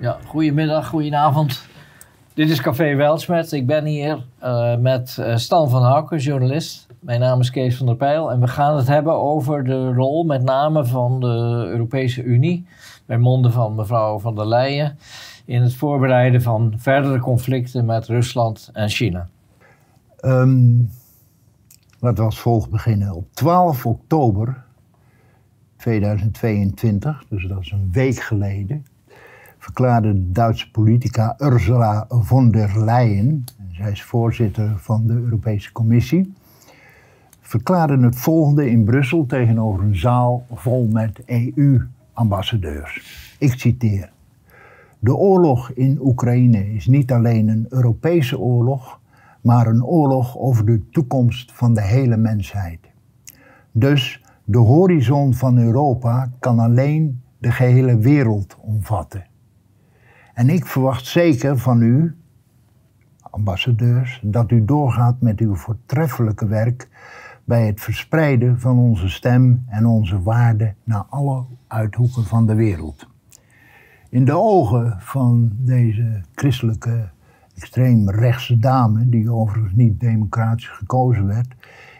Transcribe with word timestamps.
Ja, 0.00 0.18
goedemiddag, 0.26 0.88
goedenavond. 0.88 1.66
Dit 2.34 2.50
is 2.50 2.60
Café 2.60 2.94
Weltsmet. 2.94 3.52
Ik 3.52 3.66
ben 3.66 3.84
hier 3.84 4.24
uh, 4.42 4.76
met 4.76 5.16
uh, 5.20 5.36
Stan 5.36 5.70
van 5.70 5.82
Houken, 5.82 6.18
journalist. 6.18 6.86
Mijn 7.00 7.20
naam 7.20 7.40
is 7.40 7.50
Kees 7.50 7.76
van 7.76 7.86
der 7.86 7.96
Pijl 7.96 8.30
en 8.30 8.40
we 8.40 8.46
gaan 8.46 8.76
het 8.76 8.86
hebben 8.86 9.14
over 9.14 9.64
de 9.64 9.92
rol 9.92 10.24
met 10.24 10.42
name 10.42 10.84
van 10.84 11.20
de 11.20 11.66
Europese 11.70 12.22
Unie, 12.22 12.66
bij 13.06 13.18
monden 13.18 13.52
van 13.52 13.74
mevrouw 13.74 14.18
van 14.18 14.34
der 14.34 14.46
Leyen, 14.46 14.98
in 15.44 15.62
het 15.62 15.74
voorbereiden 15.74 16.42
van 16.42 16.74
verdere 16.76 17.18
conflicten 17.18 17.84
met 17.84 18.06
Rusland 18.06 18.70
en 18.72 18.88
China. 18.88 19.28
Um, 20.24 20.90
laten 21.98 22.18
we 22.18 22.24
als 22.24 22.40
volgt 22.40 22.70
beginnen. 22.70 23.14
Op 23.14 23.26
12 23.32 23.86
oktober 23.86 24.64
2022, 25.76 27.24
dus 27.28 27.46
dat 27.46 27.60
is 27.60 27.70
een 27.70 27.88
week 27.92 28.20
geleden, 28.20 28.84
verklaarde 29.60 30.12
de 30.12 30.32
Duitse 30.32 30.70
politica 30.70 31.34
Ursula 31.38 32.06
von 32.08 32.50
der 32.50 32.84
Leyen, 32.84 33.44
zij 33.70 33.90
is 33.90 34.02
voorzitter 34.02 34.78
van 34.78 35.06
de 35.06 35.12
Europese 35.12 35.72
Commissie, 35.72 36.34
verklaarde 37.40 37.98
het 37.98 38.16
volgende 38.16 38.70
in 38.70 38.84
Brussel 38.84 39.26
tegenover 39.26 39.84
een 39.84 39.96
zaal 39.96 40.46
vol 40.54 40.86
met 40.86 41.22
EU-ambassadeurs. 41.26 43.02
Ik 43.38 43.52
citeer. 43.52 44.12
De 44.98 45.14
oorlog 45.16 45.70
in 45.70 45.98
Oekraïne 46.00 46.74
is 46.74 46.86
niet 46.86 47.12
alleen 47.12 47.48
een 47.48 47.66
Europese 47.68 48.38
oorlog, 48.38 49.00
maar 49.40 49.66
een 49.66 49.84
oorlog 49.84 50.38
over 50.38 50.66
de 50.66 50.88
toekomst 50.90 51.52
van 51.52 51.74
de 51.74 51.82
hele 51.82 52.16
mensheid. 52.16 52.80
Dus 53.72 54.22
de 54.44 54.58
horizon 54.58 55.34
van 55.34 55.58
Europa 55.58 56.30
kan 56.38 56.58
alleen 56.58 57.20
de 57.38 57.50
gehele 57.50 57.98
wereld 57.98 58.56
omvatten. 58.60 59.28
En 60.40 60.48
ik 60.48 60.66
verwacht 60.66 61.06
zeker 61.06 61.58
van 61.58 61.82
u, 61.82 62.16
ambassadeurs, 63.20 64.20
dat 64.24 64.50
u 64.50 64.64
doorgaat 64.64 65.20
met 65.20 65.40
uw 65.40 65.54
voortreffelijke 65.54 66.46
werk 66.46 66.88
bij 67.44 67.66
het 67.66 67.80
verspreiden 67.80 68.60
van 68.60 68.78
onze 68.78 69.08
stem 69.08 69.64
en 69.68 69.86
onze 69.86 70.22
waarden 70.22 70.74
naar 70.84 71.04
alle 71.08 71.44
uithoeken 71.66 72.24
van 72.24 72.46
de 72.46 72.54
wereld. 72.54 73.08
In 74.08 74.24
de 74.24 74.36
ogen 74.36 74.96
van 74.98 75.50
deze 75.56 76.20
christelijke 76.34 77.08
extreemrechtse 77.54 78.58
dame, 78.58 79.08
die 79.08 79.32
overigens 79.32 79.74
niet 79.74 80.00
democratisch 80.00 80.68
gekozen 80.68 81.26
werd, 81.26 81.54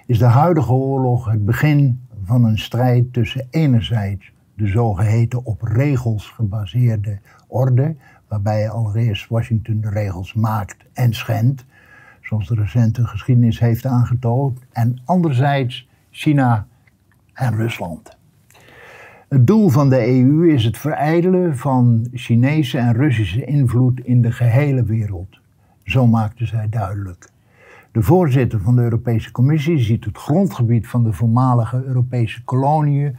is 0.07 0.19
de 0.19 0.25
huidige 0.25 0.73
oorlog 0.73 1.31
het 1.31 1.45
begin 1.45 2.07
van 2.25 2.45
een 2.45 2.59
strijd 2.59 3.13
tussen 3.13 3.47
enerzijds 3.51 4.33
de 4.55 4.67
zogeheten 4.67 5.45
op 5.45 5.63
regels 5.63 6.29
gebaseerde 6.29 7.19
orde, 7.47 7.97
waarbij 8.31 8.71
allereerst 8.71 9.29
Washington 9.29 9.81
de 9.81 9.91
regels 9.91 10.35
maakt 10.35 10.77
en 10.93 11.15
schendt, 11.15 11.65
zoals 12.23 12.49
de 12.49 12.55
recente 12.55 13.07
geschiedenis 13.07 13.61
heeft 13.61 13.87
aangetoond, 13.87 14.59
en 14.73 15.01
anderzijds 15.05 15.89
China 16.11 16.67
en 17.35 17.57
Rusland. 17.57 18.19
Het 19.29 19.47
doel 19.47 19.69
van 19.69 19.89
de 19.89 20.07
EU 20.07 20.53
is 20.53 20.65
het 20.65 20.79
verijdelen 20.79 21.57
van 21.57 22.07
Chinese 22.13 22.79
en 22.79 22.93
Russische 22.93 23.45
invloed 23.45 24.01
in 24.01 24.23
de 24.23 24.33
gehele 24.33 24.83
wereld. 24.83 25.41
Zo 25.85 26.07
maakte 26.07 26.47
zij 26.47 26.69
duidelijk. 26.69 27.29
De 27.93 28.03
voorzitter 28.03 28.61
van 28.61 28.77
de 28.77 28.83
Europese 28.83 29.33
Commissie 29.33 29.79
ziet 29.79 30.05
het 30.05 30.19
grondgebied 30.19 30.89
van 30.89 31.05
de 31.05 31.13
voormalige 31.13 31.85
Europese 31.85 32.45
koloniën 32.45 33.17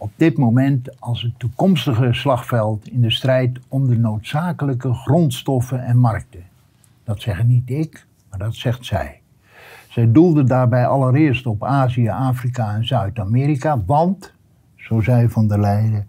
op 0.00 0.10
dit 0.16 0.36
moment 0.36 1.00
als 1.00 1.22
het 1.22 1.38
toekomstige 1.38 2.12
slagveld 2.12 2.88
in 2.88 3.00
de 3.00 3.10
strijd 3.10 3.58
om 3.68 3.88
de 3.88 3.98
noodzakelijke 3.98 4.94
grondstoffen 4.94 5.84
en 5.84 5.98
markten. 5.98 6.42
Dat 7.04 7.20
zeggen 7.20 7.46
niet 7.46 7.70
ik, 7.70 8.06
maar 8.30 8.38
dat 8.38 8.54
zegt 8.54 8.84
zij. 8.84 9.20
Zij 9.88 10.12
doelde 10.12 10.44
daarbij 10.44 10.86
allereerst 10.86 11.46
op 11.46 11.64
Azië, 11.64 12.08
Afrika 12.08 12.74
en 12.74 12.86
Zuid-Amerika, 12.86 13.82
want, 13.86 14.32
zo 14.76 15.00
zei 15.00 15.28
Van 15.28 15.48
der 15.48 15.60
Leyen, 15.60 16.08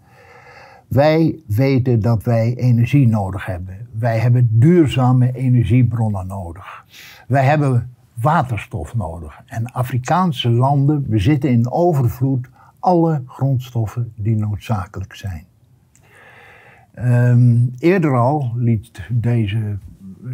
wij 0.88 1.38
weten 1.46 2.00
dat 2.00 2.22
wij 2.22 2.54
energie 2.56 3.06
nodig 3.08 3.46
hebben. 3.46 3.88
Wij 3.98 4.18
hebben 4.18 4.48
duurzame 4.50 5.32
energiebronnen 5.32 6.26
nodig. 6.26 6.84
Wij 7.26 7.44
hebben 7.44 7.90
waterstof 8.14 8.94
nodig. 8.94 9.40
En 9.46 9.72
Afrikaanse 9.72 10.50
landen 10.50 11.08
bezitten 11.08 11.50
in 11.50 11.70
overvloed 11.70 12.48
alle 12.82 13.22
grondstoffen 13.26 14.12
die 14.16 14.36
noodzakelijk 14.36 15.14
zijn. 15.14 15.44
Um, 16.98 17.70
eerder 17.78 18.16
al 18.16 18.52
liet 18.56 19.00
deze 19.10 19.78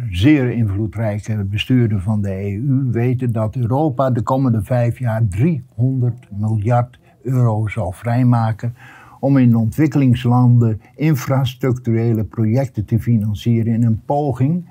zeer 0.09 0.51
invloedrijke 0.51 1.43
bestuurder 1.43 2.01
van 2.01 2.21
de 2.21 2.53
EU 2.53 2.89
weten 2.91 3.31
dat 3.31 3.55
Europa 3.55 4.11
de 4.11 4.21
komende 4.21 4.63
vijf 4.63 4.99
jaar 4.99 5.27
300 5.27 6.27
miljard 6.31 6.99
euro 7.21 7.67
zal 7.67 7.91
vrijmaken 7.91 8.73
om 9.19 9.37
in 9.37 9.55
ontwikkelingslanden 9.55 10.81
infrastructurele 10.95 12.23
projecten 12.23 12.85
te 12.85 12.99
financieren 12.99 13.73
in 13.73 13.83
een 13.83 14.01
poging 14.05 14.65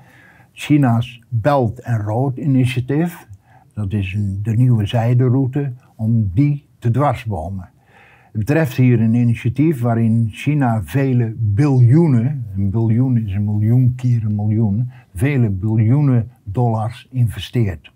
China's 0.51 1.21
Belt 1.29 1.83
and 1.83 2.01
Road 2.01 2.37
Initiative, 2.37 3.17
dat 3.73 3.93
is 3.93 4.17
de 4.41 4.51
nieuwe 4.51 4.85
zijderoute, 4.85 5.73
om 5.95 6.31
die 6.33 6.68
te 6.79 6.91
dwarsbomen. 6.91 7.69
Het 8.31 8.37
betreft 8.37 8.75
hier 8.75 9.01
een 9.01 9.13
initiatief 9.13 9.81
waarin 9.81 10.29
China 10.31 10.81
vele 10.83 11.33
biljoenen, 11.37 12.45
een 12.55 12.69
biljoen 12.69 13.17
is 13.17 13.33
een 13.33 13.45
miljoen 13.45 13.93
keer 13.95 14.25
een 14.25 14.35
miljoen, 14.35 14.91
vele 15.13 15.49
biljoenen 15.49 16.31
dollars 16.43 17.07
investeert. 17.11 17.91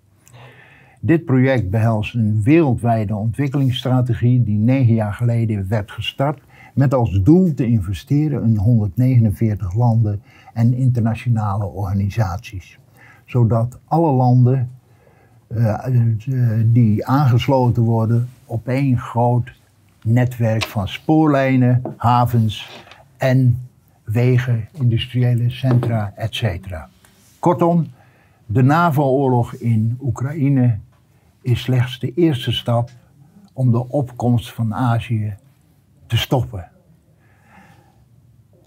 Dit 0.99 1.25
project 1.25 1.69
behelst 1.69 2.15
een 2.15 2.41
wereldwijde 2.43 3.15
ontwikkelingsstrategie 3.15 4.43
die 4.43 4.57
negen 4.57 4.93
jaar 4.93 5.13
geleden 5.13 5.67
werd 5.67 5.91
gestart 5.91 6.41
met 6.73 6.93
als 6.93 7.21
doel 7.23 7.53
te 7.53 7.65
investeren 7.65 8.43
in 8.43 8.57
149 8.57 9.73
landen 9.73 10.21
en 10.53 10.73
internationale 10.73 11.65
organisaties. 11.65 12.79
Zodat 13.25 13.79
alle 13.85 14.11
landen 14.11 14.69
uh, 15.47 15.87
die 16.65 17.05
aangesloten 17.05 17.83
worden 17.83 18.27
op 18.45 18.67
één 18.67 18.97
groot 18.97 19.51
netwerk 20.03 20.63
van 20.63 20.87
spoorlijnen, 20.87 21.81
havens 21.97 22.81
en 23.17 23.67
wegen, 24.03 24.67
industriële 24.71 25.49
centra, 25.49 26.13
etc. 26.15 26.45
Kortom, 27.39 27.87
de 28.45 28.61
NAVO-oorlog 28.61 29.53
in 29.53 29.97
Oekraïne 30.01 30.77
is 31.41 31.61
slechts 31.61 31.99
de 31.99 32.13
eerste 32.13 32.51
stap 32.51 32.89
om 33.53 33.71
de 33.71 33.89
opkomst 33.89 34.53
van 34.53 34.73
Azië 34.73 35.35
te 36.07 36.17
stoppen. 36.17 36.71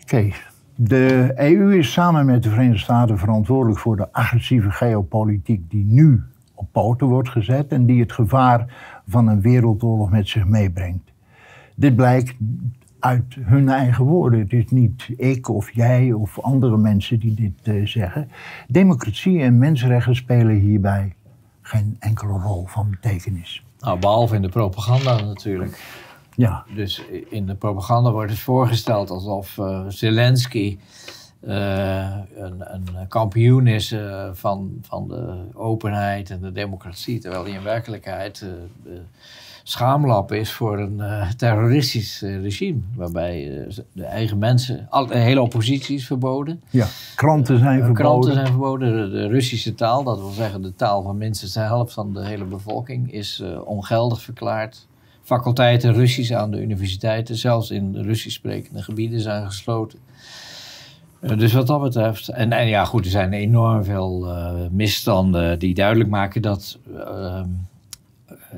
Oké, 0.03 0.32
de 0.75 1.32
EU 1.37 1.78
is 1.78 1.93
samen 1.93 2.26
met 2.26 2.43
de 2.43 2.48
Verenigde 2.48 2.78
Staten 2.78 3.19
verantwoordelijk 3.19 3.81
voor 3.81 3.97
de 3.97 4.12
agressieve 4.12 4.70
geopolitiek 4.70 5.70
die 5.70 5.84
nu 5.84 6.22
op 6.56 6.69
poten 6.72 7.06
wordt 7.06 7.28
gezet 7.28 7.72
en 7.72 7.87
die 7.87 8.00
het 8.00 8.12
gevaar 8.12 8.75
van 9.09 9.28
een 9.28 9.41
wereldoorlog 9.41 10.11
met 10.11 10.28
zich 10.28 10.47
meebrengt. 10.47 11.12
Dit 11.75 11.97
blijkt 11.97 12.34
uit 12.99 13.37
hun 13.41 13.69
eigen 13.69 14.05
woorden. 14.05 14.41
Het 14.41 14.53
is 14.53 14.71
niet 14.71 15.09
ik 15.17 15.49
of 15.49 15.71
jij 15.71 16.12
of 16.12 16.41
andere 16.41 16.77
mensen 16.77 17.19
die 17.19 17.34
dit 17.34 17.75
uh, 17.75 17.87
zeggen. 17.87 18.31
Democratie 18.69 19.41
en 19.41 19.59
mensenrechten 19.59 20.17
spelen 20.17 20.56
hierbij 20.56 21.15
geen 21.62 21.97
enkele 21.99 22.33
rol 22.33 22.67
van 22.67 22.91
betekenis. 22.91 23.65
Nou, 23.78 23.99
behalve 23.99 24.34
in 24.34 24.43
de 24.43 24.49
propaganda 24.49 25.21
natuurlijk. 25.21 26.05
Ja. 26.34 26.65
Dus 26.75 27.05
in 27.29 27.47
de 27.47 27.55
propaganda 27.55 28.12
wordt 28.12 28.31
het 28.31 28.41
voorgesteld 28.41 29.11
alsof 29.11 29.56
uh, 29.56 29.85
Zelensky 29.88 30.79
uh, 31.46 32.16
een, 32.34 32.75
een, 32.75 33.08
kampioen 33.08 33.66
is 33.66 33.93
uh, 33.93 34.28
van, 34.32 34.78
van 34.82 35.08
de 35.08 35.34
openheid 35.54 36.31
en 36.31 36.40
de 36.40 36.52
democratie, 36.52 37.20
terwijl 37.20 37.44
hij 37.44 37.52
in 37.52 37.62
werkelijkheid 37.62 38.44
de 38.82 39.00
schaamlap 39.62 40.32
is 40.32 40.52
voor 40.52 40.78
een 40.78 41.02
terroristisch 41.37 42.20
regime, 42.20 42.81
waarbij 42.94 43.66
de 43.93 44.04
eigen 44.04 44.38
mensen, 44.38 44.87
al, 44.90 45.06
de 45.06 45.19
hele 45.19 45.40
oppositie 45.40 45.96
is 45.96 46.06
verboden. 46.06 46.62
Ja, 46.70 46.87
kranten 47.14 47.58
zijn 47.58 47.84
verboden. 47.84 48.04
Kranten 48.04 48.32
zijn 48.32 48.46
verboden. 48.46 49.10
De, 49.10 49.26
Russische 49.26 49.75
taal, 49.75 50.04
dat 50.04 50.19
wil 50.19 50.31
zeggen 50.31 50.62
de 50.62 50.75
taal 50.75 51.02
van 51.02 51.19
minstens 51.19 51.52
de 51.52 51.60
helft 51.60 51.92
van 51.92 52.12
de 52.12 52.26
hele 52.26 52.44
bevolking, 52.44 53.12
is 53.12 53.42
ongeldig 53.64 54.22
verklaard 54.22 54.87
faculteiten 55.26 55.92
Russisch 55.92 56.32
aan 56.32 56.50
de 56.50 56.60
universiteiten, 56.60 57.37
zelfs 57.37 57.70
in 57.70 57.96
Russisch 57.96 58.37
sprekende 58.37 58.82
gebieden, 58.82 59.20
zijn 59.20 59.46
gesloten. 59.46 59.99
Uh, 61.26 61.38
dus 61.38 61.52
wat 61.52 61.67
dat 61.67 61.81
betreft. 61.81 62.28
En, 62.28 62.52
en, 62.52 62.67
ja, 62.67 62.84
goed, 62.84 63.05
er 63.05 63.11
zijn 63.11 63.32
enorm 63.32 63.84
veel 63.84 64.26
uh, 64.28 64.50
misstanden 64.70 65.58
die 65.58 65.75
duidelijk 65.75 66.11
maken 66.11 66.43
dat 66.43 66.78
uh, 66.94 67.40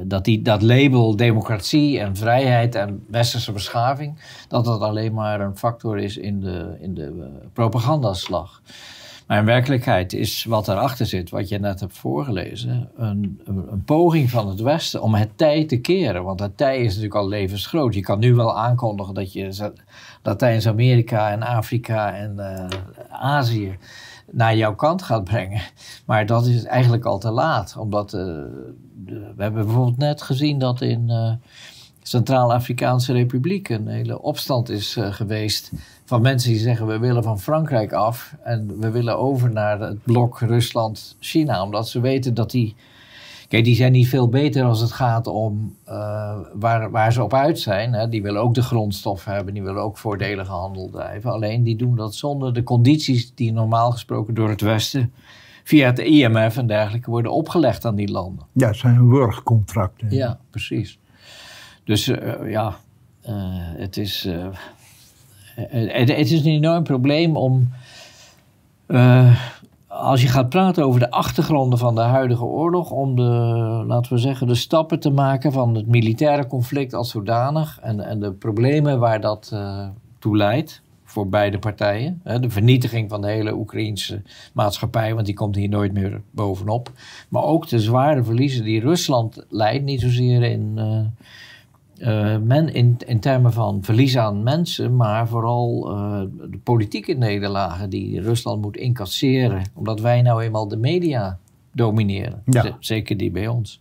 dat 0.03 0.25
die, 0.25 0.43
dat 0.43 0.63
label 0.63 1.17
democratie 1.17 1.99
en 1.99 2.17
vrijheid 2.17 2.75
en 2.75 3.05
westerse 3.11 3.53
beschaving, 3.53 4.19
dat 4.49 4.65
dat 4.65 4.81
alleen 4.81 5.15
maar 5.15 5.41
een 5.41 5.57
factor 5.57 5.99
is 5.99 6.17
in 6.17 6.41
de, 6.41 6.77
in 6.81 6.95
de 6.95 7.13
uh, 7.17 7.25
propagandaslag. 7.53 8.63
Maar 9.29 9.39
in 9.39 9.45
werkelijkheid 9.45 10.13
is 10.13 10.45
wat 10.45 10.69
erachter 10.69 11.07
zit, 11.07 11.31
wat 11.31 11.49
je 11.49 11.59
net 11.59 11.81
hebt 11.81 11.97
voorgelezen, 11.97 12.91
een, 12.97 13.41
poging 13.85 14.31
van 14.31 14.49
het 14.49 14.61
Westen 14.61 15.03
om 15.03 15.15
het 15.15 15.31
tij 15.37 15.65
te 15.65 15.81
keren. 15.81 16.25
Want 16.25 16.41
het 16.41 16.57
tij 16.57 16.79
is 16.79 16.87
natuurlijk 16.87 17.15
al 17.15 17.29
levensgroot. 17.29 17.95
Je 17.95 18.01
kan 18.01 18.19
nu 18.19 18.35
wel 18.35 18.59
aankondigen 18.59 19.15
dat 19.15 19.33
je 19.33 19.73
Latijns-Amerika 20.23 21.31
en 21.31 21.43
Afrika 21.43 22.15
en 22.15 22.35
uh, 22.39 22.67
Azië 23.11 23.79
naar 24.31 24.57
jouw 24.57 24.75
kant 24.75 25.03
gaat 25.03 25.25
brengen. 25.25 25.63
Maar 26.07 26.27
dat 26.27 26.47
is 26.47 26.65
eigenlijk 26.65 27.05
al 27.05 27.19
te 27.19 27.31
laat. 27.31 27.77
Omdat 27.79 28.11
de, 28.11 28.51
we 29.37 29.43
hebben 29.43 29.65
bijvoorbeeld 29.65 29.99
net 29.99 30.23
gezien 30.23 30.59
dat 30.59 30.81
in 30.81 31.05
uh, 31.09 31.33
Centraal-Afrikaanse 32.03 33.13
Republiek 33.13 33.69
een 33.69 33.89
hele 33.89 34.23
opstand 34.23 34.69
is 34.69 34.97
geweest. 35.01 35.73
Van 36.09 36.23
mensen 36.23 36.51
die 36.51 36.59
zeggen 36.59 36.87
we 36.87 36.99
willen 36.99 37.23
van 37.23 37.41
Frankrijk 37.41 37.93
af 37.93 38.35
en 38.43 38.81
we 38.81 38.91
willen 38.91 39.19
over 39.19 39.51
naar 39.51 39.81
het 39.81 40.03
blok 40.03 40.41
Rusland-China. 40.41 41.63
Omdat 41.63 41.89
ze 41.89 42.01
weten 42.01 42.35
dat 42.35 42.51
die 42.51 42.75
Kijk, 43.49 43.65
die 43.65 43.75
zijn 43.75 43.93
niet 43.93 44.09
veel 44.09 44.29
beter 44.29 44.65
als 44.65 44.81
het 44.81 44.93
gaat 44.93 45.27
om 45.27 45.77
uh, 45.89 46.37
waar, 46.55 46.91
waar 46.91 47.13
ze 47.13 47.23
op 47.23 47.35
uit 47.35 47.59
zijn. 47.59 47.93
Hè. 47.93 48.09
Die 48.09 48.23
willen 48.23 48.41
ook 48.41 48.55
de 48.55 48.63
grondstoffen 48.63 49.33
hebben, 49.33 49.55
die 49.55 49.63
willen 49.63 49.83
ook 49.83 49.99
voordelige 49.99 50.51
handel 50.51 50.91
drijven. 50.91 51.33
Alleen 51.33 51.63
die 51.63 51.77
doen 51.77 51.97
dat 51.97 52.15
zonder 52.15 52.55
de 52.55 52.63
condities 52.63 53.35
die 53.35 53.53
normaal 53.53 53.91
gesproken 53.91 54.35
door 54.35 54.49
het 54.49 54.61
Westen 54.61 55.13
via 55.65 55.87
het 55.87 55.99
IMF 55.99 56.57
en 56.57 56.67
dergelijke 56.67 57.11
worden 57.11 57.33
opgelegd 57.33 57.85
aan 57.85 57.95
die 57.95 58.11
landen. 58.11 58.47
Ja, 58.53 58.67
het 58.67 58.77
zijn 58.77 59.09
wurgcontracten. 59.09 60.11
Ja, 60.11 60.39
precies. 60.51 60.99
Dus 61.85 62.09
uh, 62.09 62.51
ja, 62.51 62.77
uh, 63.29 63.35
het, 63.77 63.97
is, 63.97 64.29
het, 65.69 66.09
het, 66.09 66.31
is 66.31 66.45
een 66.45 66.53
enorm 66.53 66.83
probleem 66.83 67.37
om 67.37 67.69
als 69.99 70.23
je 70.23 70.29
gaat 70.29 70.49
praten 70.49 70.85
over 70.85 71.01
de 71.01 71.11
achtergronden 71.11 71.79
van 71.79 71.95
de 71.95 72.01
huidige 72.01 72.45
oorlog, 72.45 72.91
om 72.91 73.17
de, 73.17 73.23
laten 73.87 74.13
we 74.13 74.19
zeggen, 74.19 74.47
de 74.47 74.55
stappen 74.55 75.01
te 75.01 75.11
maken 75.11 75.53
van 75.53 75.75
het 75.75 75.87
militaire 75.87 76.47
conflict 76.47 76.95
als 76.95 77.11
zodanig 77.11 77.79
en, 77.83 78.01
en 78.01 78.21
de 78.21 78.33
problemen 78.33 78.99
waar 78.99 79.21
dat 79.21 79.51
uh, 79.55 79.87
toe 80.19 80.37
leidt 80.37 80.83
voor 81.05 81.29
beide 81.29 81.59
partijen. 81.59 82.21
De 82.41 82.51
vernietiging 82.51 83.09
van 83.09 83.21
de 83.21 83.27
hele 83.27 83.55
Oekraïnse 83.55 84.23
maatschappij, 84.53 85.15
want 85.15 85.27
die 85.27 85.35
komt 85.35 85.57
hier 85.57 85.69
nooit 85.69 85.93
meer 85.93 86.21
bovenop. 86.31 86.91
Maar 87.29 87.43
ook 87.43 87.69
de 87.69 87.79
zware 87.79 88.25
verliezen 88.25 88.65
die 88.65 88.81
Rusland 88.81 89.45
leidt, 89.49 89.85
niet 89.85 90.01
zozeer 90.01 90.43
in. 90.43 90.79
Uh, 91.99 92.37
men 92.37 92.75
in, 92.75 92.97
in 93.07 93.21
termen 93.21 93.53
van 93.53 93.79
verlies 93.83 94.19
aan 94.19 94.43
mensen, 94.43 94.97
maar 94.97 95.29
vooral 95.29 95.91
uh, 95.91 96.21
de 96.51 96.59
politieke 96.63 97.13
nederlagen 97.13 97.91
die 97.91 98.21
Rusland 98.21 98.63
moet 98.63 98.77
incasseren, 98.77 99.63
omdat 99.75 100.01
wij 100.01 100.23
nou 100.23 100.43
eenmaal 100.43 100.69
de 100.69 100.77
media 100.77 101.39
domineren. 101.73 102.43
Ja. 102.45 102.77
Zeker 102.79 103.17
die 103.17 103.31
bij 103.31 103.47
ons. 103.47 103.81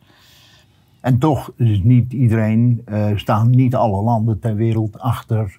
En 1.01 1.17
toch 1.17 1.51
is 1.57 1.79
niet 1.83 2.13
iedereen, 2.13 2.81
uh, 2.89 3.07
staan 3.15 3.49
niet 3.49 3.75
alle 3.75 4.03
landen 4.03 4.39
ter 4.39 4.55
wereld 4.55 4.99
achter 4.99 5.57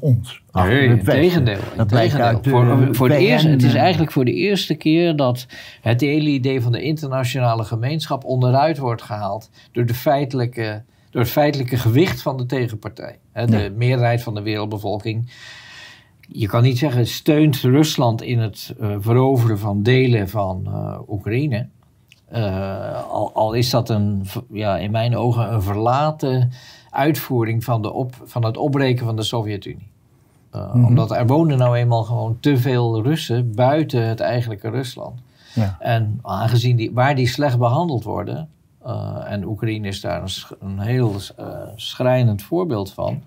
ons. 0.00 0.42
Achter 0.50 0.74
nee, 0.74 0.88
het 0.88 1.04
tegendeel. 1.04 1.58
Dat 1.76 1.88
tegendeel. 1.88 2.26
Uit, 2.26 2.48
voor, 2.48 2.94
voor 2.94 3.08
de 3.08 3.18
eerste, 3.18 3.48
het 3.48 3.62
is 3.62 3.74
eigenlijk 3.74 4.12
voor 4.12 4.24
de 4.24 4.34
eerste 4.34 4.74
keer 4.74 5.16
dat 5.16 5.46
het 5.80 6.00
hele 6.00 6.28
idee 6.28 6.62
van 6.62 6.72
de 6.72 6.82
internationale 6.82 7.64
gemeenschap 7.64 8.24
onderuit 8.24 8.78
wordt 8.78 9.02
gehaald 9.02 9.50
door 9.72 9.86
de 9.86 9.94
feitelijke 9.94 10.82
door 11.10 11.22
het 11.22 11.30
feitelijke 11.30 11.76
gewicht 11.76 12.22
van 12.22 12.36
de 12.36 12.46
tegenpartij. 12.46 13.18
Hè, 13.32 13.46
de 13.46 13.58
ja. 13.58 13.70
meerderheid 13.70 14.22
van 14.22 14.34
de 14.34 14.42
wereldbevolking. 14.42 15.32
Je 16.20 16.46
kan 16.46 16.62
niet 16.62 16.78
zeggen, 16.78 17.06
steunt 17.06 17.56
Rusland 17.56 18.22
in 18.22 18.38
het 18.38 18.74
uh, 18.80 18.96
veroveren 18.98 19.58
van 19.58 19.82
delen 19.82 20.28
van 20.28 20.64
uh, 20.66 20.98
Oekraïne. 21.08 21.66
Uh, 22.32 23.10
al, 23.10 23.32
al, 23.34 23.52
is 23.52 23.70
dat 23.70 23.88
een, 23.88 24.26
ja, 24.52 24.78
in 24.78 24.90
mijn 24.90 25.16
ogen 25.16 25.52
een 25.52 25.62
verlaten 25.62 26.52
uitvoering 26.90 27.64
van, 27.64 27.82
de 27.82 27.92
op, 27.92 28.14
van 28.24 28.44
het 28.44 28.56
opbreken 28.56 29.06
van 29.06 29.16
de 29.16 29.22
Sovjet-Unie. 29.22 29.88
Mm 30.52 30.60
-hmm. 30.60 30.84
Omdat 30.84 31.10
er 31.10 31.26
wonen 31.26 31.58
nou 31.58 31.76
eenmaal 31.76 32.04
gewoon 32.04 32.36
te 32.40 32.58
veel 32.58 33.02
Russen 33.02 33.54
buiten 33.54 34.08
het 34.08 34.20
eigenlijke 34.20 34.70
Rusland. 34.70 35.20
Ja. 35.54 35.76
En 35.78 36.18
aangezien 36.22 36.76
die, 36.76 36.90
waar 36.92 37.14
die 37.14 37.28
slecht 37.28 37.58
behandeld 37.58 38.04
worden, 38.04 38.48
en 39.26 39.44
Oekraïne 39.44 39.88
is 39.88 40.00
daar 40.00 40.22
een, 40.22 40.56
een 40.60 40.78
heel 40.78 41.14
uh, 41.40 41.46
schrijnend 41.76 42.42
voorbeeld 42.42 42.92
van. 42.92 43.22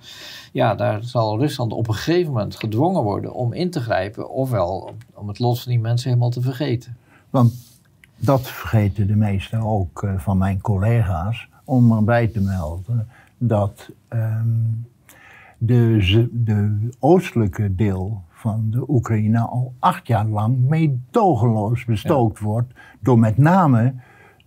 Ja, 0.51 0.75
daar 0.75 1.03
zal 1.03 1.39
Rusland 1.39 1.73
op 1.73 1.87
een 1.87 1.93
gegeven 1.93 2.31
moment 2.31 2.55
gedwongen 2.55 3.03
worden 3.03 3.33
om 3.33 3.53
in 3.53 3.69
te 3.69 3.79
grijpen, 3.79 4.29
ofwel 4.29 4.69
om, 4.69 4.95
om 5.13 5.27
het 5.27 5.39
lot 5.39 5.61
van 5.61 5.71
die 5.71 5.81
mensen 5.81 6.09
helemaal 6.09 6.29
te 6.29 6.41
vergeten. 6.41 6.97
Want 7.29 7.53
dat 8.15 8.41
vergeten 8.41 9.07
de 9.07 9.15
meesten 9.15 9.61
ook 9.61 10.03
uh, 10.03 10.17
van 10.17 10.37
mijn 10.37 10.61
collega's, 10.61 11.47
om 11.63 11.91
erbij 11.91 12.27
te 12.27 12.41
melden 12.41 13.07
dat 13.37 13.89
um, 14.09 14.87
de, 15.57 16.27
de 16.31 16.89
oostelijke 16.99 17.75
deel 17.75 18.21
van 18.29 18.67
de 18.69 18.89
Oekraïne 18.89 19.39
al 19.39 19.73
acht 19.79 20.07
jaar 20.07 20.25
lang 20.25 20.57
meedogenloos 20.67 21.85
bestookt 21.85 22.39
ja. 22.39 22.45
wordt 22.45 22.73
door 22.99 23.19
met 23.19 23.37
name 23.37 23.93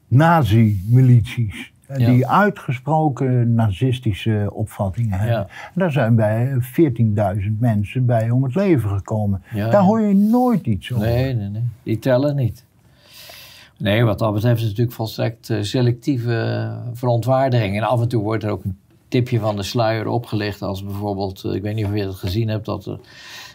nazi-milities. 0.08 1.73
Ja. 1.88 2.06
Die 2.06 2.26
uitgesproken 2.26 3.55
nazistische 3.55 4.49
opvattingen 4.53 5.19
hebben. 5.19 5.37
Ja. 5.37 5.47
Daar 5.75 5.93
zijn 5.93 6.14
bij 6.14 6.55
14.000 6.55 7.58
mensen 7.58 8.06
bij 8.06 8.31
om 8.31 8.43
het 8.43 8.55
leven 8.55 8.91
gekomen. 8.91 9.43
Ja, 9.53 9.70
Daar 9.70 9.82
hoor 9.82 10.00
je 10.00 10.14
nooit 10.14 10.67
iets 10.67 10.93
over. 10.93 11.06
Nee, 11.06 11.35
nee, 11.35 11.49
nee. 11.49 11.62
Die 11.82 11.99
tellen 11.99 12.37
niet. 12.37 12.64
Nee, 13.79 14.05
wat 14.05 14.19
dat 14.19 14.32
betreft 14.32 14.56
is 14.56 14.61
het 14.61 14.70
natuurlijk 14.70 14.97
volstrekt 14.97 15.49
uh, 15.49 15.62
selectieve 15.62 16.70
verontwaardiging. 16.93 17.76
En 17.76 17.82
af 17.82 18.00
en 18.00 18.08
toe 18.08 18.23
wordt 18.23 18.44
er 18.44 18.50
ook 18.50 18.64
een 18.64 18.79
tipje 19.17 19.41
van 19.41 19.57
de 19.57 19.63
sluier 19.63 20.07
opgelicht. 20.07 20.63
Als 20.63 20.85
bijvoorbeeld, 20.85 21.45
uh, 21.45 21.55
ik 21.55 21.63
weet 21.63 21.75
niet 21.75 21.85
of 21.85 21.95
je 21.95 22.03
het 22.03 22.15
gezien 22.15 22.49
hebt, 22.49 22.65
dat 22.65 22.87
er 22.87 22.99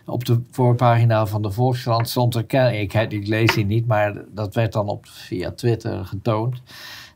op 0.06 0.26
de 0.26 0.42
voorpagina 0.52 1.26
van 1.26 1.42
de 1.42 1.52
Volkskrant 1.52 2.10
stond 2.10 2.36
er, 2.36 2.74
ik, 2.74 2.94
ik 2.94 3.28
lees 3.28 3.54
die 3.54 3.66
niet, 3.66 3.88
maar 3.88 4.14
dat 4.34 4.56
werd 4.56 4.74
dan 4.74 4.88
op, 4.88 5.06
via 5.08 5.52
Twitter 5.52 6.06
getoond. 6.06 6.62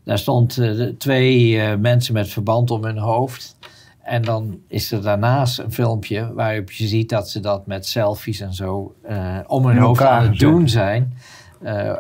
Daar 0.04 0.18
stond 0.18 0.58
uh, 0.58 0.90
twee 0.98 1.50
uh, 1.50 1.76
mensen 1.76 2.14
met 2.14 2.30
verband 2.30 2.72
om 2.72 2.84
hun 2.84 2.98
hoofd. 2.98 3.58
En 4.02 4.22
dan 4.22 4.60
is 4.68 4.92
er 4.92 5.02
daarnaast 5.02 5.60
een 5.60 5.72
filmpje 5.72 6.34
waarop 6.34 6.72
je 6.72 6.88
ziet 6.88 7.10
dat 7.10 7.30
ze 7.30 7.40
dat 7.40 7.68
met 7.68 7.88
selfies 7.88 8.40
en 8.40 8.54
zo 8.54 8.96
uh, 9.10 9.38
om 9.48 9.66
hun 9.66 9.78
hoofd 9.78 10.02
aan 10.02 10.24
het 10.24 10.40
doen 10.40 10.70
zijn. 10.70 11.18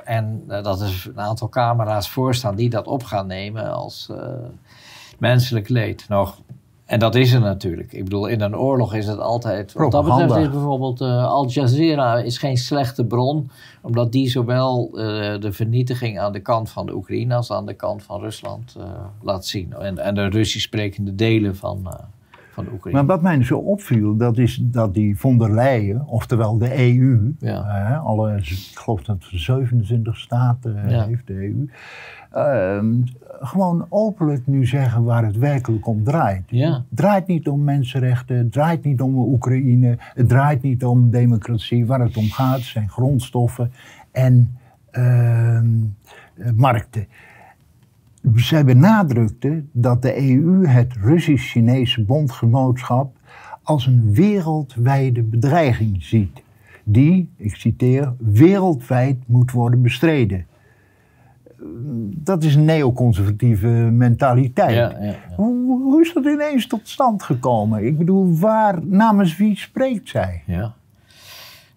en 0.03 0.43
dat 0.47 0.81
er 0.81 1.03
een 1.07 1.19
aantal 1.19 1.49
camera's 1.49 2.09
voor 2.09 2.35
staan 2.35 2.55
die 2.55 2.69
dat 2.69 2.87
op 2.87 3.03
gaan 3.03 3.27
nemen 3.27 3.73
als 3.73 4.09
menselijk 5.19 5.69
leed. 5.69 6.05
Nog 6.09 6.41
en 6.85 6.99
dat 6.99 7.15
is 7.15 7.33
er 7.33 7.39
natuurlijk. 7.39 7.93
Ik 7.93 8.03
bedoel, 8.03 8.27
in 8.27 8.41
een 8.41 8.57
oorlog 8.57 8.93
is 8.93 9.07
het 9.07 9.19
altijd. 9.19 9.73
Wat 9.73 9.91
dat 9.91 10.05
betreft 10.05 10.35
is 10.35 10.49
bijvoorbeeld 10.49 11.01
uh, 11.01 11.25
Al 11.25 11.47
Jazeera 11.47 12.17
is 12.17 12.37
geen 12.37 12.57
slechte 12.57 13.05
bron, 13.05 13.49
omdat 13.81 14.11
die 14.11 14.29
zowel 14.29 14.89
uh, 14.91 15.01
de 15.39 15.51
vernietiging 15.51 16.19
aan 16.19 16.31
de 16.31 16.39
kant 16.39 16.69
van 16.69 16.85
de 16.85 16.95
Oekraïne 16.95 17.35
als 17.35 17.51
aan 17.51 17.65
de 17.65 17.73
kant 17.73 18.03
van 18.03 18.19
Rusland 18.19 18.75
uh, 18.77 18.83
laat 19.21 19.45
zien. 19.45 19.73
En, 19.73 19.97
en 19.97 20.15
de 20.15 20.25
Russisch 20.25 20.65
sprekende 20.65 21.15
delen 21.15 21.55
van, 21.55 21.87
van 22.51 22.63
de 22.63 22.71
Oekraïne. 22.71 22.97
Maar 22.97 23.07
wat 23.07 23.21
mij 23.21 23.43
zo 23.43 23.57
opviel, 23.57 24.17
dat 24.17 24.37
is 24.37 24.59
dat 24.61 24.93
die 24.93 25.19
von 25.19 25.37
der 25.37 25.53
Leyen, 25.53 26.07
oftewel 26.07 26.57
de 26.57 26.79
EU, 26.79 27.35
ja. 27.39 27.95
alle, 28.05 28.35
ik 28.35 28.71
geloof 28.73 29.03
dat 29.03 29.17
27 29.19 30.17
staten 30.17 30.89
ja. 30.89 31.05
heeft 31.05 31.27
de 31.27 31.33
EU. 31.33 31.67
Gewoon 33.39 33.85
openlijk 33.89 34.47
nu 34.47 34.65
zeggen 34.65 35.03
waar 35.03 35.25
het 35.25 35.37
werkelijk 35.37 35.87
om 35.87 36.03
draait. 36.03 36.43
Ja. 36.47 36.73
Het 36.73 36.83
draait 36.89 37.27
niet 37.27 37.47
om 37.47 37.63
mensenrechten, 37.63 38.37
het 38.37 38.51
draait 38.51 38.83
niet 38.83 39.01
om 39.01 39.17
Oekraïne, 39.17 39.97
het 39.99 40.29
draait 40.29 40.61
niet 40.61 40.85
om 40.85 41.09
democratie. 41.09 41.85
Waar 41.85 41.99
het 41.99 42.17
om 42.17 42.29
gaat 42.29 42.61
zijn 42.61 42.89
grondstoffen 42.89 43.71
en 44.11 44.57
uh, 44.91 45.61
markten. 46.55 47.07
Zij 48.35 48.65
benadrukte 48.65 49.63
dat 49.71 50.01
de 50.01 50.17
EU 50.17 50.67
het 50.67 50.93
Russisch-Chinese 50.93 52.03
bondgenootschap 52.03 53.17
als 53.63 53.85
een 53.85 54.13
wereldwijde 54.13 55.21
bedreiging 55.21 56.03
ziet. 56.03 56.43
Die, 56.83 57.29
ik 57.37 57.55
citeer, 57.55 58.13
wereldwijd 58.17 59.17
moet 59.25 59.51
worden 59.51 59.81
bestreden 59.81 60.45
dat 62.09 62.43
is 62.43 62.55
een 62.55 62.65
neoconservatieve 62.65 63.67
mentaliteit. 63.91 64.75
Ja, 64.75 64.91
ja, 64.99 65.03
ja. 65.03 65.35
Hoe, 65.35 65.81
hoe, 65.81 66.01
is 66.01 66.13
dat 66.13 66.25
ineens 66.25 66.67
tot 66.67 66.81
stand 66.83 67.23
gekomen? 67.23 67.85
Ik 67.85 67.97
bedoel, 67.97 68.37
waar, 68.39 68.85
namens 68.85 69.37
wie 69.37 69.57
spreekt 69.57 70.09
zij? 70.09 70.43
Ja, 70.45 70.73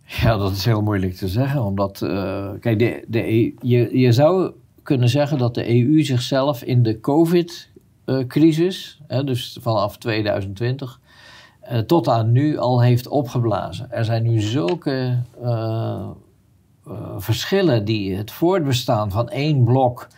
ja 0.05 0.37
dat 0.37 0.53
is 0.53 0.65
heel 0.65 0.83
moeilijk 0.83 1.15
te 1.15 1.29
zeggen. 1.29 1.63
Omdat, 1.65 2.01
uh, 2.05 2.49
kijk, 2.61 2.79
de, 2.79 3.05
de, 3.09 3.53
je, 3.61 3.99
je 3.99 4.13
zou 4.13 4.53
kunnen 4.83 5.09
zeggen 5.09 5.39
dat 5.39 5.55
de 5.55 5.83
EU 5.83 6.03
zichzelf 6.03 6.63
in 6.63 6.83
de 6.83 7.01
COVID 7.01 7.69
schuldencrisis, 8.09 9.01
dus 9.25 9.59
vanaf 9.61 9.99
2020, 9.99 11.01
tot 11.87 12.09
aan 12.09 12.33
nu 12.33 12.59
al 12.59 12.83
heeft 12.83 13.09
opgeblazen. 13.09 13.91
Er 13.91 14.05
zijn 14.05 14.23
nu 14.23 14.41
zulke 14.41 15.19
verschillen 17.18 17.85
die 17.85 18.16
het 18.16 18.30
voortbestaan 18.30 19.11
van 19.11 19.28
één 19.28 19.64
blok 19.64 20.09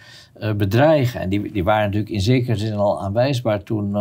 bedreigen. 0.56 1.20
En 1.20 1.28
die, 1.28 1.52
die 1.52 1.64
waren 1.64 1.84
natuurlijk 1.84 2.12
in 2.12 2.20
zekere 2.20 2.56
zin 2.56 2.74
al 2.74 3.02
aanwijsbaar 3.02 3.62
toen 3.62 3.96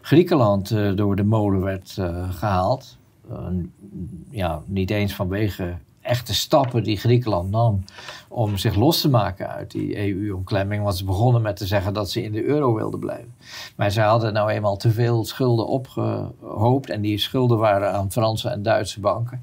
Griekenland 0.00 0.68
door 0.96 1.16
de 1.16 1.24
molen 1.24 1.60
werd 1.60 1.98
gehaald. 2.30 2.98
ja, 4.30 4.62
niet 4.66 4.90
eens 4.90 5.14
vanwege 5.14 5.76
echte 6.00 6.34
stappen 6.34 6.82
die 6.82 6.96
Griekenland 6.96 7.50
nam 7.50 7.84
om 8.28 8.56
zich 8.56 8.74
los 8.74 9.00
te 9.00 9.08
maken 9.08 9.48
uit 9.48 9.70
die 9.70 9.98
EU-omklemming. 9.98 10.82
Want 10.82 10.96
ze 10.96 11.04
begonnen 11.04 11.42
met 11.42 11.56
te 11.56 11.66
zeggen 11.66 11.94
dat 11.94 12.10
ze 12.10 12.22
in 12.22 12.32
de 12.32 12.44
euro 12.44 12.74
wilden 12.74 13.00
blijven. 13.00 13.34
Maar 13.76 13.90
ze 13.90 14.00
hadden 14.00 14.32
nou 14.32 14.50
eenmaal 14.50 14.76
te 14.76 14.90
veel 14.90 15.24
schulden 15.24 15.66
opgehoopt. 15.66 16.90
En 16.90 17.00
die 17.00 17.18
schulden 17.18 17.58
waren 17.58 17.92
aan 17.92 18.12
Franse 18.12 18.48
en 18.48 18.62
Duitse 18.62 19.00
banken. 19.00 19.42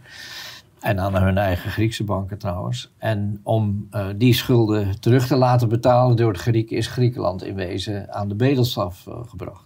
En 0.88 1.00
aan 1.00 1.16
hun 1.16 1.38
eigen 1.38 1.72
Griekse 1.72 2.04
banken 2.04 2.38
trouwens. 2.38 2.92
En 2.98 3.40
om 3.44 3.88
uh, 3.92 4.08
die 4.16 4.34
schulden 4.34 5.00
terug 5.00 5.28
te 5.28 5.36
laten 5.36 5.70
betalen 5.70 6.16
door 6.16 6.34
de 6.34 6.40
Grieken, 6.40 6.78
is 6.78 6.88
Griekenland 6.88 7.44
in 7.44 7.56
wezen 7.56 8.14
aan 8.14 8.28
de 8.28 8.36
bedelstaf 8.36 9.06
uh, 9.08 9.16
gebracht. 9.26 9.66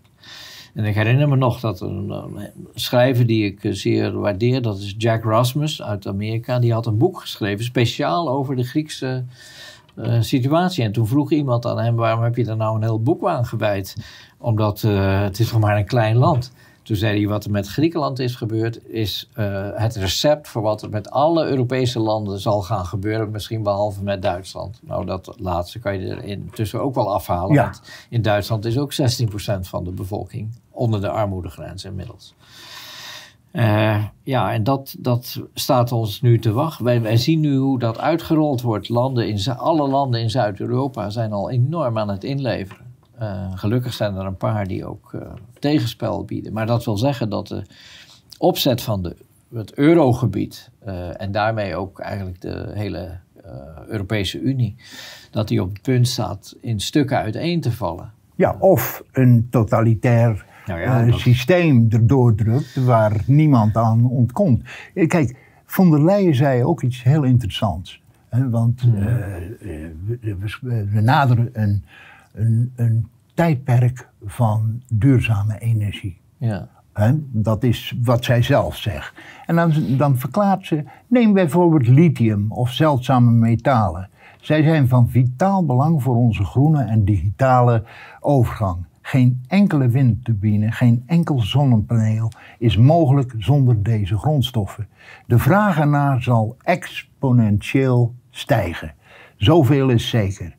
En 0.73 0.85
ik 0.85 0.95
herinner 0.95 1.29
me 1.29 1.35
nog 1.35 1.59
dat 1.59 1.81
een, 1.81 2.13
schrijver 2.73 3.25
die 3.25 3.45
ik 3.45 3.63
eh, 3.63 3.71
zeer 3.71 4.19
waardeer, 4.19 4.61
dat 4.61 4.77
is 4.77 4.95
Jack 4.97 5.23
Rasmus 5.23 5.81
uit 5.81 6.07
Amerika, 6.07 6.59
die 6.59 6.73
had 6.73 6.85
een 6.85 6.97
boek 6.97 7.19
geschreven 7.19 7.65
speciaal 7.65 8.29
over 8.29 8.55
de 8.55 8.63
Griekse 8.63 9.23
situatie. 10.19 10.83
En 10.83 10.91
toen 10.91 11.07
vroeg 11.07 11.31
iemand 11.31 11.65
aan 11.65 11.79
hem, 11.79 11.95
waarom 11.95 12.23
heb 12.23 12.35
je 12.35 12.43
daar 12.43 12.57
nou 12.57 12.75
een 12.75 12.83
heel 12.83 13.01
boek 13.01 13.27
aan 13.27 13.45
gewijd? 13.45 13.95
Omdat 14.37 14.81
het 14.81 15.39
is 15.39 15.51
nog 15.51 15.61
maar 15.61 15.77
een 15.77 15.85
klein 15.85 16.15
land. 16.15 16.53
Toen 16.91 16.99
zei 16.99 17.19
hij, 17.19 17.27
wat 17.27 17.45
er 17.45 17.51
met 17.51 17.67
Griekenland 17.67 18.19
is 18.19 18.35
gebeurd, 18.35 18.87
is 18.87 19.29
uh, 19.35 19.69
het 19.73 19.95
recept 19.95 20.47
voor 20.47 20.61
wat 20.61 20.81
er 20.81 20.89
met 20.89 21.11
alle 21.11 21.45
Europese 21.45 21.99
landen 21.99 22.39
zal 22.39 22.61
gaan 22.61 22.85
gebeuren. 22.85 23.31
Misschien 23.31 23.63
behalve 23.63 24.03
met 24.03 24.21
Duitsland. 24.21 24.79
Nou, 24.83 25.05
dat 25.05 25.35
laatste 25.39 25.79
kan 25.79 25.99
je 25.99 26.07
er 26.07 26.23
intussen 26.23 26.81
ook 26.81 26.95
wel 26.95 27.13
afhalen. 27.13 27.53
Ja. 27.53 27.63
Want 27.63 27.81
in 28.09 28.21
Duitsland 28.21 28.65
is 28.65 28.77
ook 28.77 28.93
16% 28.93 28.95
van 29.61 29.83
de 29.83 29.91
bevolking 29.91 30.49
onder 30.71 31.01
de 31.01 31.09
armoedegrens 31.09 31.85
inmiddels. 31.85 32.35
Uh, 33.53 34.03
ja, 34.23 34.53
en 34.53 34.63
dat, 34.63 34.95
dat 34.99 35.41
staat 35.53 35.91
ons 35.91 36.21
nu 36.21 36.39
te 36.39 36.51
wachten. 36.51 36.85
Wij, 36.85 37.01
wij 37.01 37.17
zien 37.17 37.39
nu 37.39 37.55
hoe 37.55 37.79
dat 37.79 37.99
uitgerold 37.99 38.61
wordt. 38.61 38.89
Landen 38.89 39.27
in, 39.27 39.55
alle 39.57 39.87
landen 39.87 40.21
in 40.21 40.29
Zuid-Europa 40.29 41.09
zijn 41.09 41.31
al 41.31 41.49
enorm 41.49 41.97
aan 41.97 42.09
het 42.09 42.23
inleveren. 42.23 42.80
Uh, 43.21 43.51
gelukkig 43.55 43.93
zijn 43.93 44.15
er 44.15 44.25
een 44.25 44.37
paar 44.37 44.67
die 44.67 44.85
ook 44.85 45.11
uh, 45.15 45.21
tegenspel 45.59 46.25
bieden. 46.25 46.53
Maar 46.53 46.65
dat 46.65 46.85
wil 46.85 46.97
zeggen 46.97 47.29
dat 47.29 47.47
de 47.47 47.63
opzet 48.37 48.81
van 48.81 49.03
de, 49.03 49.15
het 49.53 49.73
eurogebied 49.73 50.69
uh, 50.87 51.21
en 51.21 51.31
daarmee 51.31 51.75
ook 51.75 51.99
eigenlijk 51.99 52.41
de 52.41 52.71
hele 52.73 53.19
Europese 53.87 54.39
Unie, 54.39 54.75
dat 55.31 55.47
die 55.47 55.61
op 55.61 55.73
het 55.73 55.81
punt 55.81 56.07
staat 56.07 56.55
in 56.61 56.79
stukken 56.79 57.17
uiteen 57.17 57.61
te 57.61 57.71
vallen. 57.71 58.11
Ja, 58.35 58.55
of 58.59 59.03
een 59.11 59.47
totalitair 59.49 60.45
nou 60.65 60.79
ja, 60.79 61.05
dat... 61.05 61.19
systeem 61.19 61.87
erdoor 61.89 62.35
drukt 62.35 62.83
waar 62.83 63.23
niemand 63.25 63.75
aan 63.75 64.09
ontkomt. 64.09 64.63
Kijk, 65.07 65.35
von 65.65 65.91
der 65.91 66.05
Leyen 66.05 66.35
zei 66.35 66.63
ook 66.63 66.81
iets 66.81 67.03
heel 67.03 67.23
interessants. 67.23 68.01
Hè, 68.29 68.49
want 68.49 68.81
hmm. 68.81 68.93
we, 69.59 70.35
we, 70.61 70.87
we 70.91 71.01
naderen 71.01 71.49
een 71.53 71.83
een, 72.33 72.71
een 72.75 73.07
tijdperk 73.33 74.09
van 74.25 74.81
duurzame 74.89 75.59
energie. 75.59 76.19
Ja. 76.37 76.69
Dat 77.31 77.63
is 77.63 77.95
wat 78.03 78.23
zij 78.23 78.41
zelf 78.41 78.75
zegt. 78.75 79.13
En 79.45 79.55
dan, 79.55 79.73
dan 79.97 80.17
verklaart 80.17 80.65
ze, 80.65 80.83
neem 81.07 81.33
bijvoorbeeld 81.33 81.87
lithium 81.87 82.51
of 82.51 82.71
zeldzame 82.71 83.31
metalen. 83.31 84.09
Zij 84.41 84.63
zijn 84.63 84.87
van 84.87 85.09
vitaal 85.09 85.65
belang 85.65 86.03
voor 86.03 86.15
onze 86.15 86.43
groene 86.43 86.83
en 86.83 87.05
digitale 87.05 87.83
overgang. 88.19 88.85
Geen 89.01 89.43
enkele 89.47 89.89
windturbine, 89.89 90.71
geen 90.71 91.03
enkel 91.05 91.39
zonnepaneel 91.39 92.31
is 92.57 92.77
mogelijk 92.77 93.33
zonder 93.37 93.83
deze 93.83 94.17
grondstoffen. 94.17 94.87
De 95.27 95.39
vraag 95.39 95.79
ernaar 95.79 96.21
zal 96.21 96.57
exponentieel 96.61 98.15
stijgen. 98.29 98.93
Zoveel 99.37 99.89
is 99.89 100.09
zeker. 100.09 100.55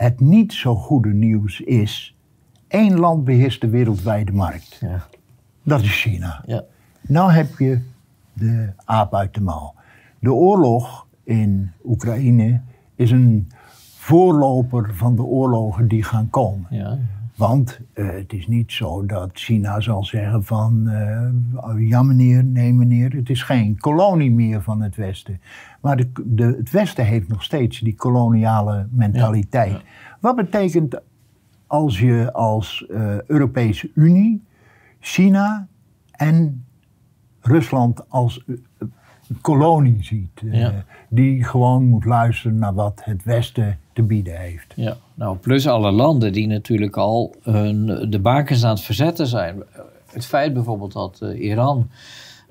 Het 0.00 0.20
niet 0.20 0.52
zo 0.52 0.74
goede 0.74 1.12
nieuws 1.12 1.60
is, 1.60 2.16
één 2.68 2.98
land 2.98 3.24
beheerst 3.24 3.60
de 3.60 3.68
wereldwijde 3.68 4.32
markt. 4.32 4.78
Ja. 4.80 5.06
Dat 5.62 5.80
is 5.80 6.00
China. 6.00 6.42
Ja. 6.46 6.64
Nou 7.00 7.32
heb 7.32 7.58
je 7.58 7.80
de 8.32 8.72
aap 8.84 9.14
uit 9.14 9.34
de 9.34 9.40
mouw. 9.40 9.74
De 10.18 10.32
oorlog 10.32 11.06
in 11.24 11.72
Oekraïne 11.84 12.60
is 12.94 13.10
een 13.10 13.50
voorloper 13.96 14.94
van 14.94 15.16
de 15.16 15.22
oorlogen 15.22 15.88
die 15.88 16.02
gaan 16.02 16.30
komen. 16.30 16.66
Ja. 16.70 16.98
Want 17.40 17.80
uh, 17.94 18.10
het 18.10 18.32
is 18.32 18.46
niet 18.46 18.72
zo 18.72 19.06
dat 19.06 19.30
China 19.32 19.80
zal 19.80 20.04
zeggen 20.04 20.44
van 20.44 20.82
uh, 20.86 21.88
ja 21.88 22.02
meneer, 22.02 22.44
nee 22.44 22.72
meneer, 22.72 23.12
het 23.12 23.30
is 23.30 23.42
geen 23.42 23.78
kolonie 23.78 24.30
meer 24.30 24.62
van 24.62 24.82
het 24.82 24.96
Westen. 24.96 25.40
Maar 25.80 25.96
de, 25.96 26.10
de, 26.24 26.44
het 26.44 26.70
Westen 26.70 27.04
heeft 27.04 27.28
nog 27.28 27.42
steeds 27.42 27.78
die 27.78 27.94
koloniale 27.94 28.86
mentaliteit. 28.90 29.70
Ja, 29.70 29.76
ja. 29.76 30.16
Wat 30.20 30.36
betekent 30.36 31.00
als 31.66 31.98
je 31.98 32.32
als 32.32 32.86
uh, 32.90 33.20
Europese 33.22 33.90
Unie, 33.94 34.42
China 34.98 35.66
en 36.10 36.64
Rusland 37.40 38.10
als 38.10 38.44
kolonie 39.40 40.04
ziet. 40.04 40.42
Ja. 40.44 40.84
Die 41.08 41.44
gewoon 41.44 41.86
moet 41.86 42.04
luisteren 42.04 42.58
naar 42.58 42.74
wat 42.74 43.00
het 43.04 43.24
Westen 43.24 43.78
te 44.00 44.06
bieden 44.06 44.38
heeft. 44.38 44.72
Ja, 44.76 44.96
nou 45.14 45.36
plus 45.36 45.68
alle 45.68 45.90
landen 45.90 46.32
die 46.32 46.46
natuurlijk 46.46 46.96
al 46.96 47.34
hun, 47.42 48.06
de 48.10 48.18
bakens 48.18 48.64
aan 48.64 48.70
het 48.74 48.80
verzetten 48.80 49.26
zijn. 49.26 49.62
Het 50.12 50.26
feit 50.26 50.52
bijvoorbeeld 50.52 50.92
dat 50.92 51.20
uh, 51.22 51.40
Iran 51.40 51.88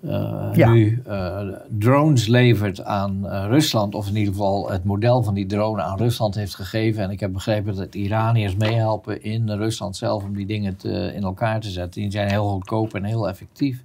uh, 0.04 0.50
Ja. 0.54 0.72
nu 0.72 1.02
uh, 1.08 1.40
drones 1.78 2.28
levert 2.28 2.84
aan 2.84 3.28
Rusland, 3.28 3.96
of 3.96 4.08
in 4.08 4.16
ieder 4.16 4.34
geval 4.34 4.72
het 4.72 4.84
model 4.84 5.24
van 5.24 5.34
die 5.34 5.46
drone 5.46 5.82
aan 5.82 5.98
Rusland 5.98 6.36
heeft 6.36 6.56
gegeven. 6.56 7.04
En 7.04 7.10
ik 7.10 7.20
heb 7.20 7.34
begrepen 7.34 7.76
dat 7.76 7.96
Iraniërs 7.96 8.56
meehelpen 8.56 9.24
in 9.24 9.50
Rusland 9.50 9.98
zelf 9.98 10.24
om 10.24 10.36
die 10.36 10.46
dingen 10.46 10.76
te, 10.76 11.12
in 11.16 11.24
elkaar 11.24 11.60
te 11.60 11.70
zetten. 11.70 12.02
Die 12.02 12.12
zijn 12.12 12.30
heel 12.30 12.48
goedkoop 12.48 12.94
en 12.94 13.04
heel 13.04 13.30
effectief. 13.30 13.84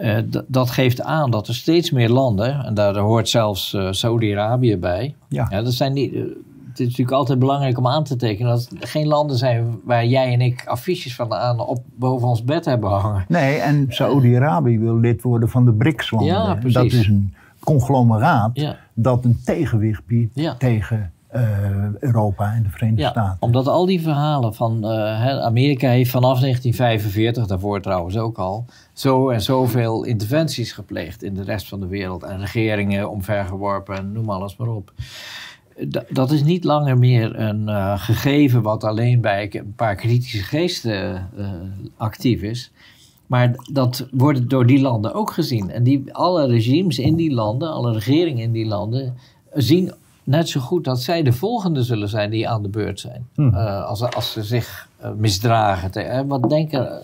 Uh, 0.00 0.18
dat 0.46 0.70
geeft 0.70 1.02
aan 1.02 1.30
dat 1.30 1.48
er 1.48 1.54
steeds 1.54 1.90
meer 1.90 2.08
landen, 2.08 2.64
en 2.64 2.74
daar 2.74 2.96
hoort 2.96 3.28
zelfs 3.28 3.72
uh, 3.72 3.92
Saudi-Arabië 3.92 4.76
bij. 4.76 5.14
Ja. 5.28 5.62
dat 5.62 5.72
zijn 5.72 5.92
niet, 5.92 6.12
uh, 6.12 6.24
het 6.78 6.86
is 6.86 6.92
natuurlijk 6.92 7.16
altijd 7.18 7.38
belangrijk 7.38 7.78
om 7.78 7.86
aan 7.86 8.04
te 8.04 8.16
tekenen 8.16 8.50
dat 8.50 8.68
het 8.78 8.88
geen 8.88 9.06
landen 9.06 9.36
zijn 9.36 9.80
waar 9.84 10.06
jij 10.06 10.32
en 10.32 10.40
ik 10.40 10.64
affiches 10.66 11.14
van 11.14 11.34
aan 11.34 11.60
op 11.60 11.82
boven 11.94 12.28
ons 12.28 12.44
bed 12.44 12.64
hebben 12.64 12.90
hangen. 12.90 13.24
Nee, 13.28 13.56
en 13.56 13.86
Saudi-Arabië 13.88 14.78
wil 14.78 14.96
lid 14.98 15.22
worden 15.22 15.48
van 15.48 15.64
de 15.64 15.72
BRICS-landen. 15.72 16.34
Ja, 16.34 16.54
precies. 16.54 16.74
dat 16.74 16.84
is 16.84 17.06
een 17.06 17.34
conglomeraat 17.64 18.50
Ja. 18.52 18.76
dat 18.94 19.24
een 19.24 19.40
tegenwicht 19.44 20.06
biedt 20.06 20.30
Ja. 20.34 20.54
tegen 20.58 21.12
eh, 21.28 21.42
Europa 22.00 22.52
en 22.54 22.62
de 22.62 22.68
Verenigde 22.70 23.02
Ja, 23.02 23.08
Staten. 23.10 23.36
omdat 23.40 23.66
al 23.66 23.86
die 23.86 24.02
verhalen 24.02 24.54
van 24.54 24.84
eh, 24.90 25.38
Amerika 25.38 25.88
heeft 25.88 26.10
vanaf 26.10 26.40
1945, 26.40 27.46
daarvoor 27.46 27.80
trouwens 27.80 28.16
ook 28.16 28.38
al, 28.38 28.64
zo 28.92 29.28
en 29.30 29.40
zoveel 29.42 30.04
interventies 30.04 30.72
gepleegd 30.72 31.22
in 31.22 31.34
de 31.34 31.42
rest 31.42 31.68
van 31.68 31.80
de 31.80 31.86
wereld 31.86 32.22
en 32.22 32.44
regeringen 32.46 33.10
omvergeworpen 33.10 33.96
en 33.96 34.12
noem 34.12 34.30
alles 34.30 34.56
maar 34.56 34.68
op. 34.68 34.92
Dat 36.08 36.30
is 36.30 36.42
niet 36.42 36.64
langer 36.64 36.98
meer 36.98 37.38
een 37.38 37.68
eh, 37.68 38.00
gegeven 38.00 38.62
wat 38.62 38.84
alleen 38.84 39.20
bij 39.20 39.48
een 39.52 39.74
paar 39.76 39.94
kritische 39.94 40.42
geesten 40.42 41.28
eh, 41.36 41.50
actief 41.96 42.42
is. 42.42 42.70
Maar 43.26 43.54
dat 43.72 44.08
wordt 44.10 44.50
door 44.50 44.66
die 44.66 44.80
landen 44.80 45.14
ook 45.14 45.30
gezien. 45.30 45.70
En 45.70 45.82
die, 45.82 46.14
alle 46.14 46.46
regimes 46.46 46.98
in 46.98 47.16
die 47.16 47.32
landen, 47.32 47.72
alle 47.72 47.92
regeringen 47.92 48.42
in 48.42 48.52
die 48.52 48.66
landen, 48.66 49.14
zien 49.52 49.92
net 50.24 50.48
zo 50.48 50.60
goed 50.60 50.84
dat 50.84 51.02
zij 51.02 51.22
de 51.22 51.32
volgende 51.32 51.82
zullen 51.82 52.08
zijn 52.08 52.30
die 52.30 52.48
aan 52.48 52.62
de 52.62 52.68
beurt 52.68 53.00
zijn. 53.00 53.28
Hm. 53.34 53.48
Uh, 53.48 53.84
als, 53.84 54.02
als 54.02 54.32
ze 54.32 54.42
zich 54.42 54.88
misdragen. 55.16 55.90
Te, 55.90 56.24
wat 56.26 56.50
denken, 56.50 57.02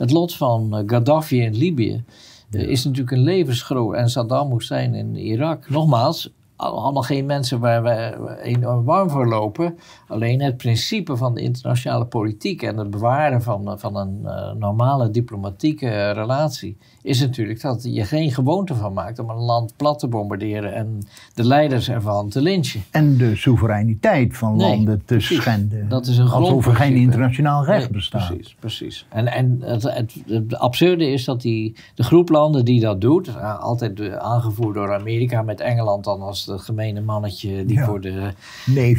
het 0.00 0.10
lot 0.10 0.34
van 0.34 0.76
eh, 0.76 0.82
Gaddafi 0.86 1.42
in 1.42 1.56
Libië 1.56 2.04
ja. 2.50 2.60
is 2.60 2.84
natuurlijk 2.84 3.16
een 3.16 3.22
levensgroot. 3.22 3.94
En 3.94 4.10
Saddam 4.10 4.52
Hussein 4.52 4.94
in 4.94 5.16
Irak. 5.16 5.70
Nogmaals, 5.70 6.30
allemaal 6.60 7.02
geen 7.02 7.26
mensen 7.26 7.60
waar 7.60 7.82
we 7.82 8.38
enorm 8.42 8.84
warm 8.84 9.10
voor 9.10 9.26
lopen. 9.26 9.78
Alleen 10.08 10.40
het 10.42 10.56
principe 10.56 11.16
van 11.16 11.34
de 11.34 11.40
internationale 11.40 12.06
politiek 12.06 12.62
en 12.62 12.76
het 12.76 12.90
bewaren 12.90 13.42
van, 13.42 13.78
van 13.78 13.96
een 13.96 14.20
uh, 14.24 14.52
normale 14.52 15.10
diplomatieke 15.10 16.10
relatie 16.10 16.76
is 17.02 17.20
natuurlijk 17.20 17.60
dat 17.60 17.82
je 17.82 18.04
geen 18.04 18.30
gewoonte 18.30 18.74
van 18.74 18.92
maakt 18.92 19.18
om 19.18 19.30
een 19.30 19.36
land 19.36 19.76
plat 19.76 19.98
te 19.98 20.08
bombarderen 20.08 20.74
en 20.74 20.98
de 21.34 21.44
leiders 21.44 21.88
ervan 21.88 22.28
te 22.28 22.42
lynchen. 22.42 22.82
En 22.90 23.16
de 23.16 23.36
soevereiniteit 23.36 24.36
van 24.36 24.56
landen 24.56 24.98
te 24.98 25.04
precies. 25.04 25.36
schenden. 25.36 25.88
Dat 25.88 26.06
is 26.06 26.18
een 26.18 26.28
Alsof 26.28 26.66
er 26.66 26.76
geen 26.76 26.94
internationaal 26.94 27.64
recht 27.64 27.84
nee, 27.84 27.92
bestaat. 27.92 28.26
Precies, 28.26 28.56
precies. 28.58 29.06
En, 29.08 29.26
en 29.26 29.58
het, 29.60 29.82
het, 29.82 30.14
het, 30.26 30.56
absurde 30.56 31.06
is 31.06 31.24
dat 31.24 31.40
die, 31.40 31.76
de 31.94 32.02
groep 32.02 32.28
landen 32.28 32.64
die 32.64 32.80
dat 32.80 33.00
doet, 33.00 33.40
altijd 33.60 34.18
aangevoerd 34.18 34.74
door 34.74 34.94
Amerika 34.94 35.42
met 35.42 35.60
Engeland 35.60 36.04
dan 36.04 36.20
als 36.20 36.44
de 36.56 36.58
gemene 36.58 37.00
mannetje 37.00 37.64
die 37.64 37.80
voor 37.80 38.00
de 38.00 38.32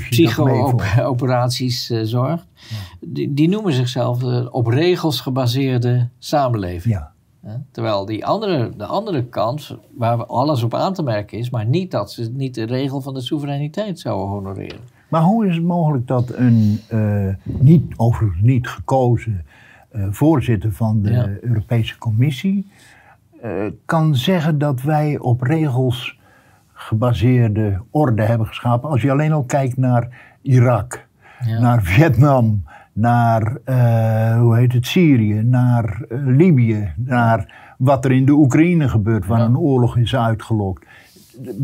psycho-operaties 0.09 1.91
uh, 1.91 2.01
zorgt, 2.03 2.45
ja. 2.53 2.75
die, 2.99 3.33
die, 3.33 3.49
noemen 3.49 3.73
zichzelf 3.73 4.23
op 4.51 4.67
regels 4.67 5.21
gebaseerde 5.21 6.07
samenleving. 6.19 6.95
Ja. 6.95 7.11
Terwijl 7.71 8.05
die 8.05 8.25
andere, 8.25 8.71
de 8.77 8.85
andere 8.85 9.23
kant, 9.25 9.75
waar 9.97 10.25
alles 10.25 10.63
op 10.63 10.73
aan 10.73 10.93
te 10.93 11.03
merken 11.03 11.37
is, 11.37 11.49
maar 11.49 11.65
niet 11.65 11.91
dat 11.91 12.11
ze 12.11 12.31
niet 12.33 12.55
de 12.55 12.63
regel 12.63 13.01
van 13.01 13.13
de 13.13 13.21
soevereiniteit 13.21 13.99
zouden 13.99 14.27
honoreren. 14.27 14.79
Maar 15.09 15.21
hoe 15.21 15.47
is 15.47 15.55
het 15.55 15.63
mogelijk 15.63 16.07
dat 16.07 16.33
een 16.33 16.79
uh, 16.93 17.33
niet, 17.43 17.93
overigens 17.95 18.41
niet 18.41 18.67
gekozen 18.67 19.45
uh, 19.95 20.07
voorzitter 20.09 20.73
van 20.73 21.01
de. 21.01 21.39
Europese 21.41 21.97
Commissie 21.97 22.67
kan 23.85 24.15
zeggen 24.15 24.57
dat 24.57 24.81
wij 24.81 25.19
op 25.19 25.41
regels 25.41 26.19
gebaseerde 26.81 27.81
orde 27.89 28.23
hebben 28.23 28.47
geschapen? 28.47 28.89
Als 28.89 29.01
je 29.01 29.11
alleen 29.11 29.31
al 29.31 29.43
kijkt 29.43 29.77
naar 29.77 30.07
Irak, 30.41 31.07
ja. 31.45 31.59
naar 31.59 31.83
Vietnam, 31.83 32.63
naar, 32.93 33.57
uh, 33.65 34.39
hoe 34.39 34.57
heet 34.57 34.73
het, 34.73 34.85
Syrië, 34.85 35.41
naar 35.43 36.01
uh, 36.09 36.19
Libië, 36.25 36.93
naar 36.95 37.73
wat 37.77 38.05
er 38.05 38.11
in 38.11 38.25
de 38.25 38.31
Oekraïne 38.31 38.89
gebeurt, 38.89 39.25
waar 39.25 39.39
ja. 39.39 39.45
een 39.45 39.57
oorlog 39.57 39.97
is 39.97 40.15
uitgelokt. 40.15 40.85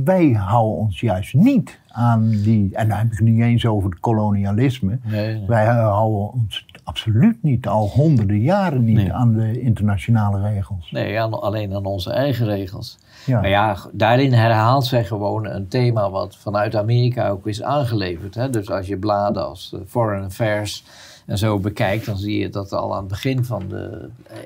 Wij 0.04 0.32
houden 0.32 0.78
ons 0.78 1.00
juist 1.00 1.34
niet 1.34 1.80
aan 1.88 2.30
die, 2.30 2.76
en 2.76 2.88
dan 2.88 2.98
heb 2.98 3.06
ik 3.06 3.18
het 3.18 3.28
niet 3.28 3.42
eens 3.42 3.66
over 3.66 3.90
het 3.90 4.00
kolonialisme. 4.00 5.00
Nee, 5.04 5.38
nee. 5.38 5.48
Wij 5.48 5.66
houden 5.66 6.32
ons 6.32 6.66
absoluut 6.88 7.44
niet, 7.44 7.68
al 7.68 7.88
honderden 7.88 8.40
jaren 8.40 8.84
niet, 8.84 8.96
nee. 8.96 9.14
aan 9.14 9.34
de 9.34 9.62
internationale 9.62 10.42
regels. 10.42 10.92
Nee, 10.92 11.20
aan, 11.20 11.42
alleen 11.42 11.74
aan 11.74 11.86
onze 11.86 12.12
eigen 12.12 12.46
regels. 12.46 12.98
Ja. 13.26 13.42
Maar 13.42 13.50
ja, 13.50 13.78
daarin 13.92 14.34
herhaalt 14.34 14.86
zij 14.86 15.06
gewoon 15.06 15.46
een 15.46 15.68
thema 15.68 16.10
wat 16.10 16.36
vanuit 16.36 16.76
Amerika 16.76 17.30
ook 17.30 17.48
is 17.48 17.64
aangeleverd. 17.64 18.36
Hè? 18.36 18.50
Dus 18.50 18.70
als 18.72 18.88
je 18.88 18.98
bladen 18.98 19.46
als 19.46 19.76
Foreign 19.88 20.26
Affairs 20.26 20.84
en 21.26 21.38
zo 21.38 21.60
bekijkt, 21.60 22.06
dan 22.06 22.18
zie 22.18 22.40
je 22.40 22.50
dat 22.50 22.74
al 22.74 22.94
aan 22.94 23.00
het 23.00 23.08
begin 23.08 23.46
van 23.46 23.64
de 23.70 24.10
uh, 24.32 24.38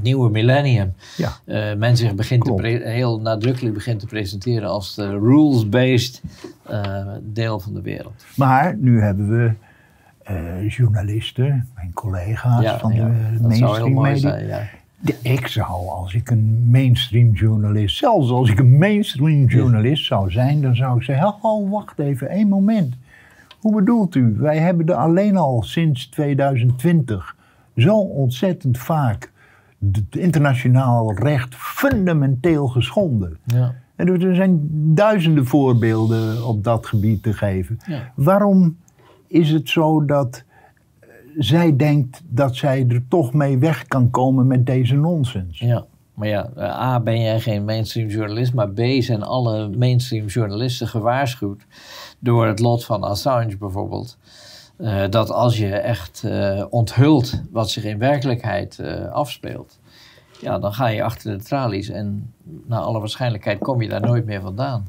nieuwe 0.00 0.30
millennium 0.30 0.92
ja. 1.16 1.32
uh, 1.44 1.74
men 1.74 1.96
zich 1.96 2.14
begint 2.14 2.44
te 2.44 2.80
heel 2.84 3.20
nadrukkelijk 3.20 3.74
begint 3.74 4.00
te 4.00 4.06
presenteren 4.06 4.68
als 4.68 4.94
de 4.94 5.08
rules-based 5.08 6.22
uh, 6.70 7.06
deel 7.22 7.60
van 7.60 7.74
de 7.74 7.82
wereld. 7.82 8.24
Maar 8.36 8.76
nu 8.76 9.00
hebben 9.00 9.28
we 9.28 9.52
journalisten, 10.68 11.68
mijn 11.74 11.92
collega's 11.92 12.62
ja, 12.62 12.78
van 12.78 12.94
ja, 12.94 13.06
de 13.06 13.48
mainstream 13.48 14.00
media. 14.00 14.18
Zijn, 14.18 14.46
ja. 14.46 14.68
Ik 15.22 15.46
zou, 15.46 15.88
als 15.88 16.14
ik 16.14 16.30
een 16.30 16.68
mainstream 16.70 17.32
journalist, 17.32 17.96
zelfs 17.96 18.30
als 18.30 18.50
ik 18.50 18.58
een 18.58 18.78
mainstream 18.78 19.44
journalist 19.44 20.04
zou 20.04 20.30
zijn, 20.30 20.60
dan 20.60 20.76
zou 20.76 20.96
ik 20.96 21.02
zeggen: 21.02 21.34
oh, 21.40 21.70
wacht 21.70 21.98
even, 21.98 22.28
één 22.28 22.48
moment. 22.48 22.94
Hoe 23.60 23.74
bedoelt 23.74 24.14
u? 24.14 24.34
Wij 24.38 24.58
hebben 24.58 24.86
er 24.86 24.94
alleen 24.94 25.36
al 25.36 25.62
sinds 25.62 26.06
2020 26.08 27.36
zo 27.76 27.96
ontzettend 27.98 28.78
vaak 28.78 29.32
het 29.92 30.16
internationaal 30.16 31.14
recht 31.14 31.54
fundamenteel 31.54 32.68
geschonden. 32.68 33.38
Ja. 33.44 33.74
En 33.96 34.08
er 34.08 34.34
zijn 34.34 34.68
duizenden 34.94 35.46
voorbeelden 35.46 36.46
op 36.46 36.64
dat 36.64 36.86
gebied 36.86 37.22
te 37.22 37.32
geven. 37.32 37.78
Ja. 37.86 38.12
Waarom 38.14 38.76
is 39.28 39.50
het 39.50 39.68
zo 39.68 40.04
dat 40.04 40.44
zij 41.38 41.76
denkt 41.76 42.22
dat 42.24 42.56
zij 42.56 42.86
er 42.88 43.02
toch 43.08 43.32
mee 43.32 43.58
weg 43.58 43.86
kan 43.86 44.10
komen 44.10 44.46
met 44.46 44.66
deze 44.66 44.94
nonsens? 44.94 45.58
Ja. 45.58 45.86
Maar 46.14 46.28
ja, 46.28 46.50
A, 46.58 47.00
ben 47.00 47.20
jij 47.20 47.40
geen 47.40 47.64
mainstream 47.64 48.08
journalist, 48.08 48.54
maar 48.54 48.70
B, 48.70 48.80
zijn 48.98 49.22
alle 49.22 49.68
mainstream 49.68 50.26
journalisten 50.26 50.88
gewaarschuwd 50.88 51.62
door 52.18 52.46
het 52.46 52.58
lot 52.58 52.84
van 52.84 53.02
Assange 53.02 53.56
bijvoorbeeld. 53.56 54.18
Uh, 54.78 55.04
dat 55.10 55.30
als 55.30 55.58
je 55.58 55.74
echt 55.74 56.24
onthult 56.70 57.42
wat 57.50 57.70
zich 57.70 57.84
in 57.84 57.98
werkelijkheid 57.98 58.80
afspeelt, 59.12 59.78
ja, 60.40 60.58
dan 60.58 60.72
ga 60.72 60.86
je 60.86 61.02
achter 61.02 61.38
de 61.38 61.44
tralies 61.44 61.88
en 61.88 62.32
naar 62.66 62.80
alle 62.80 62.98
waarschijnlijkheid 62.98 63.58
kom 63.58 63.82
je 63.82 63.88
daar 63.88 64.00
nooit 64.00 64.24
meer 64.24 64.40
vandaan, 64.40 64.86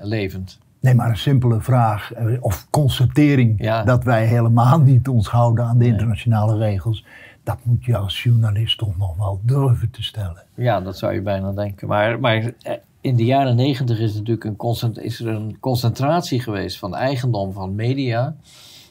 levend. 0.00 0.58
Nee, 0.80 0.94
maar 0.94 1.08
een 1.08 1.16
simpele 1.16 1.60
vraag 1.60 2.12
of 2.40 2.66
constatering 2.70 3.54
ja. 3.62 3.82
dat 3.82 4.04
wij 4.04 4.26
helemaal 4.26 4.80
niet 4.80 5.08
ons 5.08 5.28
houden 5.28 5.64
aan 5.64 5.78
de 5.78 5.86
internationale 5.86 6.56
nee. 6.56 6.70
regels. 6.70 7.04
Dat 7.42 7.58
moet 7.62 7.84
je 7.84 7.96
als 7.96 8.22
journalist 8.22 8.78
toch 8.78 8.98
nog 8.98 9.16
wel 9.16 9.40
durven 9.42 9.90
te 9.90 10.02
stellen. 10.02 10.42
Ja, 10.54 10.80
dat 10.80 10.98
zou 10.98 11.14
je 11.14 11.22
bijna 11.22 11.52
denken. 11.52 11.88
Maar, 11.88 12.20
maar 12.20 12.52
in 13.00 13.16
de 13.16 13.24
jaren 13.24 13.56
negentig 13.56 13.98
is, 13.98 14.14
natuurlijk 14.14 14.44
een 14.44 15.02
is 15.02 15.20
er 15.20 15.28
een 15.28 15.56
concentratie 15.60 16.40
geweest 16.40 16.78
van 16.78 16.94
eigendom 16.94 17.52
van 17.52 17.74
media. 17.74 18.34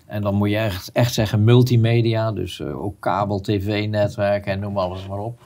En 0.05 0.21
dan 0.21 0.35
moet 0.35 0.49
je 0.49 0.57
echt, 0.57 0.91
echt 0.91 1.13
zeggen 1.13 1.43
multimedia, 1.43 2.31
dus 2.31 2.59
uh, 2.59 2.83
ook 2.83 2.95
kabel, 2.99 3.39
tv-netwerken 3.39 4.51
en 4.51 4.59
noem 4.59 4.77
alles 4.77 5.07
maar 5.07 5.19
op. 5.19 5.41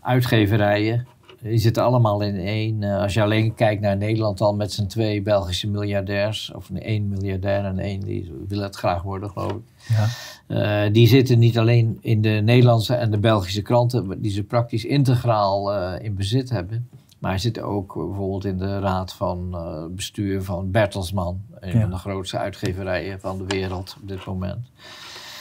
Uitgeverijen, 0.00 1.06
die 1.42 1.58
zitten 1.58 1.82
allemaal 1.82 2.20
in 2.20 2.36
één. 2.36 2.82
Uh, 2.82 3.00
als 3.00 3.14
je 3.14 3.22
alleen 3.22 3.54
kijkt 3.54 3.80
naar 3.80 3.96
Nederland 3.96 4.38
dan 4.38 4.56
met 4.56 4.72
z'n 4.72 4.86
twee 4.86 5.22
Belgische 5.22 5.68
miljardairs, 5.68 6.52
of 6.54 6.70
één 6.70 7.08
miljardair 7.08 7.64
en 7.64 7.78
één 7.78 8.00
die 8.00 8.32
wil 8.48 8.60
het 8.60 8.76
graag 8.76 9.02
worden, 9.02 9.30
geloof 9.30 9.52
ik. 9.52 9.62
Ja. 9.88 10.06
Uh, 10.86 10.92
die 10.92 11.08
zitten 11.08 11.38
niet 11.38 11.58
alleen 11.58 11.98
in 12.00 12.20
de 12.20 12.40
Nederlandse 12.44 12.94
en 12.94 13.10
de 13.10 13.18
Belgische 13.18 13.62
kranten, 13.62 14.22
die 14.22 14.30
ze 14.30 14.42
praktisch 14.42 14.84
integraal 14.84 15.72
in 15.98 16.14
bezit 16.14 16.50
hebben. 16.50 16.88
Maar 17.18 17.30
hij 17.30 17.40
zit 17.40 17.60
ook 17.60 17.94
bijvoorbeeld 17.94 18.44
in 18.44 18.58
de 18.58 18.78
raad 18.78 19.12
van 19.12 19.48
uh, 19.52 19.84
bestuur 19.94 20.42
van 20.42 20.70
Bertelsmann. 20.70 21.42
Een 21.60 21.72
ja. 21.72 21.80
van 21.80 21.90
de 21.90 21.96
grootste 21.96 22.38
uitgeverijen 22.38 23.20
van 23.20 23.38
de 23.38 23.44
wereld 23.46 23.96
op 24.02 24.08
dit 24.08 24.24
moment. 24.24 24.70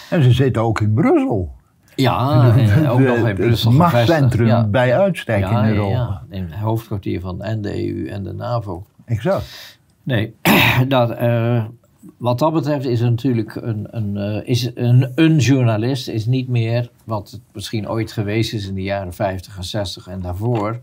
En 0.10 0.24
ze 0.24 0.32
zitten 0.32 0.62
ook 0.62 0.82
in 0.82 0.94
Brussel. 0.94 1.56
Ja, 1.98 2.56
en 2.58 2.88
ook 2.88 3.00
nog 3.00 3.28
in 3.28 3.36
Brussel 3.36 3.70
Het 3.70 3.80
machtscentrum 3.80 4.48
ja. 4.48 4.68
bij 4.68 4.98
uitstek 4.98 5.40
ja, 5.40 5.64
in 5.64 5.70
Europa. 5.70 5.92
Ja, 5.92 6.24
in 6.30 6.44
het 6.44 6.60
hoofdkwartier 6.60 7.20
van 7.20 7.42
en 7.42 7.62
de 7.62 7.88
EU 7.88 8.08
en 8.08 8.24
de 8.24 8.34
NAVO. 8.34 8.86
Exact. 9.06 9.78
Nee, 10.04 10.34
dat, 10.88 11.22
uh, 11.22 11.66
wat 12.18 12.40
dat 12.40 12.54
betreft 12.54 12.86
is 12.86 13.00
er 13.00 13.10
natuurlijk 13.10 13.56
een, 13.56 13.88
een, 13.92 14.16
uh, 14.16 14.50
is 14.50 14.72
een, 14.76 15.12
een 15.16 15.38
journalist 15.38 16.08
is 16.08 16.26
niet 16.26 16.48
meer 16.48 16.90
wat 17.04 17.32
het 17.32 17.42
misschien 17.54 17.90
ooit 17.90 18.12
geweest 18.12 18.54
is 18.54 18.68
in 18.68 18.76
de 18.76 18.84
jaren 18.84 19.14
50 19.14 19.58
en 19.58 19.64
60 19.64 20.08
en 20.08 20.22
daarvoor 20.22 20.80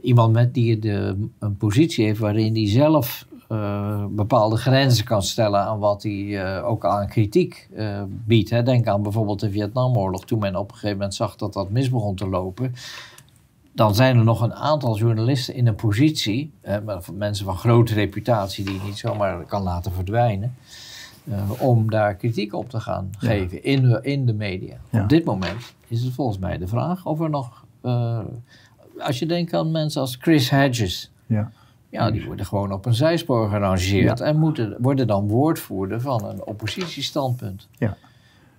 iemand 0.00 0.32
met 0.32 0.54
die 0.54 0.78
de, 0.78 1.28
een 1.38 1.56
positie 1.56 2.04
heeft 2.04 2.18
waarin 2.18 2.54
hij 2.54 2.68
zelf 2.68 3.26
uh, 3.52 4.04
bepaalde 4.08 4.56
grenzen 4.56 5.04
kan 5.04 5.22
stellen 5.22 5.60
aan 5.60 5.78
wat 5.78 6.02
hij 6.02 6.12
uh, 6.12 6.68
ook 6.68 6.84
aan 6.86 7.08
kritiek 7.08 7.68
uh, 7.72 8.02
biedt. 8.08 8.50
Hè. 8.50 8.62
Denk 8.62 8.86
aan 8.86 9.02
bijvoorbeeld 9.02 9.40
de 9.40 9.50
Vietnamoorlog, 9.50 10.24
toen 10.24 10.38
men 10.38 10.56
op 10.56 10.68
een 10.68 10.74
gegeven 10.74 10.96
moment 10.96 11.14
zag 11.14 11.36
dat 11.36 11.52
dat 11.52 11.70
mis 11.70 11.90
begon 11.90 12.14
te 12.14 12.28
lopen. 12.28 12.74
Dan 13.72 13.94
zijn 13.94 14.16
er 14.16 14.24
nog 14.24 14.40
een 14.40 14.54
aantal 14.54 14.96
journalisten 14.96 15.54
in 15.54 15.66
een 15.66 15.74
positie, 15.74 16.52
mensen 17.12 17.44
van 17.44 17.56
grote 17.56 17.94
reputatie 17.94 18.64
die 18.64 18.74
je 18.74 18.80
niet 18.84 18.98
zomaar 18.98 19.44
kan 19.44 19.62
laten 19.62 19.92
verdwijnen, 19.92 20.54
om 21.58 21.90
daar 21.90 22.14
kritiek 22.14 22.54
op 22.54 22.70
te 22.70 22.80
gaan 22.80 23.10
ja. 23.10 23.28
geven 23.28 23.64
in 23.64 23.82
de, 23.82 23.98
in 24.02 24.26
de 24.26 24.32
media. 24.32 24.76
Ja. 24.90 25.02
Op 25.02 25.08
dit 25.08 25.24
moment 25.24 25.74
is 25.88 26.02
het 26.02 26.14
volgens 26.14 26.38
mij 26.38 26.58
de 26.58 26.68
vraag 26.68 27.06
of 27.06 27.20
er 27.20 27.30
nog 27.30 27.64
als 28.98 29.18
je 29.18 29.26
denkt 29.26 29.54
aan 29.54 29.70
mensen 29.70 30.00
als 30.00 30.16
Chris 30.20 30.50
Hedges. 30.50 31.10
Ja. 31.26 31.52
Ja, 31.90 32.10
die 32.10 32.24
worden 32.26 32.46
gewoon 32.46 32.72
op 32.72 32.86
een 32.86 32.94
zijspoor 32.94 33.48
gerangeerd 33.48 34.18
ja. 34.18 34.24
en 34.24 34.38
moeten, 34.38 34.76
worden 34.78 35.06
dan 35.06 35.28
woordvoerder 35.28 36.00
van 36.00 36.24
een 36.24 36.44
oppositiestandpunt. 36.44 37.68
Ja. 37.78 37.96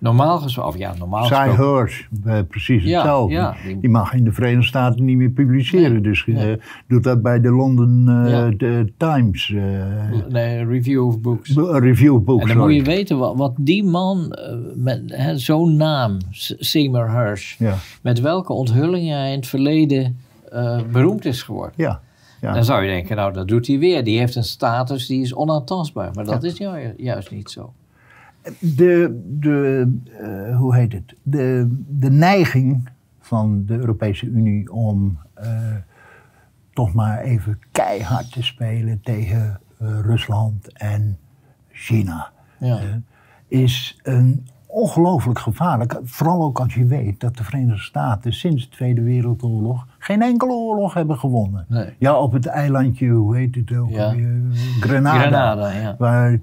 Normaal 0.02 0.38
gesproken, 0.38 0.78
ja, 0.78 0.94
normaal 0.98 1.24
Cy 1.24 1.48
Hirsch, 1.56 2.02
eh, 2.24 2.38
precies 2.48 2.84
ja, 2.84 2.98
hetzelfde. 2.98 3.34
Ja, 3.34 3.56
die, 3.66 3.80
die, 3.80 3.90
mag 3.90 4.14
in 4.14 4.24
de 4.24 4.32
Verenigde 4.32 4.66
Staten 4.66 5.04
niet 5.04 5.16
meer 5.16 5.30
publiceren. 5.30 5.92
Nee, 5.92 6.00
dus 6.00 6.26
nee. 6.26 6.50
uh, 6.50 6.62
doet 6.88 7.02
dat 7.04 7.22
bij 7.22 7.40
de 7.40 7.50
London 7.50 8.04
uh, 8.08 8.48
de 8.56 8.92
Times. 8.96 9.54
nee, 10.28 10.64
Review 10.64 11.06
of 11.06 11.20
Books. 11.20 11.54
review 11.56 12.14
of 12.14 12.22
Books, 12.22 12.42
En 12.42 12.48
dan 12.48 12.56
sorry. 12.56 12.76
moet 12.76 12.86
je 12.86 12.92
weten 12.92 13.18
wat, 13.18 13.36
wat 13.36 13.52
die 13.56 13.84
man 13.84 14.38
met 14.74 15.14
zo'n 15.34 15.76
naam, 15.76 16.18
Seymour 16.58 17.10
Hirsch, 17.10 17.58
ja. 17.58 17.74
met 18.02 18.20
welke 18.20 18.52
onthullingen 18.52 19.18
hij 19.18 19.30
in 19.30 19.36
het 19.36 19.46
verleden 19.46 20.16
beroemd 20.92 21.24
is 21.24 21.42
geworden. 21.42 21.74
Ja. 21.76 22.00
Ja. 22.42 22.52
Dan 22.52 22.64
zou 22.64 22.82
je 22.82 22.88
denken, 22.90 23.16
nou 23.16 23.32
dat 23.32 23.48
doet 23.48 23.66
hij 23.66 23.78
weer. 23.78 24.04
Die 24.04 24.18
heeft 24.18 24.34
een 24.34 24.44
status 24.44 25.06
die 25.06 25.22
is 25.22 25.34
onaantastbaar. 25.34 26.10
Maar 26.14 26.24
dat 26.24 26.42
is 26.42 26.56
ju- 26.58 26.94
juist 26.96 27.30
niet 27.30 27.50
zo. 27.50 27.72
De, 28.58 29.22
de, 29.40 29.92
eh, 30.18 30.56
hoe 30.58 30.74
heet 30.76 30.92
het? 30.92 31.14
De, 31.22 31.76
de 31.88 32.10
neiging 32.10 32.88
van 33.20 33.64
de 33.66 33.74
Europese 33.74 34.26
Unie 34.26 34.72
om 34.72 35.18
eh, 35.34 35.74
toch 36.72 36.92
maar 36.94 37.20
even 37.20 37.58
keihard 37.72 38.32
te 38.32 38.42
spelen 38.42 39.00
tegen 39.02 39.60
eh, 39.78 40.00
Rusland 40.00 40.72
en 40.72 41.18
China. 41.70 42.30
Ja. 42.58 42.80
is 43.48 43.98
een 44.02 44.46
ongelooflijk 44.72 45.38
gevaarlijk. 45.38 46.00
Vooral 46.02 46.42
ook 46.42 46.60
als 46.60 46.74
je 46.74 46.86
weet 46.86 47.20
dat 47.20 47.36
de 47.36 47.44
Verenigde 47.44 47.82
Staten 47.82 48.32
sinds 48.32 48.70
de 48.70 48.76
Tweede 48.76 49.02
Wereldoorlog 49.02 49.86
geen 49.98 50.22
enkele 50.22 50.52
oorlog 50.52 50.94
hebben 50.94 51.18
gewonnen. 51.18 51.64
Nee. 51.68 51.94
Ja, 51.98 52.18
op 52.18 52.32
het 52.32 52.46
eilandje, 52.46 53.08
hoe 53.08 53.36
heet 53.36 53.54
het 53.54 53.76
ook? 53.76 53.90
Ja. 53.90 54.14
Grenada. 54.80 55.20
Grenada, 55.20 55.70
ja. 55.70 55.94
Waar 55.98 56.38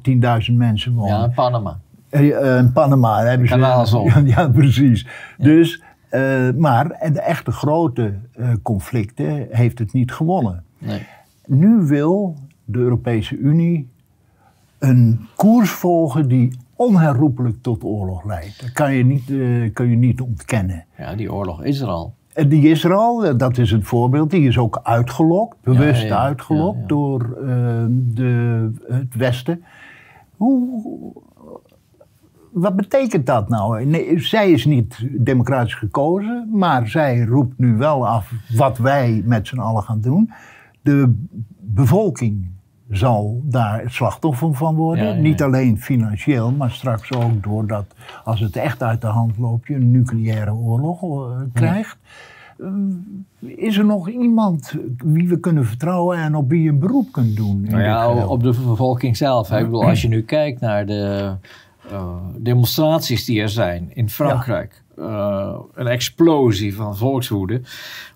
10.000 0.49 0.53
mensen 0.53 0.93
wonen. 0.93 1.17
Ja, 1.17 1.27
Panama. 1.27 1.79
Eh, 2.09 2.57
eh, 2.57 2.65
Panama 2.73 3.23
hebben 3.23 3.47
ze. 3.47 3.57
Ja, 3.57 4.21
ja, 4.35 4.49
precies. 4.49 5.07
Dus, 5.37 5.83
eh, 6.09 6.49
maar 6.57 6.89
en 6.91 7.13
de 7.13 7.21
echte 7.21 7.51
grote 7.51 8.13
conflicten 8.61 9.47
heeft 9.51 9.79
het 9.79 9.93
niet 9.93 10.11
gewonnen. 10.11 10.63
Nee. 10.77 11.07
Nu 11.45 11.75
wil 11.75 12.35
de 12.65 12.77
Europese 12.77 13.37
Unie 13.37 13.89
een 14.79 15.27
koers 15.35 15.69
volgen 15.69 16.27
die 16.27 16.57
onherroepelijk 16.79 17.61
tot 17.61 17.83
oorlog 17.83 18.23
leidt. 18.23 18.61
Dat 18.61 18.71
kan 18.71 18.93
je 18.93 19.05
niet, 19.05 19.29
eh, 19.29 19.73
kan 19.73 19.89
je 19.89 19.95
niet 19.95 20.21
ontkennen. 20.21 20.85
Ja, 20.97 21.15
die 21.15 21.33
oorlog 21.33 21.63
is 21.63 21.79
er 21.79 21.87
al. 21.87 22.13
En 22.33 22.49
die 22.49 22.69
is 22.69 22.83
er 22.83 22.93
al, 22.93 23.37
dat 23.37 23.57
is 23.57 23.71
het 23.71 23.83
voorbeeld. 23.83 24.31
Die 24.31 24.47
is 24.47 24.57
ook 24.57 24.79
uitgelokt, 24.83 25.57
bewust 25.61 26.01
Ja, 26.01 26.07
ja, 26.07 26.21
uitgelokt 26.21 26.79
ja, 26.79 26.87
door 26.87 27.21
eh, 27.21 27.85
de, 27.89 28.71
het 28.87 29.15
Westen. 29.15 29.63
Hoe, 30.35 31.13
wat 32.51 32.75
betekent 32.75 33.25
dat 33.25 33.49
nou? 33.49 33.85
Nee, 33.85 34.19
zij 34.19 34.51
is 34.51 34.65
niet 34.65 35.07
democratisch 35.11 35.75
gekozen, 35.75 36.49
maar 36.51 36.87
zij 36.87 37.23
roept 37.23 37.57
nu 37.57 37.77
wel 37.77 38.07
af 38.07 38.31
wat 38.55 38.77
wij 38.77 39.21
met 39.25 39.47
z'n 39.47 39.59
allen 39.59 39.83
gaan 39.83 40.01
doen. 40.01 40.31
De 40.81 41.15
bevolking 41.59 42.51
zal 42.89 43.41
daar 43.43 43.81
het 43.81 43.93
slachtoffer 43.93 44.53
van 44.53 44.75
worden. 44.75 45.03
Ja, 45.03 45.09
ja, 45.09 45.15
ja. 45.15 45.21
Niet 45.21 45.41
alleen 45.41 45.79
financieel, 45.79 46.51
maar 46.51 46.71
straks 46.71 47.13
ook 47.13 47.43
doordat 47.43 47.85
als 48.23 48.39
het 48.39 48.55
echt 48.55 48.83
uit 48.83 49.01
de 49.01 49.07
hand 49.07 49.37
loopt, 49.37 49.67
je 49.67 49.75
een 49.75 49.91
nucleaire 49.91 50.53
oorlog 50.53 51.01
eh, 51.01 51.37
krijgt. 51.53 51.97
Eh, 52.59 52.67
is 53.39 53.77
er 53.77 53.85
nog 53.85 54.09
iemand 54.09 54.75
wie 54.97 55.27
we 55.27 55.39
kunnen 55.39 55.65
vertrouwen 55.65 56.17
en 56.17 56.35
op 56.35 56.49
wie 56.49 56.61
je 56.61 56.69
een 56.69 56.79
beroep 56.79 57.11
kunt 57.11 57.35
doen? 57.35 57.65
in 57.65 57.71
Nou 57.71 57.83
ja, 57.83 58.25
op 58.25 58.43
de 58.43 58.53
bevolking 58.67 59.17
zelf. 59.17 59.51
Ik 59.51 59.63
bedoel, 59.63 59.85
als 59.85 60.01
je 60.01 60.07
nu 60.07 60.21
kijkt 60.21 60.59
naar 60.59 60.85
de 60.85 61.35
eh, 61.91 62.15
demonstraties 62.37 63.25
die 63.25 63.41
er 63.41 63.49
zijn 63.49 63.89
in 63.93 64.09
Frankrijk. 64.09 64.83
Eh, 64.99 65.59
een 65.73 65.87
explosie 65.87 66.75
van 66.75 66.97
volkswoede. 66.97 67.61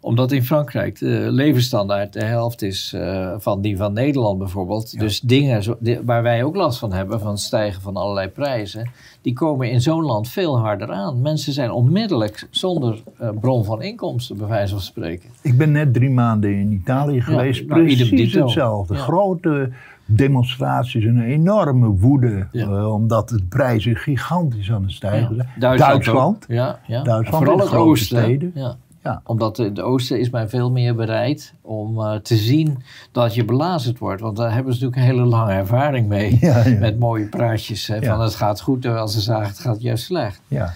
Omdat 0.02 0.32
in 0.32 0.44
Frankrijk 0.44 1.00
de 1.00 1.28
levensstandaard 1.32 2.14
de 2.14 2.24
helft 2.24 2.62
is 2.62 2.94
eh, 2.96 3.34
van 3.38 3.62
die 3.62 3.78
van 3.78 3.94
Nederland 3.94 4.38
bijvoorbeeld. 4.38 5.00
Dus 5.00 5.20
dingen 5.20 5.64
zo- 5.64 5.78
waar 6.06 6.24
wij 6.24 6.44
ook 6.44 6.56
last 6.56 6.80
van 6.80 6.94
hebben, 6.94 7.20
van 7.20 7.30
het 7.30 7.40
stijgen 7.40 7.82
van 7.82 7.96
allerlei 7.96 8.28
prijzen. 8.28 8.90
Die 9.22 9.34
komen 9.34 9.72
in 9.72 9.82
zo'n 9.82 10.04
land 10.04 10.28
veel 10.30 10.60
harder 10.60 10.92
aan. 10.92 11.22
Mensen 11.22 11.54
zijn 11.54 11.72
onmiddellijk 11.72 12.48
zonder 12.50 13.04
eh, 13.20 13.30
bron 13.42 13.66
van 13.66 13.82
inkomsten, 13.82 14.38
bij 14.38 14.48
wijze 14.48 14.74
van 14.74 14.82
spreken. 14.82 15.30
Ik 15.42 15.58
ben 15.58 15.72
net 15.72 15.94
drie 15.94 16.10
maanden 16.10 16.54
in 16.60 16.72
Italië 16.72 17.22
geweest. 17.22 17.68
nou, 17.68 17.86
idem 17.88 18.08
Precies 18.08 18.34
hetzelfde. 18.34 18.94
Ja. 18.94 19.00
Grote 19.00 19.70
demonstraties, 20.16 21.04
een 21.06 21.22
enorme 21.22 21.88
woede. 21.88 22.48
Ja. 22.52 22.68
eh, 22.68 22.94
omdat 22.94 23.30
de 23.30 23.44
prijzen 23.50 23.96
gigantisch 23.96 24.72
aan 24.72 24.82
het 24.84 24.92
stijgen 24.92 25.36
zijn. 25.36 25.50
Ja. 25.60 25.76
Duitsland. 25.76 26.46
ja. 26.48 26.80
Duitsland 26.88 27.28
Vooral 27.30 27.54
in 27.54 27.60
het 27.60 27.68
grote 27.68 27.90
oosten. 27.90 28.18
steden. 28.18 28.52
Ja. 28.56 29.22
Omdat 29.24 29.58
het 29.58 29.80
oosten 29.80 30.20
is 30.20 30.30
men 30.30 30.50
veel 30.50 30.72
meer 30.72 30.96
bereid 30.96 31.54
om 31.62 32.00
eh, 32.00 32.16
te 32.16 32.36
zien 32.36 32.78
dat 33.12 33.34
je 33.34 33.46
belazerd 33.46 34.00
wordt. 34.00 34.22
Want 34.22 34.38
daar 34.38 34.54
hebben 34.54 34.74
ze 34.74 34.84
natuurlijk 34.84 35.10
een 35.10 35.16
hele 35.18 35.28
lange 35.30 35.52
ervaring 35.52 36.08
mee. 36.08 36.38
Ja, 36.42 36.68
ja. 36.68 36.80
Met 36.80 37.00
mooie 37.00 37.26
praatjes 37.26 37.88
hè, 37.88 38.04
van 38.04 38.22
het 38.22 38.36
gaat 38.36 38.62
goed, 38.62 38.82
terwijl 38.82 39.08
ze 39.08 39.22
zagen 39.22 39.48
het 39.48 39.60
gaat 39.60 39.82
juist 39.82 40.04
slecht. 40.04 40.42
Ja. 40.48 40.74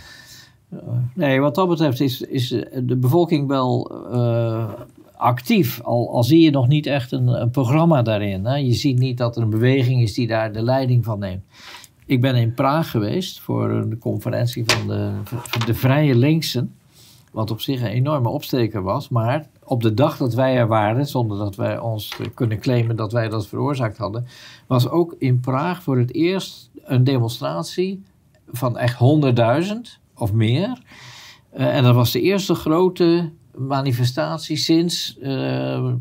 Nee, 1.13 1.41
wat 1.41 1.55
dat 1.55 1.69
betreft 1.69 1.99
is, 1.99 2.21
is 2.21 2.47
de 2.83 2.95
bevolking 2.95 3.47
wel 3.47 3.91
eh, 4.11 4.69
actief. 5.17 5.81
Al, 5.81 6.11
al 6.11 6.23
zie 6.23 6.41
je 6.41 6.51
nog 6.51 6.67
niet 6.67 6.85
echt 6.85 7.11
een, 7.11 7.27
een 7.27 7.49
programma 7.49 8.01
daarin. 8.01 8.45
Hè. 8.45 8.55
Je 8.55 8.73
ziet 8.73 8.99
niet 8.99 9.17
dat 9.17 9.35
er 9.35 9.41
een 9.41 9.49
beweging 9.49 10.01
is 10.01 10.13
die 10.13 10.27
daar 10.27 10.53
de 10.53 10.63
leiding 10.63 11.05
van 11.05 11.19
neemt. 11.19 11.43
Ik 12.05 12.21
ben 12.21 12.35
in 12.35 12.53
Praag 12.53 12.91
geweest 12.91 13.39
voor 13.39 13.69
een 13.69 13.97
conferentie 13.97 14.63
van 14.65 14.87
de, 14.87 15.11
de 15.65 15.73
Vrije 15.73 16.15
Linksen. 16.15 16.75
Wat 17.31 17.51
op 17.51 17.61
zich 17.61 17.81
een 17.81 17.87
enorme 17.87 18.29
opsteker 18.29 18.81
was. 18.81 19.09
Maar 19.09 19.47
op 19.63 19.81
de 19.81 19.93
dag 19.93 20.17
dat 20.17 20.33
wij 20.33 20.57
er 20.57 20.67
waren, 20.67 21.07
zonder 21.07 21.37
dat 21.37 21.55
wij 21.55 21.79
ons 21.79 22.19
kunnen 22.33 22.59
claimen 22.59 22.95
dat 22.95 23.11
wij 23.11 23.29
dat 23.29 23.47
veroorzaakt 23.47 23.97
hadden, 23.97 24.25
was 24.67 24.89
ook 24.89 25.15
in 25.17 25.39
Praag 25.39 25.83
voor 25.83 25.97
het 25.97 26.13
eerst 26.13 26.69
een 26.83 27.03
demonstratie 27.03 28.03
van 28.51 28.77
echt 28.77 28.97
100.000 29.65 29.73
of 30.15 30.33
meer. 30.33 30.81
Eh, 31.49 31.75
en 31.75 31.83
dat 31.83 31.95
was 31.95 32.11
de 32.11 32.21
eerste 32.21 32.55
grote 32.55 33.31
manifestatie 33.57 34.57
sinds 34.57 35.17
eh, 35.19 35.93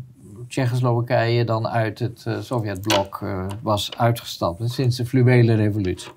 Tsjechoslowakije 0.47 1.43
dan 1.43 1.67
uit 1.67 1.99
het 1.99 2.23
eh, 2.25 2.39
Sovjetblok 2.41 3.19
eh, 3.21 3.45
was 3.61 3.89
uitgestapt. 3.97 4.71
Sinds 4.71 4.97
de 4.97 5.05
fluwele 5.05 5.55
revolutie. 5.55 6.11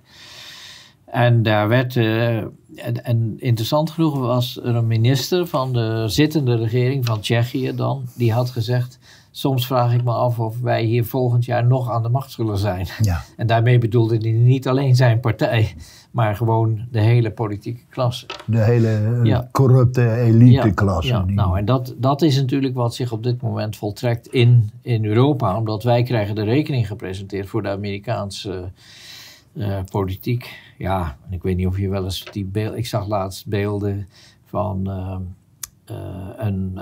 En 1.04 1.42
daar 1.42 1.68
werd, 1.68 1.96
en, 1.96 3.04
en 3.04 3.34
interessant 3.38 3.90
genoeg 3.90 4.18
was 4.18 4.56
er 4.56 4.74
een 4.74 4.86
minister 4.86 5.46
van 5.46 5.72
de 5.72 6.04
zittende 6.08 6.56
regering 6.56 7.06
van 7.06 7.20
Tsjechië 7.20 7.74
dan, 7.74 8.04
die 8.14 8.32
had 8.32 8.50
gezegd, 8.50 8.98
soms 9.30 9.66
vraag 9.66 9.94
ik 9.94 10.04
me 10.04 10.12
af 10.12 10.38
of 10.38 10.60
wij 10.60 10.82
hier 10.84 11.04
volgend 11.04 11.44
jaar 11.44 11.66
nog 11.66 11.90
aan 11.90 12.02
de 12.02 12.08
macht 12.08 12.30
zullen 12.32 12.58
zijn. 12.58 12.86
Ja. 13.00 13.22
En 13.36 13.46
daarmee 13.46 13.78
bedoelde 13.78 14.16
hij 14.16 14.30
niet 14.30 14.68
alleen 14.68 14.96
zijn 14.96 15.20
partij, 15.20 15.74
maar 16.10 16.36
gewoon 16.36 16.86
de 16.90 17.00
hele 17.00 17.30
politieke 17.30 17.80
klasse. 17.88 18.26
De 18.46 18.58
hele 18.58 18.88
eh, 18.88 19.24
Ja. 19.24 19.48
corrupte 19.52 20.14
eliteklasse. 20.16 21.08
Ja, 21.12 21.22
die- 21.22 21.34
nou, 21.34 21.58
en 21.58 21.64
dat, 21.64 21.94
dat 21.98 22.22
is 22.22 22.36
natuurlijk 22.36 22.74
wat 22.74 22.94
zich 22.94 23.12
op 23.12 23.22
dit 23.22 23.42
moment 23.42 23.76
voltrekt 23.76 24.26
in, 24.26 24.70
in 24.82 25.04
Europa. 25.04 25.56
Omdat 25.56 25.82
wij 25.82 26.02
krijgen 26.02 26.34
de 26.34 26.42
rekening 26.44 26.86
gepresenteerd 26.86 27.48
voor 27.48 27.62
de 27.62 27.68
Amerikaanse 27.68 28.70
eh, 29.56 29.78
politiek. 29.90 30.58
Ja, 30.78 31.16
en 31.26 31.32
ik 31.32 31.42
weet 31.42 31.56
niet 31.56 31.66
of 31.66 31.78
je 31.78 31.88
wel 31.88 32.04
eens 32.04 32.24
die 32.32 32.44
beeld... 32.44 32.76
Ik 32.76 32.86
zag 32.86 33.06
laatst 33.08 33.46
beelden 33.46 34.08
van 34.44 34.90
eh, 34.90 35.16
eh, 35.84 35.96
een, 36.36 36.78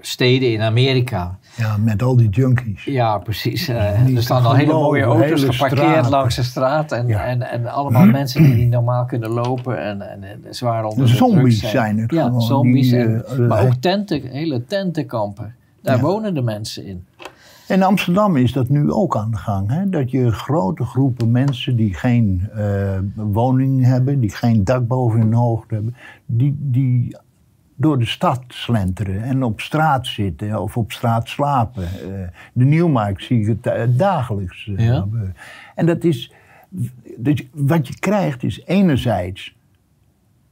steden 0.00 0.52
in 0.52 0.60
Amerika. 0.60 1.38
ja, 1.56 1.76
met 1.76 2.02
al 2.02 2.16
die 2.16 2.28
junkies. 2.28 2.84
Ja, 2.84 3.18
precies. 3.18 3.68
Eh, 3.68 4.14
er 4.16 4.22
staan 4.22 4.44
al 4.44 4.54
hele 4.54 4.72
mooie 4.72 5.02
auto's 5.02 5.40
hele 5.40 5.52
geparkeerd 5.52 5.80
straten. 5.80 6.10
langs 6.10 6.36
de 6.36 6.42
straat. 6.42 6.92
En, 6.92 7.06
Ja. 7.06 7.24
en, 7.24 7.42
en 7.50 7.66
allemaal 7.66 8.06
mensen 8.06 8.42
die 8.42 8.54
niet 8.54 8.70
normaal 8.70 9.04
kunnen 9.04 9.30
lopen 9.30 9.82
en, 9.84 10.10
en, 10.10 10.22
en 10.24 10.54
zwaar 10.54 10.84
onder 10.84 11.04
De 11.04 11.10
de 11.10 11.16
zombies 11.16 11.58
zijn. 11.58 11.70
zijn 11.72 11.98
het 11.98 12.10
ja, 12.10 12.24
gewoon, 12.24 12.40
zombies. 12.42 12.90
die, 12.90 12.98
en- 12.98 13.24
eh, 13.26 13.38
maar 13.48 13.58
eh, 13.58 13.64
ook 13.66 13.74
tenten, 13.74 14.22
hele 14.22 14.64
tentenkampen. 14.64 15.54
Daar 15.82 15.96
Ja. 15.96 16.02
wonen 16.02 16.34
de 16.34 16.42
mensen 16.42 16.86
in. 16.86 17.04
In 17.68 17.82
Amsterdam 17.82 18.36
is 18.36 18.52
dat 18.52 18.68
nu 18.68 18.90
ook 18.90 19.16
aan 19.16 19.30
de 19.30 19.36
gang. 19.36 19.68
Hè? 19.70 19.88
Dat 19.88 20.10
je 20.10 20.30
grote 20.32 20.84
groepen 20.84 21.30
mensen 21.30 21.76
die 21.76 21.94
geen 21.94 22.48
eh, 22.54 22.98
woning 23.14 23.84
hebben, 23.84 24.20
die 24.20 24.30
geen 24.30 24.64
dak 24.64 24.86
boven 24.86 25.20
hun 25.20 25.32
hoofd 25.32 25.70
hebben, 25.70 25.94
die, 26.26 26.56
die 26.60 27.16
door 27.76 27.98
de 27.98 28.06
stad 28.06 28.42
slenteren 28.48 29.22
en 29.22 29.42
op 29.42 29.60
straat 29.60 30.06
zitten 30.06 30.62
of 30.62 30.76
op 30.76 30.92
straat 30.92 31.28
slapen. 31.28 31.82
Eh, 31.82 32.28
de 32.52 32.64
Nieuwmarkt 32.64 33.22
zie 33.24 33.40
ik 33.40 33.46
het 33.46 33.66
eh, 33.66 33.82
dagelijks 33.88 34.70
eh, 34.76 34.86
Ja. 34.86 35.06
En 35.74 35.86
dat 35.86 36.04
is, 36.04 36.32
wat 37.52 37.88
je 37.88 37.98
krijgt 37.98 38.42
is 38.42 38.62
enerzijds 38.64 39.56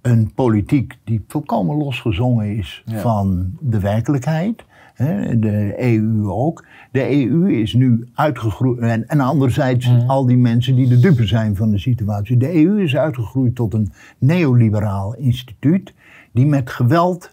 een 0.00 0.32
politiek 0.34 0.98
die 1.04 1.24
volkomen 1.28 1.76
losgezongen 1.76 2.56
is 2.56 2.82
Ja. 2.86 2.98
van 2.98 3.52
de 3.60 3.80
werkelijkheid. 3.80 4.64
Hè, 4.94 5.38
de 5.38 5.74
EU 5.78 6.28
ook. 6.28 6.64
De 6.92 7.10
EU 7.10 7.52
is 7.60 7.74
nu 7.74 8.08
uitgegroeid. 8.14 8.78
En, 8.78 9.08
en 9.08 9.20
anderzijds 9.20 9.88
Mhm. 9.88 10.08
al 10.10 10.26
die 10.26 10.36
mensen 10.36 10.74
die 10.74 10.88
de 10.88 10.98
dupe 11.00 11.26
zijn 11.26 11.56
van 11.56 11.70
de 11.70 11.78
situatie. 11.78 12.36
De 12.36 12.54
EU 12.64 12.82
is 12.82 12.96
uitgegroeid 12.96 13.54
tot 13.54 13.74
een 13.74 13.92
neoliberaal 14.18 15.14
instituut. 15.16 15.92
Die 16.32 16.46
met 16.46 16.70
geweld 16.70 17.30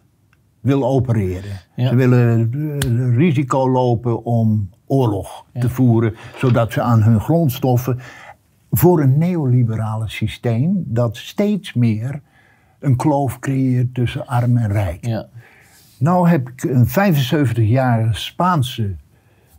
wil 0.59 0.85
opereren. 0.85 1.59
Ja. 1.75 1.87
Ze 1.89 1.95
willen 1.95 2.51
eh, 2.79 3.15
risico 3.17 3.69
lopen 3.69 4.23
om 4.23 4.69
oorlog 4.85 5.45
Ja. 5.53 5.61
te 5.61 5.69
voeren. 5.69 6.15
zodat 6.37 6.71
ze 6.73 6.81
aan 6.81 7.03
hun 7.03 7.19
grondstoffen. 7.19 7.99
voor 8.71 9.01
een 9.01 9.17
neoliberale 9.17 10.09
systeem. 10.09 10.83
dat 10.85 11.17
steeds 11.17 11.73
meer 11.73 12.21
een 12.79 12.95
kloof 12.95 13.39
creëert 13.39 13.93
tussen 13.93 14.25
arm 14.27 14.57
en 14.57 14.71
rijk. 14.71 15.05
Ja. 15.05 15.27
Nou 15.97 16.29
heb 16.29 16.49
ik 16.49 16.63
een 16.63 16.87
75-jarige 16.87 18.13
Spaanse 18.13 18.95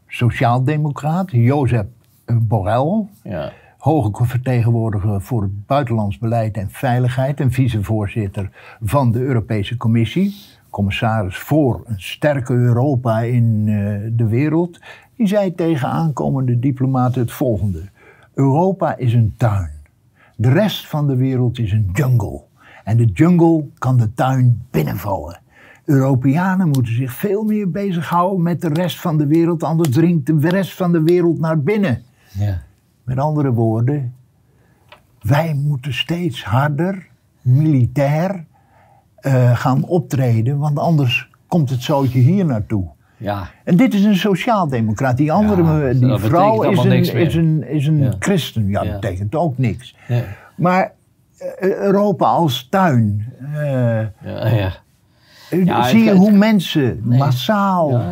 sociaaldemocraat, 0.06 1.30
Josep 1.30 1.88
Borrell, 2.26 3.06
Ja. 3.22 3.52
Hoge 3.78 4.24
vertegenwoordiger 4.24 5.20
voor 5.20 5.50
buitenlands 5.66 6.18
beleid 6.18 6.56
en 6.56 6.70
veiligheid 6.70 7.40
en 7.40 7.50
vicevoorzitter 7.50 8.50
van 8.82 9.12
de 9.12 9.20
Europese 9.20 9.76
Commissie, 9.76 10.34
commissaris 10.70 11.38
voor 11.38 11.82
een 11.86 12.00
sterke 12.00 12.54
Europa 12.54 13.20
in 13.20 13.64
eh, 13.66 14.10
de 14.12 14.26
wereld, 14.26 14.80
die 15.16 15.26
zei 15.26 15.54
tegen 15.54 15.88
aankomende 15.88 16.58
diplomaten 16.58 17.20
het 17.20 17.32
volgende: 17.32 17.82
Europa 18.34 18.96
is 18.96 19.12
een 19.12 19.34
tuin. 19.36 19.70
De 20.36 20.50
rest 20.50 20.86
van 20.86 21.06
de 21.06 21.16
wereld 21.16 21.58
is 21.58 21.72
een 21.72 21.90
jungle. 21.92 22.42
En 22.84 22.96
de 22.96 23.04
jungle 23.04 23.64
kan 23.78 23.96
de 23.96 24.14
tuin 24.14 24.66
binnenvallen. 24.70 25.40
Europeanen 25.84 26.68
moeten 26.68 26.94
zich 26.94 27.12
veel 27.12 27.44
meer 27.44 27.70
bezighouden 27.70 28.42
met 28.42 28.60
de 28.60 28.68
rest 28.68 29.00
van 29.00 29.18
de 29.18 29.26
wereld, 29.26 29.62
anders 29.62 29.90
dringt 29.90 30.26
de 30.26 30.48
rest 30.48 30.74
van 30.74 30.92
de 30.92 31.02
wereld 31.02 31.38
naar 31.38 31.60
binnen. 31.60 32.02
Ja. 32.32 32.62
Met 33.08 33.18
andere 33.18 33.52
woorden, 33.52 34.14
wij 35.20 35.54
moeten 35.54 35.94
steeds 35.94 36.44
harder, 36.44 37.06
militair, 37.40 38.44
eh, 39.16 39.58
gaan 39.58 39.84
optreden, 39.84 40.58
want 40.58 40.78
anders 40.78 41.30
komt 41.46 41.70
het 41.70 41.82
zootje 41.82 42.18
hier 42.18 42.44
naartoe. 42.44 42.84
Ja. 43.16 43.48
En 43.64 43.76
dit 43.76 43.94
is 43.94 44.04
een 44.04 44.16
sociaaldemocraat. 44.16 45.16
Die 45.16 45.32
andere, 45.32 45.62
Ja, 45.62 45.92
die 45.92 46.18
vrouw 46.18 46.62
is 46.62 46.84
een, 46.84 46.92
is 46.92 47.34
een, 47.34 47.68
is 47.68 47.86
een 47.86 47.98
Ja. 47.98 48.12
christen. 48.18 48.68
Ja, 48.68 48.82
dat 48.84 49.00
betekent 49.00 49.34
ook 49.34 49.58
niks. 49.58 49.96
Ja. 50.08 50.22
Maar 50.56 50.92
eh, 51.38 51.76
Europa 51.76 52.26
als 52.26 52.66
tuin. 52.70 53.32
Ja, 53.54 54.12
ja. 54.22 54.72
Ja, 55.50 55.82
zie 55.82 56.04
je 56.04 56.14
hoe 56.14 56.30
mensen 56.32 57.00
massaal 57.04 58.02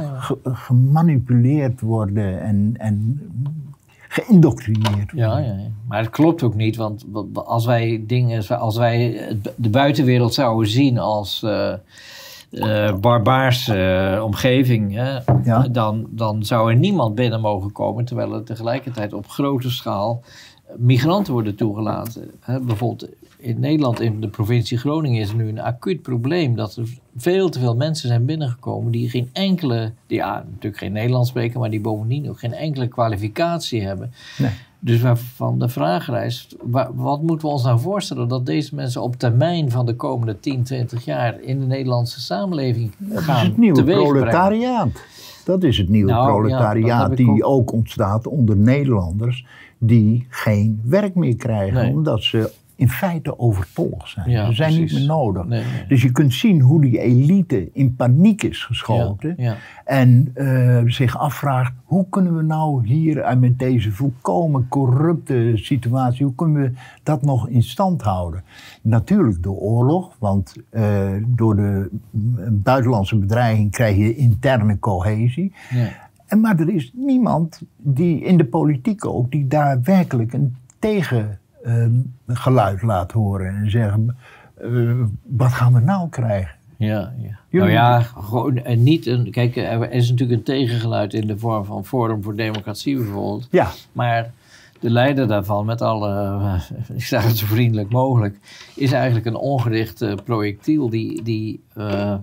gemanipuleerd 0.43 1.81
worden 1.81 2.41
en, 2.43 2.75
en 2.79 3.21
geïndoctrineerd 4.25 5.13
worden? 5.13 5.17
Ja, 5.17 5.39
ja, 5.39 5.45
ja. 5.53 5.71
maar 5.89 5.99
het 5.99 6.11
klopt 6.11 6.43
ook 6.43 6.55
niet, 6.55 6.77
want 6.77 7.05
wa- 7.11 7.25
wa- 7.33 7.41
als 7.43 7.65
wij 7.67 8.05
dingen, 8.07 8.59
als 8.59 8.77
wij 8.77 9.21
de 9.57 9.71
buitenwereld 9.71 10.35
zouden 10.35 10.71
zien 10.71 10.99
als 10.99 11.43
eh 11.43 11.73
eh, 12.51 12.95
barbaarse 12.95 13.75
eh, 14.15 14.25
omgeving, 14.25 14.95
hè, 14.95 15.19
Ja. 15.45 15.69
dan, 15.71 16.07
dan 16.11 16.45
zou 16.45 16.71
er 16.71 16.77
niemand 16.77 17.15
binnen 17.15 17.41
mogen 17.41 17.73
komen, 17.73 18.05
terwijl 18.05 18.35
er 18.35 18.45
tegelijkertijd 18.45 19.13
op 19.13 19.29
grote 19.29 19.71
schaal 19.71 20.21
migranten 20.77 21.33
worden 21.33 21.55
toegelaten. 21.57 22.31
Hè, 22.41 22.61
bijvoorbeeld 22.61 23.09
in 23.39 23.61
Nederland, 23.61 24.01
in 24.01 24.21
de 24.21 24.29
provincie 24.29 24.79
Groningen, 24.79 25.21
is 25.21 25.29
er 25.31 25.37
nu 25.37 25.49
een 25.49 25.61
acuut 25.61 26.03
probleem 26.03 26.57
dat 26.57 26.77
er 26.77 26.89
veel 27.17 27.49
te 27.49 27.59
veel 27.59 27.77
mensen 27.77 28.09
zijn 28.09 28.25
binnengekomen 28.25 28.93
die 28.93 29.11
geen 29.11 29.29
enkele, 29.33 29.93
die 30.07 30.17
ja, 30.19 30.35
natuurlijk 30.51 30.77
geen 30.83 30.93
Nederlands 30.93 31.29
spreken, 31.29 31.61
maar 31.61 31.71
die 31.71 31.81
bovendien 31.81 32.29
ook 32.29 32.39
geen 32.39 32.53
enkele 32.53 32.87
kwalificatie 32.89 33.83
hebben. 33.83 34.13
Nee. 34.39 34.51
Dus 34.81 35.01
waarvan 35.01 35.59
de 35.59 35.69
vraag 35.69 36.07
rijst, 36.07 36.57
wa- 36.63 36.91
wat 36.95 37.23
moeten 37.23 37.47
we 37.47 37.53
ons 37.55 37.63
nou 37.65 37.81
voorstellen 37.81 38.29
dat 38.29 38.47
deze 38.47 38.75
mensen 38.75 39.03
op 39.03 39.17
termijn 39.17 39.71
van 39.71 39.87
de 39.87 39.95
komende 39.95 40.41
10, 40.41 40.63
20 40.63 41.05
jaar 41.05 41.41
in 41.41 41.61
de 41.61 41.67
Nederlandse 41.67 42.21
samenleving 42.21 42.93
Dat 42.99 43.19
is 43.19 43.25
gaan 43.25 43.47
het 43.47 43.57
nieuwe 43.57 43.83
proletariaat. 43.85 45.05
Dat 45.45 45.63
is 45.63 45.79
het 45.79 45.89
nieuwe 45.89 46.11
Nou, 46.11 46.27
proletariaat 46.29 47.17
die 47.17 47.29
ook. 47.45 47.45
ook 47.45 47.73
ontstaat 47.73 48.27
onder 48.27 48.57
Nederlanders 48.57 49.47
die 49.79 50.27
geen 50.29 50.81
werk 50.85 51.15
meer 51.15 51.37
krijgen 51.37 51.75
Nee. 51.75 51.93
omdat 51.93 52.23
ze 52.23 52.51
in 52.77 52.89
feite 52.89 53.39
overtollig 53.39 54.09
zijn. 54.09 54.31
Ja, 54.31 54.47
ze 54.47 54.53
zijn 54.53 54.75
precies. 54.75 54.91
niet 54.91 55.01
meer 55.01 55.17
nodig. 55.17 55.45
Nee, 55.45 55.65
nee. 55.65 55.87
Dus 55.89 56.03
je 56.03 56.13
kunt 56.13 56.35
zien 56.35 56.61
hoe 56.61 56.81
die 56.81 56.99
elite 56.99 57.71
in 57.73 57.95
paniek 57.95 58.43
is 58.43 58.65
geschoten 58.65 59.35
Ja, 59.37 59.45
ja. 59.45 59.57
en 59.85 60.31
eh, 60.35 60.83
zich 60.87 61.19
afvraagt 61.19 61.73
hoe 61.85 62.07
kunnen 62.11 62.37
we 62.37 62.43
nou 62.43 62.87
hier 62.87 63.19
eh, 63.19 63.37
met 63.37 63.59
deze 63.59 63.93
volkomen 63.93 64.69
corrupte 64.69 65.53
situatie, 65.55 66.25
hoe 66.25 66.35
kunnen 66.35 66.63
we 66.63 66.73
dat 67.03 67.23
nog 67.23 67.49
in 67.49 67.63
stand 67.63 68.03
houden? 68.03 68.45
Natuurlijk 68.83 69.43
door 69.43 69.57
oorlog, 69.57 70.17
want 70.19 70.55
eh, 70.71 71.11
door 71.27 71.57
de 71.57 71.89
mm, 72.11 72.63
buitenlandse 72.63 73.19
bedreiging 73.19 73.71
krijg 73.71 73.97
je 73.97 74.17
interne 74.17 74.79
cohesie. 74.79 75.53
Ja. 75.71 75.89
En, 76.27 76.41
maar 76.41 76.61
er 76.61 76.69
is 76.69 76.93
niemand 76.95 77.63
die 77.77 78.21
in 78.21 78.37
de 78.37 78.47
politiek 78.47 79.05
ook, 79.05 79.31
die 79.31 79.47
daar 79.47 79.83
werkelijk 79.83 80.33
een 80.33 80.57
tegengeluid 82.27 82.83
laat 82.83 83.13
horen 83.13 83.57
en 83.57 83.71
zeggen, 83.71 84.17
eh, 84.55 84.93
wat 85.23 85.53
gaan 85.53 85.73
we 85.73 85.81
nou 85.81 86.09
krijgen? 86.09 86.55
Ja, 86.77 87.13
ja. 87.19 87.39
Jullie- 87.49 87.69
Nou 87.69 87.71
ja, 87.71 88.01
gewoon 88.01 88.57
en 88.57 88.83
niet 88.83 89.07
een. 89.07 89.31
Kijk, 89.31 89.57
er 89.57 89.91
is 89.91 90.11
natuurlijk 90.11 90.39
een 90.39 90.45
tegengeluid 90.45 91.15
in 91.15 91.27
de 91.27 91.39
vorm 91.39 91.65
van 91.65 91.85
Forum 91.85 92.23
voor 92.23 92.37
Democratie 92.37 92.97
bijvoorbeeld. 92.97 93.49
Ja, 93.51 93.71
Maar 93.93 94.31
de 94.81 94.91
leider 94.91 95.29
daarvan, 95.29 95.67
met 95.67 95.83
alle, 95.83 96.09
eh, 96.11 96.61
ik 96.97 97.05
zeg 97.05 97.25
het 97.27 97.37
zo 97.37 97.47
vriendelijk 97.47 97.91
mogelijk, 97.91 98.39
is 98.75 98.93
eigenlijk 98.93 99.27
een 99.27 99.37
ongericht 99.37 100.03
eh, 100.03 100.15
projectiel 100.25 100.89
die, 100.91 101.23
die 101.23 101.61
eh, 101.75 102.15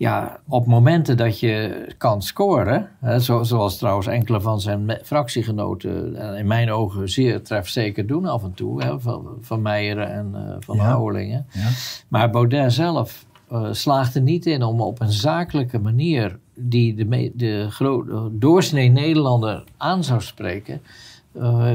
ja, 0.00 0.40
op 0.48 0.66
momenten 0.66 1.16
dat 1.16 1.40
je 1.40 1.86
kan 1.98 2.22
scoren, 2.22 2.88
hè, 3.00 3.18
zo, 3.18 3.42
zoals 3.42 3.78
trouwens 3.78 4.06
enkele 4.06 4.40
van 4.40 4.60
zijn 4.60 4.98
fractiegenoten 5.02 6.16
eh, 6.16 6.38
in 6.38 6.46
mijn 6.46 6.70
ogen 6.70 7.08
zeer 7.08 7.42
trefzeker 7.42 8.06
doen 8.06 8.26
af 8.26 8.42
en 8.42 8.52
toe, 8.52 8.82
hè, 8.82 9.00
van, 9.00 9.28
van 9.40 9.62
Meijeren 9.62 10.12
en 10.12 10.34
eh, 10.34 10.56
van 10.58 10.76
Ja. 10.76 10.82
Houwelingen. 10.82 11.46
ja. 11.52 11.68
Maar 12.08 12.30
Baudet 12.30 12.72
zelf 12.72 13.26
eh, 13.50 13.68
slaagt 13.70 14.14
er 14.14 14.22
niet 14.22 14.46
in 14.46 14.62
om 14.62 14.80
op 14.80 15.00
een 15.00 15.12
zakelijke 15.12 15.78
manier 15.78 16.38
die 16.54 16.94
de, 16.94 17.32
de 17.34 18.28
doorsnee 18.32 18.88
Nederlander 18.88 19.64
aan 19.76 20.04
zou 20.04 20.20
spreken, 20.20 20.80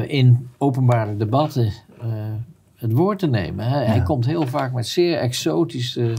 in 0.07 0.49
openbare 0.57 1.17
debatten 1.17 1.73
het 2.75 2.91
woord 2.91 3.19
te 3.19 3.27
nemen. 3.27 3.65
Hè. 3.65 3.79
Hij 3.79 4.01
komt 4.01 4.25
heel 4.25 4.47
vaak 4.47 4.73
met 4.73 4.87
zeer 4.87 5.17
exotische 5.17 6.13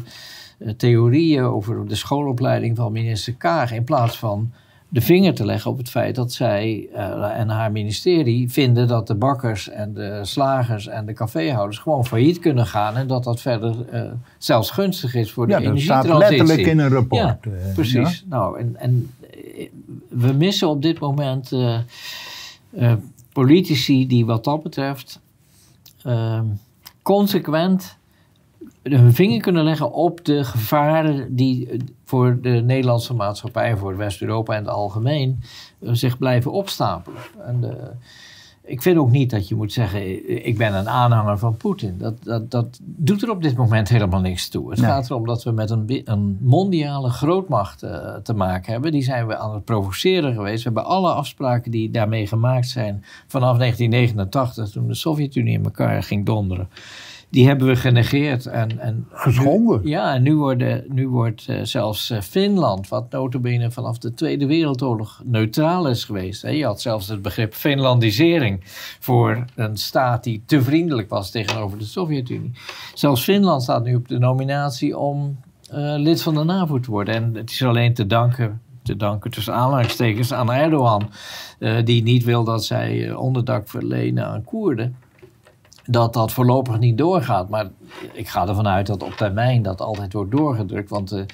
theorieën 0.77 1.42
over 1.42 1.88
de 1.88 1.95
schoolopleiding 1.95 2.77
van 2.77 2.92
minister 2.92 3.35
Kaag, 3.35 3.73
in 3.73 3.85
plaats 3.85 4.19
van 4.19 4.53
de 4.88 5.01
vinger 5.01 5.35
te 5.35 5.45
leggen 5.45 5.71
op 5.71 5.79
het 5.79 5.90
feit 5.90 6.14
dat 6.14 6.33
zij 6.33 6.88
eh, 6.95 7.38
en 7.38 7.49
haar 7.49 7.73
ministerie 7.73 8.51
vinden 8.51 8.88
dat 8.88 9.07
de 9.07 9.14
bakkers 9.14 9.69
en 9.69 9.95
de 9.95 10.21
slagers 10.23 10.87
en 10.87 11.07
de 11.07 11.12
caféhouders 11.12 11.79
gewoon 11.79 12.07
failliet 12.07 12.38
kunnen 12.38 12.66
gaan 12.66 12.97
en 12.97 13.07
dat 13.07 13.25
dat 13.25 13.40
verder 13.40 13.88
eh, 13.90 14.03
zelfs 14.38 14.71
gunstig 14.71 15.14
is 15.14 15.33
voor 15.33 15.47
de 15.47 15.53
ja 15.53 15.61
dat 15.61 15.81
staat 15.81 16.05
energietransitie. 16.05 16.38
letterlijk 16.38 16.69
in 16.69 16.79
een 16.79 16.92
rapport. 16.92 17.38
Ja, 17.45 17.51
eh, 17.51 17.75
Precies. 17.75 18.25
Nou, 18.29 18.59
en, 18.59 18.77
en 18.77 19.11
eh, 19.57 19.69
we 20.09 20.33
missen 20.33 20.69
op 20.69 20.83
dit 20.83 20.99
moment 20.99 21.53
eh, 21.53 21.79
eh, 22.71 22.92
politici 23.33 24.07
die 24.07 24.27
wat 24.27 24.45
dat 24.45 24.62
betreft 24.62 25.21
ehm, 26.03 26.45
consequent 27.03 27.97
hun 28.92 29.12
vinger 29.14 29.40
kunnen 29.40 29.64
leggen 29.64 29.92
op 29.92 30.25
de 30.25 30.44
gevaren 30.44 31.37
die 31.37 31.68
eh, 31.70 31.79
voor 32.05 32.38
de 32.42 32.49
Nederlandse 32.51 33.14
maatschappij, 33.14 33.77
voor 33.77 33.96
West-Europa 33.96 34.55
en 34.55 34.64
het 34.64 34.72
algemeen, 34.72 35.40
eh, 35.81 35.88
zich 35.92 36.18
blijven 36.18 36.53
opstapelen. 36.53 37.20
En 37.46 37.61
de, 37.61 37.90
ik 38.66 38.83
vind 38.83 38.99
ook 38.99 39.11
niet 39.11 39.31
dat 39.31 39.49
je 39.49 39.55
moet 39.55 39.72
zeggen, 39.72 40.01
eh, 40.01 40.46
ik 40.46 40.59
ben 40.59 40.75
een 40.75 40.88
aanhanger 40.88 41.38
van 41.38 41.57
Poetin. 41.57 41.94
Dat, 41.99 42.14
dat, 42.22 42.51
dat 42.51 42.79
doet 42.83 43.22
er 43.22 43.31
op 43.31 43.42
dit 43.42 43.57
moment 43.57 43.88
helemaal 43.88 44.20
niks 44.20 44.49
toe. 44.49 44.70
Het 44.70 44.81
Nee. 44.81 44.90
gaat 44.90 45.11
erom 45.11 45.27
dat 45.27 45.42
we 45.42 45.51
met 45.51 45.70
een, 45.70 46.03
een 46.05 46.38
mondiale 46.40 47.11
grootmacht 47.11 47.83
eh, 47.83 48.14
te 48.14 48.35
maken 48.35 48.72
hebben. 48.72 48.92
Die 48.92 49.03
zijn 49.03 49.27
we 49.27 49.37
aan 49.37 49.55
het 49.55 49.64
provoceren 49.64 50.35
geweest. 50.35 50.64
We 50.64 50.70
hebben 50.72 50.85
alle 50.92 51.12
afspraken 51.12 51.70
die 51.70 51.90
daarmee 51.90 52.27
gemaakt 52.27 52.68
zijn 52.68 53.05
vanaf 53.27 53.59
1989, 53.59 54.70
toen 54.70 54.87
de 54.87 54.94
Sovjet-Unie 54.94 55.59
in 55.59 55.64
elkaar 55.64 56.03
ging 56.03 56.27
donderen. 56.27 56.68
Die 57.31 57.47
hebben 57.47 57.67
we 57.67 57.77
genegeerd. 57.77 58.47
En, 58.47 58.79
en 58.79 59.07
Geschonden. 59.11 59.81
Nu, 59.83 59.89
ja, 59.89 60.15
en 60.15 60.23
nu, 60.23 60.37
worden, 60.37 60.85
nu 60.89 61.09
wordt 61.09 61.45
eh, 61.49 61.61
zelfs 61.62 62.11
eh, 62.11 62.21
Finland, 62.21 62.89
wat 62.89 63.11
notabene 63.11 63.71
vanaf 63.71 63.99
de 63.99 64.15
Tweede 64.15 64.47
Wereldoorlog 64.47 65.23
neutraal 65.25 65.89
is 65.89 66.05
geweest. 66.05 66.43
Hè. 66.43 66.51
Je 66.51 66.65
had 66.65 66.81
zelfs 66.81 67.09
het 67.09 67.23
begrip 67.23 67.55
Finlandisering 67.55 68.61
voor 69.01 69.45
een 69.55 69.77
staat 69.77 70.25
die 70.25 70.43
te 70.47 70.62
vriendelijk 70.62 71.09
was 71.09 71.31
tegenover 71.31 71.79
de 71.79 71.85
Sovjet-Unie. 71.85 72.53
Zelfs 72.95 73.23
Finland 73.23 73.62
staat 73.62 73.85
nu 73.85 73.95
op 73.95 74.09
de 74.09 74.19
nominatie 74.19 74.99
om 74.99 75.39
eh, 75.71 75.95
lid 75.97 76.23
van 76.23 76.35
de 76.35 76.45
NAVO 76.45 76.81
te 76.81 76.91
worden. 76.91 77.15
En 77.15 77.35
het 77.35 77.51
is 77.51 77.62
alleen 77.62 77.95
te 77.95 78.07
danken 78.07 78.61
te 78.83 78.97
danken 78.97 79.31
tussen 79.31 79.55
aanhalingstekens 79.55 80.33
aan 80.33 80.53
Erdogan, 80.53 81.11
die 81.85 82.03
niet 82.03 82.25
wil 82.25 82.45
dat 82.45 82.65
zij 82.65 83.12
onderdak 83.12 83.69
verlenen 83.69 84.27
aan 84.27 84.45
Koerden. 84.45 84.97
Dat 85.87 86.12
dat 86.12 86.33
voorlopig 86.33 86.79
niet 86.79 86.99
doorgaat. 86.99 87.49
Maar 87.49 87.68
ik 88.12 88.29
ga 88.29 88.49
ervan 88.49 88.68
uit 88.68 88.87
dat 88.87 89.03
op 89.03 89.12
termijn 89.12 89.62
dat 89.62 89.81
altijd 89.81 90.12
wordt 90.12 90.31
doorgedrukt. 90.31 90.90
Want 90.90 91.09
de 91.09 91.27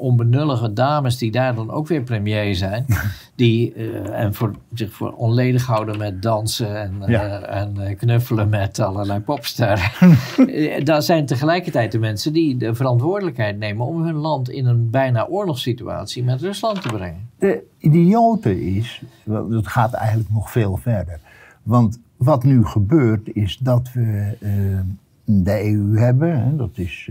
onbenullige 0.00 0.72
dames 0.72 1.18
die 1.18 1.30
daar 1.30 1.54
dan 1.54 1.70
ook 1.70 1.86
weer 1.86 2.02
premier 2.02 2.54
zijn, 2.54 2.86
die 3.34 3.74
uh, 3.74 4.20
en 4.20 4.34
voor, 4.34 4.54
zich 4.74 4.92
voor 4.92 5.12
onledig 5.12 5.66
houden 5.66 5.98
met 5.98 6.22
dansen 6.22 6.80
en, 6.80 7.02
uh, 7.08 7.56
en 7.56 7.96
knuffelen 7.96 8.48
met 8.48 8.78
allerlei 8.78 9.20
popsterren. 9.20 9.90
daar 10.84 11.02
zijn 11.02 11.26
tegelijkertijd 11.26 11.92
de 11.92 11.98
mensen 11.98 12.32
die 12.32 12.56
de 12.56 12.74
verantwoordelijkheid 12.74 13.58
nemen 13.58 13.86
om 13.86 14.02
hun 14.02 14.14
land 14.14 14.50
in 14.50 14.66
een 14.66 14.90
bijna 14.90 15.26
oorlogssituatie 15.26 16.24
met 16.24 16.40
Rusland 16.40 16.82
te 16.82 16.88
brengen. 16.88 17.28
De 17.38 17.62
idiote 17.78 18.74
is, 18.76 19.02
het 19.50 19.68
gaat 19.68 19.92
eigenlijk 19.92 20.30
nog 20.30 20.50
veel 20.50 20.76
verder. 20.76 21.20
Want 21.62 21.98
wat 22.20 22.44
nu 22.44 22.64
gebeurt 22.64 23.34
is 23.34 23.56
dat 23.56 23.92
we 23.92 24.36
uh, 24.40 24.80
de 25.24 25.64
EU 25.64 25.98
hebben, 25.98 26.42
hè, 26.42 26.56
dat 26.56 26.78
is 26.78 27.10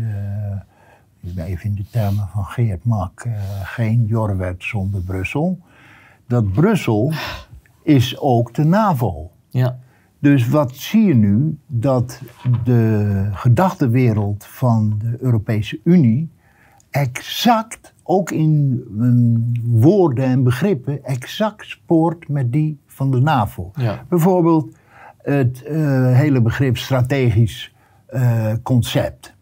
even 1.35 1.69
in 1.69 1.75
de 1.75 1.85
termen 1.89 2.27
van 2.27 2.45
Geert 2.45 2.85
Mak, 2.85 3.23
uh, 3.27 3.33
geen 3.63 4.05
Jorwet 4.05 4.63
zonder 4.63 5.01
Brussel. 5.01 5.59
Dat 6.27 6.51
Brussel 6.51 7.13
is 7.83 8.19
ook 8.19 8.53
de 8.53 8.63
NAVO. 8.63 9.31
Ja. 9.49 9.79
Dus 10.19 10.47
wat 10.47 10.75
zie 10.75 11.05
je 11.05 11.13
nu? 11.13 11.57
Dat 11.67 12.21
de 12.63 13.29
gedachtenwereld 13.31 14.45
van 14.45 14.95
de 14.99 15.17
Europese 15.19 15.79
Unie 15.83 16.29
exact, 16.89 17.93
ook 18.03 18.31
in 18.31 18.83
um, 18.99 19.51
woorden 19.63 20.25
en 20.25 20.43
begrippen, 20.43 21.03
exact 21.03 21.65
spoort 21.65 22.27
met 22.27 22.51
die 22.51 22.79
van 22.87 23.11
de 23.11 23.19
NAVO. 23.19 23.71
Ja. 23.75 24.05
Bijvoorbeeld 24.09 24.77
het 25.33 25.63
uh, 25.67 26.15
hele 26.15 26.41
begrip 26.41 26.77
strategisch 26.77 27.73
uh, 28.13 28.53
concept. 28.63 29.37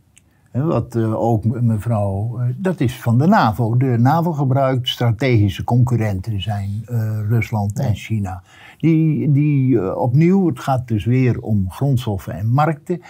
Wat 0.52 0.96
uh, 0.96 1.22
ook 1.22 1.46
mevrouw, 1.46 2.40
dat 2.56 2.80
is 2.80 2.96
van 3.02 3.18
de 3.18 3.28
NAVO. 3.28 3.78
De 3.78 3.98
NAVO 3.98 4.32
gebruikt 4.32 4.90
strategische 4.90 5.64
concurrenten 5.64 6.42
zijn 6.42 6.82
Rusland 7.30 7.80
en 7.80 7.96
China. 7.96 8.42
Die, 8.78 9.32
die 9.32 9.96
opnieuw, 9.98 10.48
het 10.48 10.60
gaat 10.60 10.88
dus 10.88 11.06
weer 11.06 11.40
om 11.40 11.72
grondstoffen 11.72 12.34
en 12.34 12.48
markten. 12.48 13.02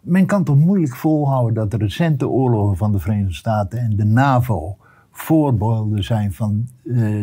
Men 0.00 0.26
kan 0.26 0.44
toch 0.44 0.56
moeilijk 0.56 0.96
volhouden 0.96 1.54
dat 1.54 1.70
de 1.70 1.76
recente 1.76 2.28
oorlogen 2.28 2.76
van 2.76 2.92
de 2.92 2.98
Verenigde 2.98 3.34
Staten 3.34 3.78
en 3.78 3.96
de 3.96 4.04
NAVO 4.04 4.76
voorbeelden 5.10 6.04
zijn 6.04 6.32
van 6.32 6.68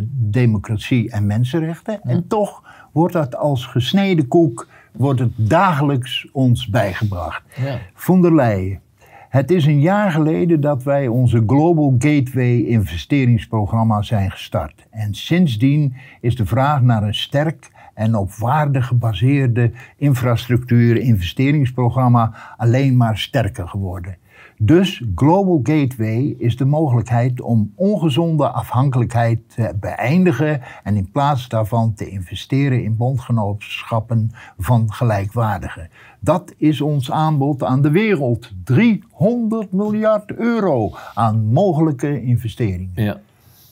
democratie 0.09 1.11
en 1.11 1.25
mensenrechten. 1.25 1.99
Ja. 2.03 2.09
En 2.09 2.27
toch 2.27 2.63
wordt 2.91 3.13
dat 3.13 3.35
als 3.35 3.65
gesneden 3.65 4.27
koek, 4.27 4.67
wordt 4.97 5.19
het 5.19 5.31
dagelijks 5.35 6.27
ons 6.31 6.67
bijgebracht. 6.67 7.43
Ja. 7.55 7.79
Von 7.93 8.21
der 8.21 8.35
Leyen 8.35 8.81
het 9.29 9.51
is 9.51 9.65
een 9.65 9.79
jaar 9.79 10.11
geleden 10.11 10.61
dat 10.61 10.83
wij 10.83 11.07
onze 11.07 11.43
Global 11.47 11.95
Gateway 11.97 12.59
investeringsprogramma 12.59 14.01
zijn 14.01 14.31
gestart. 14.31 14.87
En 14.89 15.13
sindsdien 15.13 15.95
is 16.21 16.35
de 16.35 16.45
vraag 16.45 16.81
naar 16.81 17.03
een 17.03 17.15
sterk 17.15 17.71
en 17.93 18.15
op 18.15 18.33
waarde 18.33 18.81
gebaseerde 18.81 19.71
infrastructuur 19.97 20.97
investeringsprogramma 20.97 22.33
alleen 22.57 22.97
maar 22.97 23.17
sterker 23.17 23.67
geworden. 23.67 24.17
Dus 24.59 25.03
Global 25.15 25.59
Gateway 25.63 26.35
is 26.37 26.57
de 26.57 26.65
mogelijkheid 26.65 27.41
om 27.41 27.71
ongezonde 27.75 28.49
afhankelijkheid 28.49 29.39
te 29.55 29.73
beëindigen 29.79 30.61
en 30.83 30.95
in 30.95 31.11
plaats 31.11 31.47
daarvan 31.47 31.93
te 31.93 32.09
investeren 32.09 32.83
in 32.83 32.97
bondgenootschappen 32.97 34.31
van 34.57 34.93
gelijkwaardigen. 34.93 35.89
Dat 36.19 36.53
is 36.57 36.81
ons 36.81 37.11
aanbod 37.11 37.63
aan 37.63 37.81
de 37.81 37.91
wereld. 37.91 38.51
300 38.63 39.71
miljard 39.71 40.31
euro 40.31 40.91
aan 41.13 41.45
mogelijke 41.45 42.21
investeringen. 42.21 42.91
Ja. 42.95 43.19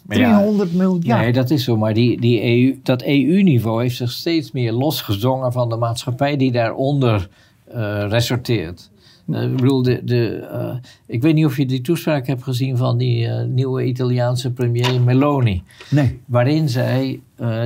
300 0.08 0.72
ja, 0.72 0.78
miljard. 0.78 1.22
Nee, 1.22 1.34
dat 1.34 1.50
is 1.50 1.64
zo. 1.64 1.78
Maar 1.78 1.94
die, 1.94 2.22
die 2.22 2.44
EU, 2.44 2.80
dat 2.84 3.02
EU-niveau 3.02 3.82
heeft 3.82 3.96
zich 3.96 4.12
steeds 4.12 4.52
meer 4.52 4.72
losgezongen 4.72 5.52
van 5.52 5.70
de 5.70 5.76
maatschappij 5.76 6.38
die 6.38 6.52
daaronder 6.52 7.30
uh, 7.68 8.06
resorteert. 8.10 8.92
Uh, 9.28 9.44
ik 9.44 9.56
bedoel, 9.56 9.82
de, 9.82 10.02
de, 10.04 10.48
uh, 10.52 10.76
ik 11.06 11.22
weet 11.22 11.34
niet 11.34 11.46
of 11.46 11.58
je 11.58 11.66
die 11.66 11.82
toespraak 11.82 12.28
hebt 12.28 12.44
gezien 12.44 12.78
van 12.78 12.98
die 12.98 13.26
uh, 13.26 13.44
nieuwe 13.44 13.84
Italiaanse 13.84 14.52
premier 14.52 15.02
Meloni. 15.02 15.64
Nee. 15.90 16.20
Waarin 16.26 16.70
zij, 16.70 17.20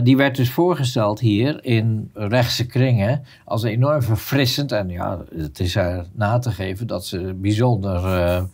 die 0.04 0.18
werd 0.18 0.36
dus 0.36 0.50
voorgesteld 0.52 1.20
hier 1.20 1.64
in 1.64 2.10
rechtse 2.14 2.66
kringen 2.66 3.24
als 3.46 3.64
enorm 3.64 4.02
verfrissend. 4.02 4.72
En 4.72 4.90
ja, 4.90 5.20
het 5.36 5.60
is 5.60 5.76
haar 5.76 6.06
na 6.14 6.40
te 6.40 6.52
geven 6.52 6.88
dat 6.88 7.06
ze 7.06 7.36
bijzonder 7.36 8.48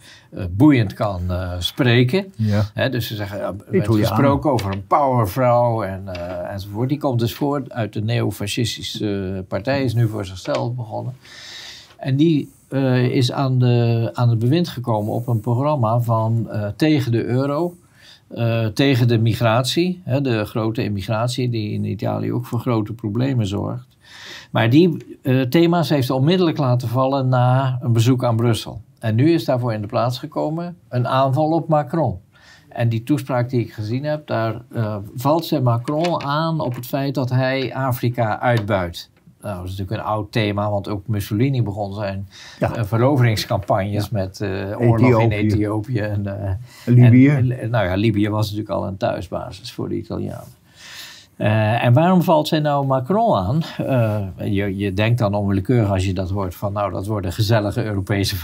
boeiend 0.49 0.93
kan 0.93 1.21
spreken. 1.59 2.33
Ja. 2.35 2.69
Hè, 2.73 2.89
dus 2.89 3.07
ze 3.07 3.15
zeggen, 3.15 3.39
er 3.39 3.55
werd 3.69 3.87
gesproken 3.87 4.51
over 4.51 4.71
een 4.71 4.87
powervrouw 4.87 5.83
en, 5.83 6.07
enzovoort. 6.49 6.89
Die 6.89 6.99
komt 6.99 7.19
dus 7.19 7.33
voort 7.33 7.71
uit 7.71 7.93
de 7.93 8.01
neofascistische 8.01 9.45
partij, 9.47 9.83
is 9.83 9.93
nu 9.93 10.07
voor 10.07 10.25
zichzelf 10.25 10.73
begonnen. 10.73 11.13
En 11.97 12.15
die 12.15 12.51
uh, 12.69 13.05
is 13.05 13.31
aan, 13.31 13.59
de, 13.59 14.09
aan 14.13 14.29
het 14.29 14.39
bewind 14.39 14.67
gekomen 14.67 15.13
op 15.13 15.27
een 15.27 15.39
programma 15.39 15.99
van 15.99 16.47
uh, 16.51 16.67
tegen 16.75 17.11
de 17.11 17.25
euro, 17.25 17.75
uh, 18.31 18.65
tegen 18.65 19.07
de 19.07 19.17
migratie, 19.17 20.01
hè, 20.03 20.21
de 20.21 20.45
grote 20.45 20.83
immigratie 20.83 21.49
die 21.49 21.71
in 21.71 21.83
Italië 21.83 22.33
ook 22.33 22.45
voor 22.45 22.59
grote 22.59 22.93
problemen 22.93 23.47
zorgt. 23.47 23.87
Maar 24.51 24.69
die 24.69 24.97
thema's 25.49 25.89
heeft 25.89 26.09
onmiddellijk 26.09 26.57
laten 26.57 26.87
vallen 26.87 27.27
na 27.27 27.79
een 27.81 27.93
bezoek 27.93 28.23
aan 28.23 28.35
Brussel. 28.35 28.81
En 28.99 29.15
nu 29.15 29.31
is 29.31 29.45
daarvoor 29.45 29.73
in 29.73 29.81
de 29.81 29.87
plaats 29.87 30.19
gekomen 30.19 30.77
een 30.89 31.07
aanval 31.07 31.51
op 31.51 31.67
Macron. 31.67 32.19
En 32.69 32.89
die 32.89 33.03
toespraak 33.03 33.49
die 33.49 33.59
ik 33.59 33.73
gezien 33.73 34.03
heb, 34.03 34.27
daar 34.27 34.61
valt 35.15 35.45
ze 35.45 35.61
Macron 35.61 36.23
aan 36.23 36.59
op 36.59 36.75
het 36.75 36.85
feit 36.85 37.15
dat 37.15 37.29
hij 37.29 37.73
Afrika 37.73 38.39
uitbuit. 38.39 39.09
Nou, 39.45 39.57
dat 39.57 39.65
is 39.65 39.77
natuurlijk 39.77 40.07
een 40.07 40.13
oud 40.13 40.31
thema, 40.31 40.69
want 40.69 40.89
ook 40.89 41.07
Mussolini 41.07 41.63
begon 41.63 41.93
zijn 41.93 42.27
ja. 42.59 42.77
uh, 42.77 42.83
veroveringscampagnes 42.83 44.03
ja. 44.03 44.09
met 44.11 44.39
uh, 44.39 44.79
oorlog 44.79 45.09
Ethiopië. 45.09 45.23
in 45.23 45.31
Ethiopië. 45.31 45.99
En, 45.99 46.23
uh, 46.25 46.95
Libië. 46.95 47.29
En, 47.29 47.69
nou 47.69 47.85
ja, 47.85 47.95
Libië 47.95 48.29
was 48.29 48.45
natuurlijk 48.45 48.69
al 48.69 48.87
een 48.87 48.97
thuisbasis 48.97 49.71
voor 49.71 49.89
de 49.89 49.95
Italianen. 49.95 50.47
en 51.81 51.93
waarom 51.93 52.21
valt 52.21 52.47
zij 52.47 52.59
nou 52.59 52.85
Macron 52.85 53.35
aan? 53.35 53.61
je, 54.51 54.77
je 54.77 54.93
denkt 54.93 55.19
dan 55.19 55.33
onwillekeurig 55.33 55.89
als 55.89 56.05
je 56.05 56.13
dat 56.13 56.29
hoort 56.29 56.55
van, 56.55 56.73
nou, 56.73 56.91
dat 56.91 57.05
worden 57.05 57.33
gezellige 57.33 57.83
Europese 57.83 58.35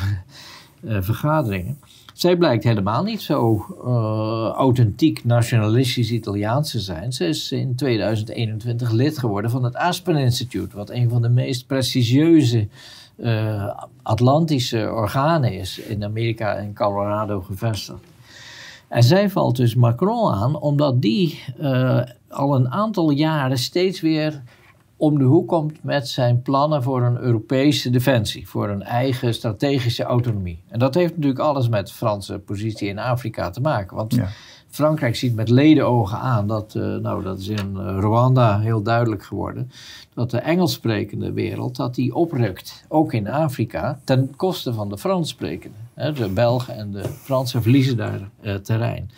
vergaderingen. 0.83 1.79
Zij 2.13 2.37
blijkt 2.37 2.63
helemaal 2.63 3.03
niet 3.03 3.21
zo 3.21 3.65
uh, 3.85 4.49
authentiek 4.55 5.23
nationalistisch 5.23 6.11
Italiaans 6.11 6.71
te 6.71 6.79
zijn. 6.79 7.13
Ze 7.13 7.25
is 7.25 7.51
in 7.51 7.75
2021 7.75 8.91
lid 8.91 9.17
geworden 9.17 9.51
van 9.51 9.63
het 9.63 9.75
Aspen 9.75 10.15
Institute, 10.15 10.75
wat 10.75 10.89
een 10.89 11.09
van 11.09 11.21
de 11.21 11.29
meest 11.29 11.67
prestigieuze 11.67 12.67
uh, 13.17 13.69
Atlantische 14.01 14.91
organen 14.91 15.53
is 15.53 15.79
in 15.79 16.03
Amerika 16.03 16.55
en 16.55 16.73
Colorado 16.73 17.41
gevestigd. 17.41 17.99
En 18.87 19.03
zij 19.03 19.29
valt 19.29 19.55
dus 19.55 19.75
Macron 19.75 20.33
aan, 20.33 20.59
omdat 20.59 21.01
die 21.01 21.43
uh, 21.59 22.01
al 22.29 22.55
een 22.55 22.71
aantal 22.71 23.11
jaren 23.11 23.57
steeds 23.57 24.01
weer 24.01 24.41
om 25.01 25.17
de 25.17 25.23
hoek 25.23 25.47
komt 25.47 25.83
met 25.83 26.07
zijn 26.07 26.41
plannen 26.41 26.83
voor 26.83 27.03
een 27.03 27.17
Europese 27.17 27.89
defensie, 27.89 28.49
voor 28.49 28.69
een 28.69 28.83
eigen 28.83 29.33
strategische 29.33 30.03
autonomie. 30.03 30.63
En 30.67 30.79
dat 30.79 30.93
heeft 30.93 31.15
natuurlijk 31.15 31.39
alles 31.39 31.69
met 31.69 31.87
de 31.87 31.93
Franse 31.93 32.39
positie 32.39 32.87
in 32.87 32.99
Afrika 32.99 33.49
te 33.49 33.61
maken. 33.61 33.95
Want 33.95 34.15
ja. 34.15 34.27
Frankrijk 34.69 35.15
ziet 35.15 35.35
met 35.35 35.49
ledenogen 35.49 36.17
aan 36.17 36.47
dat, 36.47 36.73
uh, 36.77 36.95
nou 36.95 37.23
dat 37.23 37.39
is 37.39 37.47
in 37.47 37.77
Rwanda 37.77 38.59
heel 38.59 38.81
duidelijk 38.81 39.23
geworden, 39.23 39.71
dat 40.13 40.31
de 40.31 40.37
Engels 40.37 40.73
sprekende 40.73 41.31
wereld 41.31 41.75
dat 41.75 41.95
die 41.95 42.15
oprukt, 42.15 42.85
ook 42.87 43.13
in 43.13 43.29
Afrika, 43.29 43.99
ten 44.03 44.35
koste 44.35 44.73
van 44.73 44.89
de 44.89 44.97
Frans 44.97 45.29
sprekende. 45.29 45.77
De 46.13 46.29
Belgen 46.29 46.75
en 46.75 46.91
de 46.91 47.03
Fransen 47.03 47.61
verliezen 47.61 47.97
daar 47.97 48.29
uh, 48.41 48.55
terrein. 48.55 49.11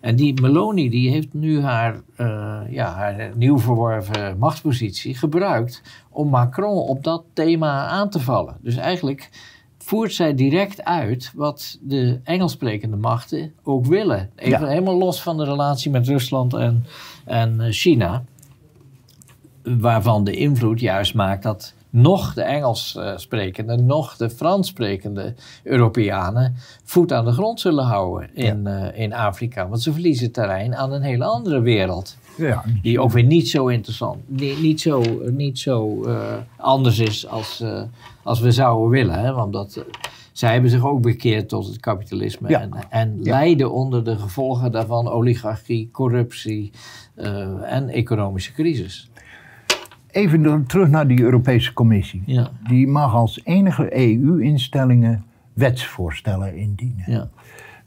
En 0.00 0.16
die 0.16 0.40
Meloni 0.40 0.90
die 0.90 1.10
heeft 1.10 1.32
nu 1.32 1.60
haar, 1.60 2.00
uh, 2.16 2.60
ja, 2.70 2.92
haar 2.92 3.30
nieuw 3.34 3.58
verworven 3.58 4.38
machtspositie 4.38 5.14
gebruikt 5.14 5.82
om 6.10 6.28
Macron 6.28 6.76
op 6.76 7.04
dat 7.04 7.24
thema 7.32 7.86
aan 7.86 8.10
te 8.10 8.20
vallen. 8.20 8.56
Dus 8.60 8.76
eigenlijk 8.76 9.30
voert 9.78 10.12
zij 10.12 10.34
direct 10.34 10.84
uit 10.84 11.32
wat 11.34 11.78
de 11.80 12.20
Engelssprekende 12.24 12.96
machten 12.96 13.52
ook 13.62 13.86
willen. 13.86 14.30
Even 14.36 14.60
ja. 14.60 14.66
helemaal 14.66 14.98
los 14.98 15.22
van 15.22 15.36
de 15.36 15.44
relatie 15.44 15.90
met 15.90 16.06
Rusland 16.06 16.54
en, 16.54 16.84
en 17.24 17.72
China. 17.72 18.24
Waarvan 19.62 20.24
de 20.24 20.32
invloed 20.32 20.80
juist 20.80 21.14
maakt 21.14 21.42
dat 21.42 21.74
nog 22.00 22.34
de 22.34 22.42
Engels 22.42 22.96
uh, 22.98 23.12
sprekende, 23.16 23.76
nog 23.76 24.16
de 24.16 24.30
Frans 24.30 24.68
sprekende 24.68 25.34
Europeanen 25.62 26.54
voet 26.84 27.12
aan 27.12 27.24
de 27.24 27.32
grond 27.32 27.60
zullen 27.60 27.84
houden 27.84 28.34
in, 28.34 28.64
uh, 28.66 28.98
in 28.98 29.14
Afrika. 29.14 29.68
Want 29.68 29.82
ze 29.82 29.92
verliezen 29.92 30.32
terrein 30.32 30.76
aan 30.76 30.92
een 30.92 31.02
hele 31.02 31.24
andere 31.24 31.60
wereld. 31.60 32.16
Ja. 32.36 32.64
Die 32.82 33.00
ook 33.00 33.10
weer 33.10 33.24
niet 33.24 33.48
zo 33.48 33.66
interessant, 33.66 34.16
niet, 34.26 34.60
niet 34.60 34.80
zo, 34.80 35.02
niet 35.30 35.58
zo 35.58 36.04
uh, 36.06 36.32
anders 36.56 36.98
is 36.98 37.26
als, 37.26 37.64
als 38.22 38.40
we 38.40 38.52
zouden 38.52 38.90
willen. 38.90 39.20
Hè? 39.20 39.32
Want 39.32 39.52
dat, 39.52 39.84
zij 40.32 40.52
hebben 40.52 40.70
zich 40.70 40.84
ook 40.86 41.02
bekeerd 41.02 41.48
tot 41.48 41.66
het 41.66 41.80
kapitalisme 41.80 42.56
en, 42.56 42.70
en 42.90 43.22
lijden 43.22 43.72
onder 43.72 44.04
de 44.04 44.16
gevolgen 44.16 44.72
daarvan 44.72 45.08
oligarchie, 45.08 45.90
corruptie 45.92 46.70
en 47.62 47.88
economische 47.88 48.52
crisis. 48.52 49.10
Even 50.10 50.66
terug 50.66 50.88
naar 50.88 51.06
die 51.06 51.20
Europese 51.20 51.72
Commissie. 51.72 52.22
Ja. 52.26 52.50
Die 52.68 52.86
mag 52.86 53.14
als 53.14 53.40
enige 53.44 53.96
EU-instellingen 53.96 55.24
wetsvoorstellen 55.52 56.56
indienen. 56.56 57.04
Ja. 57.06 57.28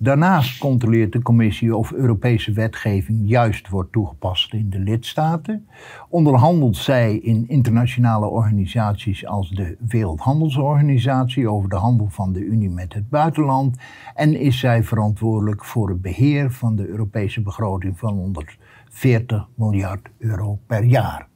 Daarnaast 0.01 0.57
controleert 0.57 1.11
de 1.11 1.21
commissie 1.21 1.75
of 1.75 1.91
Europese 1.91 2.51
wetgeving 2.51 3.19
juist 3.23 3.69
wordt 3.69 3.91
toegepast 3.91 4.53
in 4.53 4.69
de 4.69 4.79
lidstaten. 4.79 5.67
Onderhandelt 6.09 6.77
zij 6.77 7.15
in 7.15 7.45
internationale 7.47 8.25
organisaties 8.25 9.25
als 9.25 9.49
de 9.49 9.77
Wereldhandelsorganisatie 9.87 11.49
over 11.49 11.69
de 11.69 11.75
handel 11.75 12.07
van 12.09 12.33
de 12.33 12.39
Unie 12.39 12.69
met 12.69 12.93
het 12.93 13.09
buitenland. 13.09 13.77
En 14.15 14.39
is 14.39 14.59
zij 14.59 14.83
verantwoordelijk 14.83 15.65
voor 15.65 15.89
het 15.89 16.01
beheer 16.01 16.51
van 16.51 16.75
de 16.75 16.87
Europese 16.87 17.41
begroting 17.41 17.99
van 17.99 18.13
140 18.13 19.47
miljard 19.55 20.09
euro 20.17 20.59
per 20.67 20.83
jaar. 20.83 21.27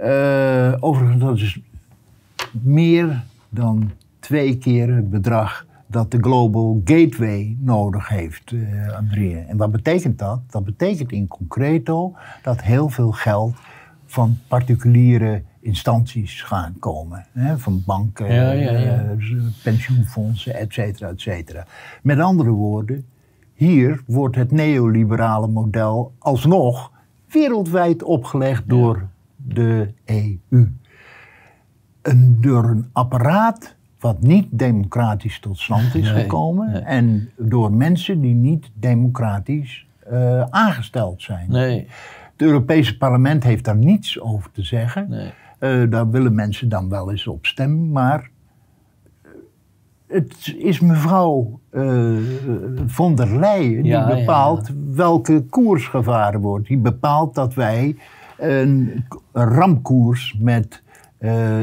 Uh, 0.00 0.74
overigens, 0.80 1.20
dat 1.20 1.36
is 1.36 1.60
meer 2.50 3.24
dan 3.48 3.90
twee 4.18 4.58
keer 4.58 4.94
het 4.94 5.10
bedrag 5.10 5.66
dat 5.86 6.10
de 6.10 6.18
Global 6.20 6.80
Gateway 6.84 7.56
nodig 7.60 8.08
heeft, 8.08 8.50
uh, 8.50 8.92
Andrea. 8.92 9.44
En 9.46 9.56
wat 9.56 9.70
betekent 9.70 10.18
dat? 10.18 10.40
Dat 10.50 10.64
betekent 10.64 11.12
in 11.12 11.28
concreto 11.28 12.14
dat 12.42 12.62
heel 12.62 12.88
veel 12.88 13.12
geld 13.12 13.56
van 14.06 14.38
particuliere 14.48 15.42
instanties 15.60 16.42
gaan 16.42 16.76
komen. 16.78 17.26
Hè? 17.32 17.58
Van 17.58 17.82
banken, 17.86 18.32
ja, 18.32 18.50
ja, 18.50 18.70
ja. 18.70 19.04
Uh, 19.18 19.42
pensioenfondsen, 19.62 20.54
et 20.54 20.72
cetera, 20.72 21.08
et 21.08 21.20
cetera. 21.20 21.66
Met 22.02 22.18
andere 22.18 22.50
woorden, 22.50 23.04
hier 23.54 24.02
wordt 24.06 24.36
het 24.36 24.52
neoliberale 24.52 25.48
model 25.48 26.12
alsnog 26.18 26.92
wereldwijd 27.28 28.02
opgelegd 28.02 28.62
door 28.66 29.08
de 29.54 29.92
EU. 30.04 30.72
Een, 32.02 32.36
door 32.40 32.64
een 32.64 32.88
apparaat 32.92 33.76
wat 34.00 34.22
niet 34.22 34.46
democratisch 34.50 35.40
tot 35.40 35.58
stand 35.58 35.94
is 35.94 36.10
gekomen 36.10 36.84
en 36.84 37.30
door 37.36 37.72
mensen 37.72 38.20
die 38.20 38.34
niet 38.34 38.70
democratisch 38.74 39.86
uh, 40.12 40.42
aangesteld 40.42 41.22
zijn. 41.22 41.50
Nee. 41.50 41.86
Het 42.32 42.42
Europese 42.46 42.96
parlement 42.96 43.44
heeft 43.44 43.64
daar 43.64 43.76
niets 43.76 44.20
over 44.20 44.50
te 44.50 44.62
zeggen. 44.62 45.08
Nee. 45.08 45.30
Uh, 45.60 45.90
daar 45.90 46.10
willen 46.10 46.34
mensen 46.34 46.68
dan 46.68 46.88
wel 46.88 47.10
eens 47.10 47.26
op 47.26 47.46
stemmen, 47.46 47.92
maar 47.92 48.30
eh, 49.22 49.30
het 50.06 50.54
is 50.58 50.80
mevrouw 50.80 51.60
uh, 51.70 52.18
von 52.86 53.14
der 53.14 53.38
Leyen 53.38 53.82
die 53.82 54.06
bepaalt 54.06 54.70
welke 54.94 55.42
koers 55.42 55.86
gevaren 55.86 56.40
wordt. 56.40 56.66
Die 56.66 56.78
bepaalt 56.78 57.34
dat 57.34 57.54
wij 57.54 57.96
een 58.38 59.04
ramkoers 59.32 60.36
met 60.38 60.82
uh, 61.20 61.56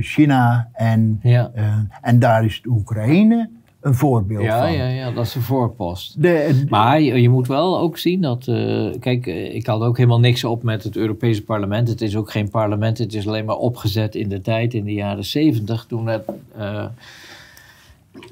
China 0.00 0.68
en, 0.72 1.20
ja. 1.22 1.50
uh, 1.56 1.74
en 2.02 2.18
daar 2.18 2.44
is 2.44 2.62
de 2.62 2.68
Oekraïne 2.68 3.50
een 3.80 3.94
voorbeeld 3.94 4.42
ja, 4.42 4.58
van. 4.58 4.72
Ja, 4.72 4.86
ja, 4.86 5.10
dat 5.10 5.26
is 5.26 5.34
een 5.34 5.42
voorpost. 5.42 6.22
De, 6.22 6.64
maar 6.68 7.00
je, 7.00 7.22
je, 7.22 7.28
moet 7.28 7.46
wel 7.46 7.78
ook 7.78 7.98
zien 7.98 8.20
dat... 8.20 8.46
Uh, 8.46 8.90
kijk, 9.00 9.26
ik 9.26 9.66
had 9.66 9.80
ook 9.80 9.96
helemaal 9.96 10.20
niks 10.20 10.44
op 10.44 10.62
met 10.62 10.82
het 10.82 10.96
Europese 10.96 11.44
parlement. 11.44 11.88
Het 11.88 12.00
is 12.00 12.16
ook 12.16 12.30
geen 12.30 12.50
parlement. 12.50 12.98
Het 12.98 13.14
is 13.14 13.26
alleen 13.26 13.44
maar 13.44 13.56
opgezet 13.56 14.14
in 14.14 14.28
de 14.28 14.40
tijd, 14.40 14.74
in 14.74 14.84
de 14.84 14.92
jaren 14.92 15.24
zeventig... 15.24 15.84
toen 15.88 16.06
het 16.06 16.24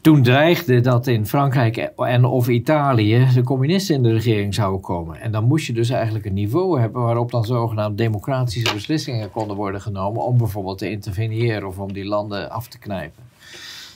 toen 0.01 0.23
dreigde 0.23 0.81
dat 0.81 1.07
in 1.07 1.27
Frankrijk 1.27 1.77
en 1.97 2.25
of 2.25 2.49
Italië 2.49 3.27
de 3.35 3.43
communisten 3.43 3.95
in 3.95 4.03
de 4.03 4.13
regering 4.13 4.55
zouden 4.55 4.81
komen. 4.81 5.21
En 5.21 5.33
dan 5.33 5.45
moest 5.45 5.67
je 5.67 5.73
dus 5.73 5.91
eigenlijk 5.91 6.25
een 6.25 6.35
niveau 6.35 6.81
hebben 6.81 7.03
waarop 7.03 7.31
dan 7.31 7.45
zogenaamd 7.45 7.99
democratische 7.99 8.75
beslissingen 8.75 9.31
konden 9.31 9.57
worden 9.57 9.81
genomen 9.81 10.23
om 10.23 10.39
bijvoorbeeld 10.39 10.79
te 10.79 10.91
interveneren 10.91 11.69
of 11.69 11.79
om 11.79 11.93
die 11.93 12.05
landen 12.05 12.51
af 12.51 12.69
te 12.69 12.79
knijpen. 12.79 13.23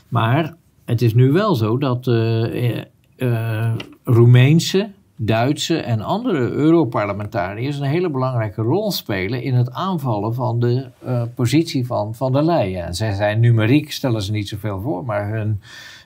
Maar 0.08 0.54
het 0.84 1.02
is 1.02 1.14
nu 1.14 1.32
wel 1.32 1.54
zo 1.54 1.78
dat 1.78 2.06
uh, 2.06 3.74
Roemeense, 4.04 4.90
Duitse 5.16 5.76
en 5.76 6.00
andere 6.00 6.50
Europarlementariërs 6.50 7.78
een 7.78 7.86
hele 7.86 8.10
belangrijke 8.10 8.62
rol 8.62 8.90
spelen 8.90 9.42
in 9.42 9.54
het 9.54 9.72
aanvallen 9.72 10.34
van 10.34 10.60
de 10.60 10.86
uh, 11.06 11.22
positie 11.34 11.86
van 11.86 12.14
Van 12.14 12.32
der 12.32 12.42
Leyen. 12.42 12.84
En 12.84 12.94
zij 12.94 13.12
zijn 13.12 13.40
numeriek, 13.40 13.92
stellen 13.92 14.22
ze 14.22 14.32
niet 14.32 14.48
zoveel 14.48 14.80
voor, 14.80 15.04
maar 15.04 15.28
hun 15.28 15.60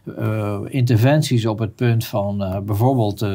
uh, 0.05 0.59
interventies 0.69 1.47
op 1.47 1.59
het 1.59 1.75
punt 1.75 2.07
van 2.07 2.43
uh, 2.43 2.59
bijvoorbeeld 2.59 3.27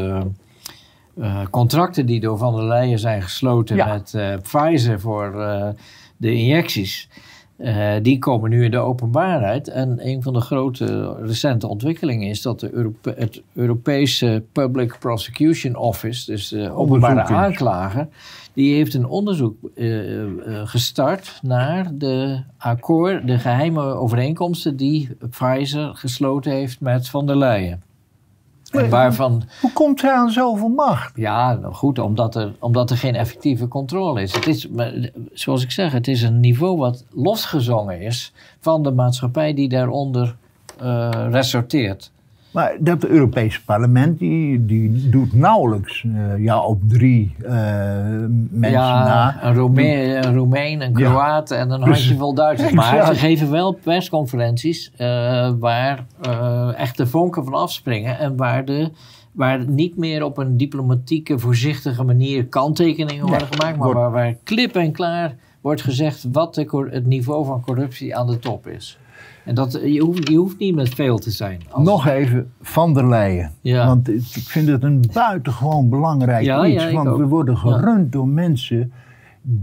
contracten 1.50 2.06
die 2.06 2.20
door 2.20 2.38
Van 2.38 2.56
der 2.56 2.66
Leyen 2.66 3.00
zijn 3.00 3.22
gesloten 3.22 3.76
ja. 3.76 3.88
met 3.88 4.42
Pfizer 4.42 5.00
voor 5.00 5.32
de 6.18 6.34
injecties. 6.34 7.10
Uh, 7.64 7.94
die 8.02 8.20
komen 8.20 8.50
nu 8.50 8.64
in 8.64 8.72
de 8.72 8.78
openbaarheid. 8.78 9.68
En 9.68 10.08
een 10.08 10.22
van 10.22 10.34
de 10.34 10.42
grote 10.42 11.16
recente 11.22 11.68
ontwikkelingen 11.68 12.28
is 12.28 12.42
dat 12.42 12.60
de 12.60 12.74
Europe 12.74 13.14
het 13.18 13.42
Europese 13.54 14.44
Public 14.52 14.96
Prosecution 15.00 15.76
Office, 15.76 16.32
dus 16.32 16.48
de 16.48 16.72
openbare 16.72 17.22
aanklager, 17.22 18.08
die 18.54 18.76
heeft 18.76 18.94
een 18.94 19.06
onderzoek 19.06 19.56
uh, 19.76 20.22
uh, 20.22 20.28
gestart 20.64 21.40
naar 21.42 21.92
de 21.94 22.40
akkoord, 22.58 23.28
de 23.28 23.40
geheime 23.40 23.84
overeenkomsten 23.84 24.78
die 24.78 25.10
Pfizer 25.30 25.96
gesloten 25.96 26.52
heeft 26.52 26.80
met 26.80 27.10
Van 27.10 27.28
der 27.28 27.38
Leyen. 27.38 27.93
Waarvan, 28.90 29.44
hoe 29.62 29.74
komt 29.74 30.02
hij 30.02 30.12
aan 30.12 30.30
zoveel 30.30 30.70
macht? 30.70 31.12
Ja, 31.16 31.54
nou 31.54 31.74
goed, 31.74 32.00
omdat 32.00 32.36
er, 32.36 32.54
omdat 32.60 32.90
er 32.90 32.98
geen 32.98 33.16
effectieve 33.16 33.68
controle 33.68 34.22
is. 34.22 34.34
Het 34.34 34.48
is, 34.48 34.68
zoals 35.34 35.64
ik 35.64 35.72
zeg, 35.72 35.92
het 35.92 36.08
is 36.08 36.22
een 36.22 36.40
niveau 36.40 36.78
wat 36.78 37.06
losgezongen 37.10 38.02
is 38.02 38.34
van 38.60 38.84
de 38.84 38.92
maatschappij 38.92 39.54
die 39.54 39.70
daaronder 39.70 40.36
uh, 40.84 41.10
resorteert. 41.30 42.12
Maar 42.54 42.76
dat 42.80 43.06
Europese 43.06 43.64
parlement 43.64 44.20
die, 44.20 44.66
die 44.66 45.10
doet 45.10 45.34
nauwelijks 45.34 46.04
uh, 46.04 46.44
ja, 46.44 46.60
op 46.66 46.82
drie 46.88 47.36
uh, 47.42 47.50
mensen 48.50 48.72
ja, 48.72 49.04
na. 49.04 49.44
Een, 49.44 49.54
Rome 49.54 50.16
een 50.16 50.36
Roemeen, 50.36 50.82
een 50.82 50.94
Kroaat 50.94 51.52
en 51.52 51.72
een 51.72 51.82
handjevol 51.82 52.34
Duitsers. 52.34 52.72
Maar 52.84 53.06
ze 53.06 53.16
geven 53.16 53.52
wel 53.52 53.72
persconferenties 53.72 54.92
uh, 54.98 55.52
waar 55.60 56.06
echt 56.76 56.98
de 56.98 57.08
vonken 57.08 57.44
van 57.44 57.54
afspringen 57.54 58.20
en 58.20 58.38
waar, 58.38 58.66
de, 58.66 58.92
waar 59.32 59.68
niet 59.68 59.98
meer 59.98 60.24
op 60.24 60.38
een 60.38 60.58
diplomatieke, 60.58 61.40
voorzichtige 61.40 62.04
manier 62.04 62.46
kanttekeningen 62.46 63.28
worden 63.28 63.48
gemaakt, 63.48 63.78
maar 63.78 63.94
waar, 63.94 64.12
waar 64.12 64.36
klip 64.44 64.76
en 64.76 64.92
klaar 64.92 65.36
wordt 65.62 65.82
gezegd 65.82 66.26
wat 66.32 66.54
de, 66.54 66.88
het 66.92 67.06
niveau 67.06 67.46
van 67.46 67.62
corruptie 67.62 68.16
aan 68.16 68.28
de 68.28 68.40
top 68.40 68.68
is. 68.68 68.98
En 69.46 69.56
dat, 69.56 69.80
je, 69.84 70.00
hoeft, 70.00 70.30
je 70.30 70.36
hoeft 70.36 70.60
niet 70.60 70.76
met 70.76 70.90
veel 70.90 71.18
te 71.18 71.32
zijn. 71.32 71.62
Nog 71.76 72.08
even 72.08 72.52
Van 72.62 72.94
der 72.94 73.10
Leyen. 73.10 73.52
Ja. 73.62 73.86
Want 73.88 74.10
ik 74.10 74.44
vind 74.48 74.68
het 74.68 74.84
een 74.84 75.04
buitengewoon 75.14 75.90
belangrijk 75.90 76.44
ja, 76.44 76.66
iets. 76.66 76.92
want 76.92 77.18
we 77.18 77.26
worden 77.26 77.58
gerund 77.58 78.12
door 78.12 78.28
mensen 78.28 78.92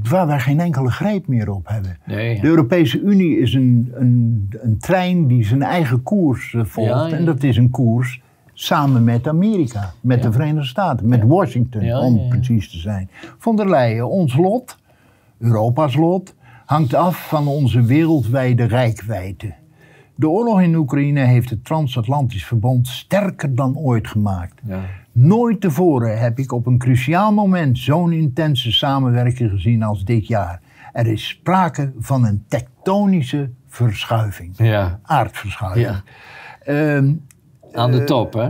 waar 0.03 0.27
wij 0.27 0.41
geen 0.41 0.61
enkele 0.61 0.91
greep 0.91 1.27
meer 1.27 1.51
op 1.51 1.69
hebben. 1.69 1.99
Nee, 2.07 2.41
de 2.41 2.47
Europese 2.47 3.01
Unie 3.01 3.39
is 3.39 3.55
een, 3.55 3.93
een, 3.95 4.49
een 4.51 4.79
trein 4.79 5.27
die 5.27 5.45
zijn 5.45 5.63
eigen 5.63 6.03
koers 6.03 6.55
eh, 6.55 6.65
volgt. 6.65 7.13
En 7.13 7.25
dat 7.25 7.43
is 7.43 7.57
een 7.57 7.71
koers 7.71 8.21
samen 8.53 9.05
met 9.05 9.29
Amerika, 9.29 9.93
met 10.01 10.23
de 10.23 10.33
Verenigde 10.33 10.69
Staten, 10.69 11.09
met 11.09 11.23
Washington 11.27 11.93
om 11.93 12.29
precies 12.29 12.71
te 12.71 12.79
zijn. 12.79 13.11
Van 13.39 13.57
der 13.57 13.69
Leyen, 13.69 14.09
ons 14.09 14.37
lot, 14.37 14.77
Europa's 15.39 15.95
lot, 15.95 16.35
hangt 16.67 16.95
af 16.95 17.29
van 17.29 17.47
onze 17.47 17.83
wereldwijde 17.83 18.65
rijkwijde. 18.65 19.55
De 20.21 20.29
oorlog 20.29 20.61
in 20.61 20.75
Oekraïne 20.75 21.21
heeft 21.21 21.51
het 21.51 21.65
transatlantisch 21.65 22.45
verbond 22.45 22.89
sterker 22.89 23.55
dan 23.55 23.77
ooit 23.77 24.09
gemaakt. 24.09 24.61
Ja. 24.65 24.81
Nooit 25.13 25.61
tevoren 25.61 26.19
heb 26.19 26.39
ik 26.39 26.53
op 26.53 26.67
een 26.67 26.79
cruciaal 26.79 27.33
moment 27.33 27.79
zo'n 27.79 28.13
intense 28.13 28.73
samenwerking 28.73 29.51
gezien 29.51 29.83
als 29.83 30.05
dit 30.05 30.27
jaar. 30.27 30.61
Er 30.93 31.07
is 31.07 31.29
sprake 31.29 31.93
van 31.99 32.25
een 32.25 32.45
tektonische 32.49 33.51
verschuiving. 33.69 34.53
Ja. 34.57 35.01
Aardverschuiving. 35.03 35.87
Ja. 35.87 36.03
Ehm, 36.65 37.13
Aan 37.73 37.91
de 37.91 38.05
top, 38.05 38.33
hè? 38.33 38.49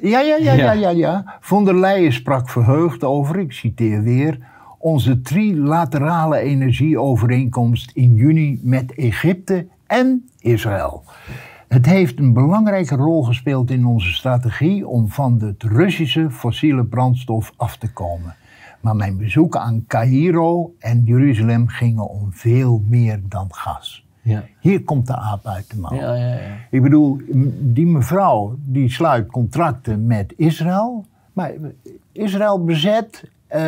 Ja, 0.00 0.20
ja, 0.20 0.36
ja, 0.36 0.52
ja, 0.52 0.72
ja, 0.72 0.90
ja. 0.90 1.36
Von 1.40 1.64
der 1.64 1.78
Leyen 1.78 2.12
sprak 2.12 2.48
verheugd 2.48 3.04
over, 3.04 3.38
ik 3.38 3.52
citeer 3.52 4.02
weer, 4.02 4.38
onze 4.78 5.20
trilaterale 5.20 6.38
energieovereenkomst 6.38 7.90
in 7.94 8.14
juni 8.14 8.60
met 8.62 8.94
Egypte 8.94 9.66
en 9.88 10.28
Israël. 10.38 11.04
Het 11.68 11.86
heeft 11.86 12.18
een 12.18 12.32
belangrijke 12.32 12.94
rol 12.94 13.22
gespeeld 13.22 13.70
in 13.70 13.86
onze 13.86 14.12
strategie 14.12 14.86
om 14.86 15.08
van 15.08 15.40
het 15.40 15.62
Russische 15.62 16.30
fossiele 16.30 16.84
brandstof 16.84 17.52
af 17.56 17.76
te 17.76 17.92
komen. 17.92 18.34
Maar 18.80 18.96
mijn 18.96 19.16
bezoeken 19.16 19.60
aan 19.60 19.84
Cairo 19.86 20.74
en 20.78 21.02
Jeruzalem 21.04 21.68
gingen 21.68 22.08
om 22.08 22.32
veel 22.32 22.82
meer 22.88 23.20
dan 23.28 23.46
gas. 23.50 24.06
Ja. 24.22 24.44
Hier 24.60 24.82
komt 24.82 25.06
de 25.06 25.16
aap 25.16 25.46
uit 25.46 25.70
de 25.70 25.78
mouw. 25.78 25.94
Ja, 25.94 26.14
ja, 26.14 26.32
ja. 26.32 26.56
Ik 26.70 26.82
bedoel, 26.82 27.20
die 27.60 27.86
mevrouw 27.86 28.58
die 28.64 28.90
sluit 28.90 29.26
contracten 29.26 30.06
met 30.06 30.32
Israël. 30.36 31.06
Maar 31.32 31.52
Israël 32.12 32.64
bezet 32.64 33.30
eh, 33.46 33.62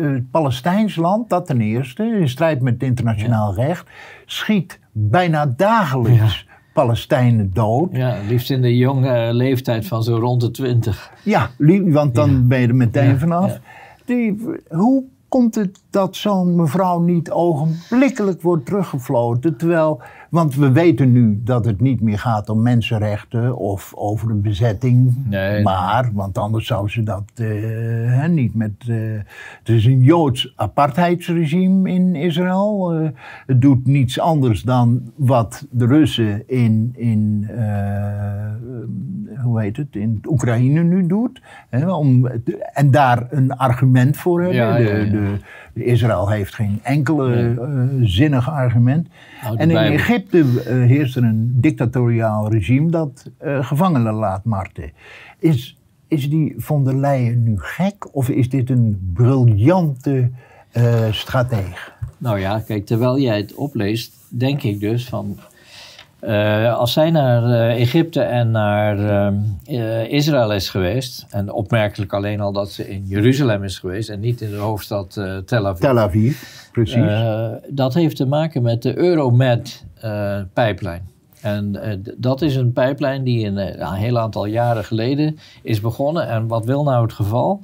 het 0.00 0.30
Palestijns 0.30 0.96
land, 0.96 1.30
dat 1.30 1.46
ten 1.46 1.60
eerste, 1.60 2.04
in 2.04 2.28
strijd 2.28 2.60
met 2.60 2.72
het 2.72 2.82
internationaal 2.82 3.54
recht. 3.54 3.86
Schiet 4.26 4.78
bijna 4.98 5.46
dagelijks 5.56 6.46
Palestijnen 6.72 7.50
dood. 7.52 7.88
Ja, 7.92 8.16
liefst 8.28 8.50
in 8.50 8.62
de 8.62 8.76
jonge 8.76 9.34
leeftijd 9.34 9.86
van 9.86 10.02
zo 10.02 10.16
rond 10.16 10.40
de 10.40 10.50
twintig. 10.50 11.10
Ja, 11.22 11.50
want 11.92 12.14
dan 12.14 12.30
Ja. 12.30 12.38
ben 12.40 12.60
je 12.60 12.66
er 12.68 12.74
meteen 12.74 13.08
Ja, 13.08 13.18
vanaf. 13.18 13.58
Die, 14.04 14.40
hoe 14.68 15.04
komt 15.28 15.54
het 15.54 15.80
dat 15.90 16.16
zo'n 16.16 16.56
mevrouw 16.56 17.00
niet 17.00 17.30
ogenblikkelijk 17.30 18.42
wordt 18.42 18.66
teruggefloten? 18.66 19.56
Terwijl, 19.56 20.02
want 20.30 20.54
we 20.54 20.72
weten 20.72 21.12
nu 21.12 21.40
dat 21.44 21.64
het 21.64 21.80
niet 21.80 22.00
meer 22.00 22.18
gaat 22.18 22.48
om 22.48 22.62
mensenrechten 22.62 23.56
of 23.56 23.92
over 23.94 24.30
een 24.30 24.42
bezetting. 24.42 25.14
Nee. 25.28 25.62
Maar, 25.62 26.10
want 26.12 26.38
anders 26.38 26.66
zou 26.66 26.88
ze 26.88 27.02
dat 27.02 27.24
eh, 27.34 28.26
niet 28.26 28.54
met. 28.54 28.72
eh, 28.88 28.96
het 29.58 29.68
is 29.68 29.84
een 29.84 30.02
Joods 30.02 30.52
apartheidsregime 30.56 31.90
in 31.90 32.14
Israël. 32.14 32.92
Eh, 32.94 33.08
het 33.46 33.60
doet 33.60 33.86
niets 33.86 34.20
anders 34.20 34.62
dan 34.62 35.12
wat 35.16 35.66
de 35.70 35.86
Russen 35.86 36.48
in. 36.48 36.92
in 36.96 37.50
hoe 39.42 39.60
heet 39.60 39.76
het? 39.76 39.96
In 39.96 40.20
Oekraïne 40.28 40.82
nu 40.82 41.06
doet. 41.06 41.42
Hè, 41.70 41.90
om, 41.92 42.26
en 42.72 42.90
daar 42.90 43.26
een 43.30 43.56
argument 43.56 44.16
voor 44.16 44.40
hebben. 44.40 44.56
Ja, 44.58 44.76
ja, 44.76 44.96
ja. 44.96 45.04
De, 45.04 45.10
de, 45.10 45.10
de 45.10 45.38
Israël 45.84 46.28
heeft 46.28 46.54
geen 46.54 46.80
enkele 46.82 47.54
eh, 47.60 47.82
zinnig 48.00 48.50
argument. 48.50 49.08
Nou, 49.42 49.56
en 49.56 49.68
in 49.68 49.74
Bijbel. 49.74 49.98
Egypte 49.98 50.38
eh, 50.38 50.74
heerst 50.74 51.16
er 51.16 51.22
een 51.22 51.60
dictatoriaal 51.60 52.50
regime 52.50 52.90
dat 52.90 53.30
eh, 53.38 53.66
gevangenen 53.66 54.14
laat 54.14 54.44
marten. 54.44 54.92
Is, 55.38 55.76
is 56.08 56.30
die 56.30 56.54
von 56.58 56.84
der 56.84 56.96
Leyen 56.96 57.42
nu 57.42 57.54
gek 57.58 58.14
of 58.14 58.28
is 58.28 58.48
dit 58.48 58.70
een 58.70 59.10
briljante 59.14 60.30
strateeg? 61.10 61.94
Nou 62.18 62.40
ja, 62.40 62.60
kijk, 62.60 62.86
terwijl 62.86 63.18
jij 63.18 63.36
het 63.36 63.54
opleest, 63.54 64.14
denk 64.28 64.62
ik 64.62 64.80
dus 64.80 65.08
van. 65.08 65.38
Eh, 66.26 66.78
als 66.78 66.92
zij 66.92 67.10
naar 67.10 67.44
eh, 67.44 67.80
Egypte 67.80 68.20
en 68.20 68.50
naar 68.50 68.98
eh, 68.98 69.26
eh, 69.64 70.12
Israël 70.12 70.52
is 70.52 70.68
geweest, 70.68 71.26
en 71.30 71.52
opmerkelijk 71.52 72.12
alleen 72.12 72.40
al 72.40 72.52
dat 72.52 72.70
ze 72.70 72.88
in 72.88 73.04
Jeruzalem 73.06 73.64
is 73.64 73.78
geweest 73.78 74.08
en 74.08 74.20
niet 74.20 74.40
in 74.40 74.50
de 74.50 74.56
hoofdstad 74.56 75.20
Tel 75.44 75.66
Aviv. 75.66 75.80
Tel 75.80 75.98
Aviv, 75.98 76.42
precies. 76.72 77.04
Dat 77.68 77.94
heeft 77.94 78.16
te 78.16 78.26
maken 78.26 78.62
met 78.62 78.82
de 78.82 78.98
Euromed-pijplijn. 78.98 81.08
en 81.40 82.02
dat 82.16 82.42
is 82.42 82.56
een 82.56 82.72
pijplijn 82.72 83.24
die 83.24 83.46
een, 83.46 83.56
een 83.56 83.92
heel 83.92 84.18
aantal 84.18 84.46
jaren 84.46 84.84
geleden 84.84 85.38
is 85.62 85.80
begonnen. 85.80 86.28
En 86.28 86.46
wat 86.46 86.64
wil 86.64 86.82
nou 86.82 87.02
het 87.02 87.12
geval? 87.12 87.62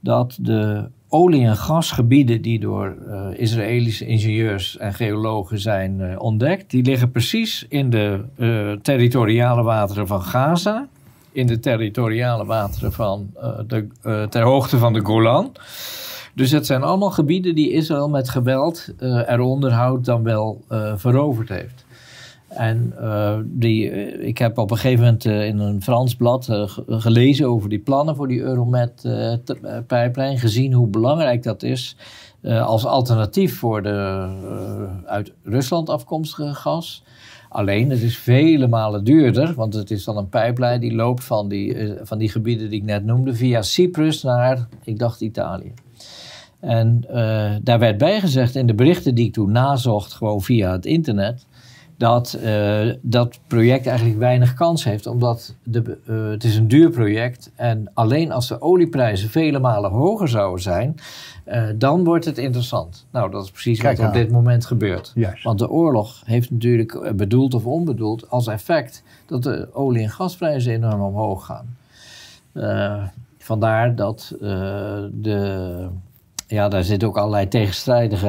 Dat 0.00 0.38
de 0.40 0.88
olie- 1.10 1.44
en 1.44 1.56
gasgebieden 1.56 2.42
die 2.42 2.60
door 2.60 2.96
eh, 3.08 3.26
Israëlische 3.32 4.06
ingenieurs 4.06 4.76
en 4.76 4.94
geologen 4.94 5.58
zijn 5.58 6.00
eh, 6.00 6.20
ontdekt, 6.20 6.70
die 6.70 6.82
liggen 6.82 7.10
precies 7.10 7.66
in 7.68 7.90
de 7.90 8.20
eh, 8.36 8.72
territoriale 8.82 9.62
wateren 9.62 10.06
van 10.06 10.22
Gaza, 10.22 10.88
in 11.32 11.46
de 11.46 11.60
territoriale 11.60 12.44
wateren 12.44 12.92
van, 12.92 13.30
de, 13.66 13.86
ter 14.28 14.42
hoogte 14.42 14.78
van 14.78 14.92
de 14.92 15.00
Golan. 15.04 15.52
Dus 16.34 16.50
het 16.50 16.66
zijn 16.66 16.82
allemaal 16.82 17.10
gebieden 17.10 17.54
die 17.54 17.72
Israël 17.72 18.08
met 18.08 18.28
geweld 18.28 18.88
eh 18.98 19.30
er 19.30 19.40
onderhoud 19.40 20.04
dan 20.04 20.22
wel 20.22 20.64
veroverd 20.96 21.48
heeft. 21.48 21.84
En 22.50 22.92
eh, 23.00 23.38
die, 23.44 23.90
eh, 23.90 24.26
ik 24.28 24.38
heb 24.38 24.58
op 24.58 24.70
een 24.70 24.76
gegeven 24.76 25.04
moment 25.04 25.26
eh, 25.26 25.46
in 25.46 25.58
een 25.58 25.82
Frans 25.82 26.14
blad 26.14 26.44
ge- 26.44 26.84
gelezen 26.86 27.46
over 27.48 27.68
die 27.68 27.78
plannen 27.78 28.16
voor 28.16 28.28
die 28.28 28.40
Euromed-pijplijn. 28.40 30.38
gezien 30.38 30.72
hoe 30.72 30.86
belangrijk 30.86 31.42
dat 31.42 31.62
is 31.62 31.96
als 32.42 32.86
alternatief 32.86 33.58
voor 33.58 33.82
de 33.82 34.28
uit 35.06 35.32
Rusland 35.42 35.88
afkomstige 35.88 36.54
gas. 36.54 37.04
Alleen, 37.48 37.90
het 37.90 38.02
is 38.02 38.18
vele 38.18 38.66
malen 38.66 39.04
duurder, 39.04 39.54
want 39.54 39.74
het 39.74 39.90
is 39.90 40.04
dan 40.04 40.16
een 40.16 40.28
pijplijn 40.28 40.80
die 40.80 40.94
loopt 40.94 41.24
van 41.24 41.48
die, 41.48 41.94
van 42.02 42.18
die 42.18 42.28
gebieden 42.28 42.70
die 42.70 42.78
ik 42.78 42.84
net 42.86 43.04
noemde, 43.04 43.34
via 43.34 43.62
Cyprus 43.62 44.22
naar, 44.22 44.68
ik 44.84 44.98
dacht, 44.98 45.20
Italië. 45.20 45.72
En 46.60 47.04
daar 47.62 47.78
werd 47.78 47.98
bijgezegd 47.98 48.54
in 48.54 48.66
de 48.66 48.74
berichten 48.74 49.14
die 49.14 49.26
ik 49.26 49.32
toen 49.32 49.52
nazocht, 49.52 50.12
gewoon 50.12 50.40
via 50.40 50.72
het 50.72 50.86
internet, 50.86 51.46
dat 52.00 52.32
eh, 52.32 52.88
dat 53.00 53.38
project 53.46 53.86
eigenlijk 53.86 54.18
weinig 54.18 54.54
kans 54.54 54.84
heeft, 54.84 55.06
omdat 55.06 55.54
de, 55.62 55.98
eh, 56.06 56.30
het 56.30 56.44
is 56.44 56.56
een 56.56 56.68
duur 56.68 56.90
project 56.90 57.50
en 57.54 57.90
alleen 57.94 58.32
als 58.32 58.48
de 58.48 58.60
olieprijzen 58.60 59.30
vele 59.30 59.58
malen 59.58 59.90
hoger 59.90 60.28
zouden 60.28 60.62
zijn, 60.62 60.96
eh, 61.44 61.64
dan 61.76 62.04
wordt 62.04 62.24
het 62.24 62.38
interessant. 62.38 63.06
Nou, 63.10 63.30
dat 63.30 63.44
is 63.44 63.50
precies 63.50 63.78
Kijk 63.80 63.96
wat 63.96 64.06
op 64.06 64.12
dit 64.12 64.30
moment 64.30 64.66
gebeurt. 64.66 65.12
Juist. 65.14 65.44
Want 65.44 65.58
de 65.58 65.70
oorlog 65.70 66.22
heeft 66.24 66.50
natuurlijk 66.50 67.16
bedoeld 67.16 67.54
of 67.54 67.66
onbedoeld 67.66 68.30
als 68.30 68.46
effect 68.46 69.02
dat 69.26 69.42
de 69.42 69.68
olie- 69.72 70.02
en 70.02 70.10
gasprijzen 70.10 70.72
enorm 70.72 71.00
omhoog 71.00 71.46
gaan. 71.46 71.76
Vandaar 73.38 73.94
dat 73.94 74.34
de. 75.12 75.88
Ja, 76.50 76.68
daar 76.68 76.82
zitten 76.84 77.08
ook 77.08 77.16
allerlei 77.18 77.48
tegenstrijdige 77.48 78.28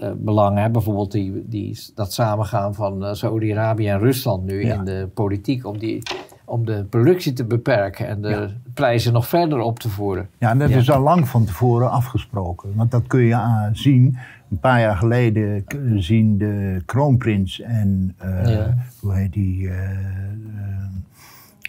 eh, 0.00 0.10
belangen. 0.16 0.62
Hè. 0.62 0.70
Bijvoorbeeld 0.70 1.12
die, 1.12 1.44
die, 1.48 1.78
dat 1.94 2.12
samengaan 2.12 2.74
van 2.74 3.02
uh, 3.04 3.12
Saudi-Arabië 3.12 3.88
en 3.88 3.98
Rusland 3.98 4.44
nu 4.44 4.64
Ja. 4.66 4.74
in 4.74 4.84
de 4.84 5.08
politiek 5.14 5.66
om, 5.66 5.78
die, 5.78 6.02
om 6.44 6.64
de 6.66 6.84
productie 6.90 7.32
te 7.32 7.44
beperken 7.44 8.06
en 8.08 8.22
de 8.22 8.28
Ja. 8.28 8.48
prijzen 8.74 9.12
nog 9.12 9.28
verder 9.28 9.58
op 9.58 9.78
te 9.78 9.88
voeren. 9.88 10.28
Ja, 10.38 10.50
en 10.50 10.58
dat 10.58 10.68
Ja. 10.70 10.76
is 10.76 10.90
al 10.90 11.00
lang 11.00 11.28
van 11.28 11.44
tevoren 11.44 11.90
afgesproken. 11.90 12.74
Want 12.74 12.90
dat 12.90 13.06
kun 13.06 13.20
je 13.22 13.68
zien. 13.72 14.16
Een 14.50 14.58
paar 14.60 14.80
jaar 14.80 14.96
geleden 14.96 15.64
zien 15.96 16.38
de 16.38 16.82
kroonprins 16.86 17.60
en, 17.60 18.14
eh, 18.18 18.64
hoe 19.00 19.14
heet 19.14 19.32
die, 19.32 19.68
eh, 19.68 19.74
eh, 19.74 19.92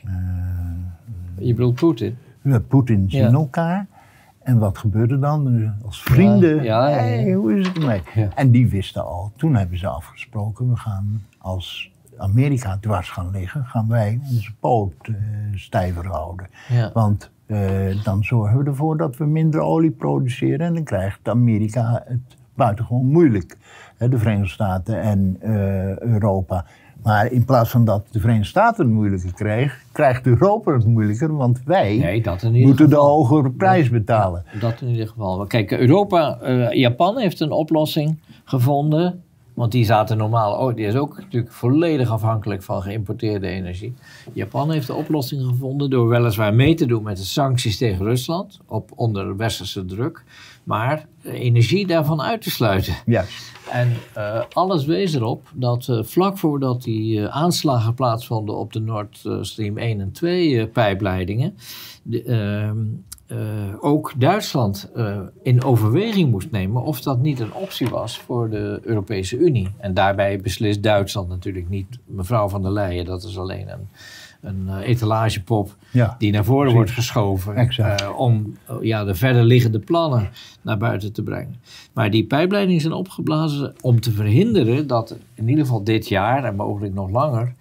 eh, 0.05 0.11
Je 1.37 1.53
bedoelt 1.53 1.75
Poetin? 1.75 2.17
eh, 2.43 2.55
Poetin 2.67 3.05
zien 3.09 3.33
elkaar. 3.33 3.87
En 4.43 4.57
wat 4.59 4.77
gebeurde 4.77 5.19
dan? 5.19 5.71
Als 5.85 6.03
vrienden, 6.03 6.63
Ja, 6.63 6.89
ja, 6.89 6.97
ja, 6.97 7.05
ja. 7.05 7.21
hey, 7.21 7.33
hoe 7.33 7.59
is 7.59 7.67
het 7.67 7.77
ermee? 7.77 8.01
En 8.35 8.51
die 8.51 8.69
wisten 8.69 9.05
al, 9.05 9.31
toen 9.35 9.55
hebben 9.55 9.77
ze 9.77 9.87
afgesproken, 9.87 10.69
we 10.69 10.75
gaan 10.75 11.21
als 11.37 11.91
Amerika 12.17 12.77
dwars 12.81 13.09
gaan 13.09 13.31
liggen, 13.31 13.65
gaan 13.65 13.87
wij 13.87 14.19
onze 14.29 14.53
poot 14.59 14.93
eh, 15.01 15.13
stijver 15.55 16.07
houden. 16.07 16.47
Want 16.93 17.31
eh, 17.45 18.03
dan 18.03 18.23
zorgen 18.23 18.57
we 18.57 18.63
ervoor 18.63 18.97
dat 18.97 19.17
we 19.17 19.25
minder 19.25 19.59
olie 19.59 19.91
produceren 19.91 20.65
en 20.67 20.73
dan 20.73 20.83
krijgt 20.83 21.27
Amerika 21.27 22.03
het 22.05 22.37
buitengewoon 22.55 23.05
moeilijk. 23.05 23.57
De 23.97 24.17
Verenigde 24.17 24.49
Staten 24.49 25.01
en 25.01 25.37
eh, 25.39 25.97
Europa. 25.99 26.65
Maar 27.03 27.31
in 27.31 27.45
plaats 27.45 27.69
van 27.69 27.85
dat 27.85 28.05
de 28.11 28.19
Verenigde 28.19 28.47
Staten 28.47 28.85
het 28.85 28.93
moeilijker 28.93 29.33
krijgt, 29.33 29.85
krijgt 29.91 30.25
Europa 30.25 30.73
het 30.73 30.85
moeilijker, 30.85 31.35
want 31.35 31.61
wij 31.65 31.97
Nee, 31.97 32.21
moeten 32.65 32.89
de 32.89 32.95
hogere 32.95 33.51
prijs 33.51 33.89
betalen. 33.89 34.45
Dat 34.59 34.81
in 34.81 34.87
ieder 34.89 35.07
geval. 35.07 35.45
Kijk, 35.45 35.71
Europa, 35.71 36.37
eh, 36.39 36.71
Japan 36.71 37.17
heeft 37.17 37.39
een 37.39 37.51
oplossing 37.51 38.17
gevonden. 38.43 39.23
Want 39.53 39.71
die 39.71 39.85
zaten 39.85 40.17
normaal, 40.17 40.57
oh, 40.57 40.75
die 40.75 40.85
is 40.85 40.95
ook 40.95 41.17
natuurlijk 41.17 41.53
volledig 41.53 42.09
afhankelijk 42.09 42.63
van 42.63 42.81
geïmporteerde 42.81 43.47
energie. 43.47 43.93
Japan 44.33 44.71
heeft 44.71 44.87
de 44.87 44.93
oplossing 44.93 45.45
gevonden 45.45 45.89
door 45.89 46.07
weliswaar 46.07 46.53
mee 46.53 46.73
te 46.75 46.85
doen 46.85 47.03
met 47.03 47.17
de 47.17 47.23
sancties 47.23 47.77
tegen 47.77 48.05
Rusland, 48.05 48.59
op 48.65 48.91
onder 48.95 49.35
westerse 49.37 49.85
druk, 49.85 50.23
maar 50.63 51.07
energie 51.23 51.87
daarvan 51.87 52.21
uit 52.21 52.41
te 52.41 52.49
sluiten. 52.49 52.95
Juist. 53.05 53.51
En 53.71 53.93
eh, 54.13 54.41
alles 54.53 54.85
wees 54.85 55.13
erop 55.13 55.47
dat 55.53 55.87
eh, 55.87 56.03
vlak 56.03 56.37
voordat 56.37 56.83
die 56.83 57.19
eh, 57.19 57.35
aanslagen 57.35 57.93
plaatsvonden 57.93 58.55
op 58.55 58.73
de 58.73 58.79
Nord 58.79 59.23
Stream 59.41 59.77
1 59.77 60.01
en 60.01 60.11
2 60.11 60.59
eh, 60.59 60.71
pijpleidingen, 60.71 61.57
de, 62.03 62.23
ehm, 62.23 62.77
eh, 63.27 63.75
ook 63.79 64.13
Duitsland 64.17 64.91
in 65.43 65.63
overweging 65.63 66.31
moest 66.31 66.51
nemen 66.51 66.83
of 66.83 67.01
dat 67.01 67.21
niet 67.21 67.39
een 67.39 67.53
optie 67.53 67.89
was 67.89 68.17
voor 68.17 68.49
de 68.49 68.79
Europese 68.83 69.37
Unie. 69.37 69.69
En 69.77 69.93
daarbij 69.93 70.37
beslist 70.37 70.83
Duitsland 70.83 71.29
natuurlijk 71.29 71.69
niet 71.69 71.99
mevrouw 72.05 72.49
van 72.49 72.61
der 72.61 72.71
Leyen, 72.71 73.05
dat 73.05 73.23
is 73.23 73.37
alleen 73.37 73.69
een, 73.69 73.87
een 74.43 74.67
eh, 74.67 74.87
etalagepop 74.87 75.75
Ja. 75.91 76.15
die 76.17 76.31
naar 76.31 76.45
voren 76.45 76.59
Precies. 76.61 76.77
wordt 76.77 76.91
geschoven 76.91 77.55
eh, 77.55 78.19
om 78.19 78.57
eh, 78.67 78.75
ja, 78.81 79.03
de 79.03 79.15
verder 79.15 79.43
liggende 79.43 79.79
plannen 79.79 80.29
naar 80.61 80.77
buiten 80.77 81.13
te 81.13 81.23
brengen. 81.23 81.55
Maar 81.93 82.11
die 82.11 82.25
pijpleidingen 82.25 82.81
zijn 82.81 82.93
opgeblazen 82.93 83.75
om 83.81 83.99
te 83.99 84.11
verhinderen 84.11 84.87
dat 84.87 85.17
in 85.33 85.49
ieder 85.49 85.65
geval 85.65 85.83
dit 85.83 86.07
jaar 86.07 86.43
en 86.43 86.55
mogelijk 86.55 86.93
nog 86.93 87.09
langer 87.09 87.53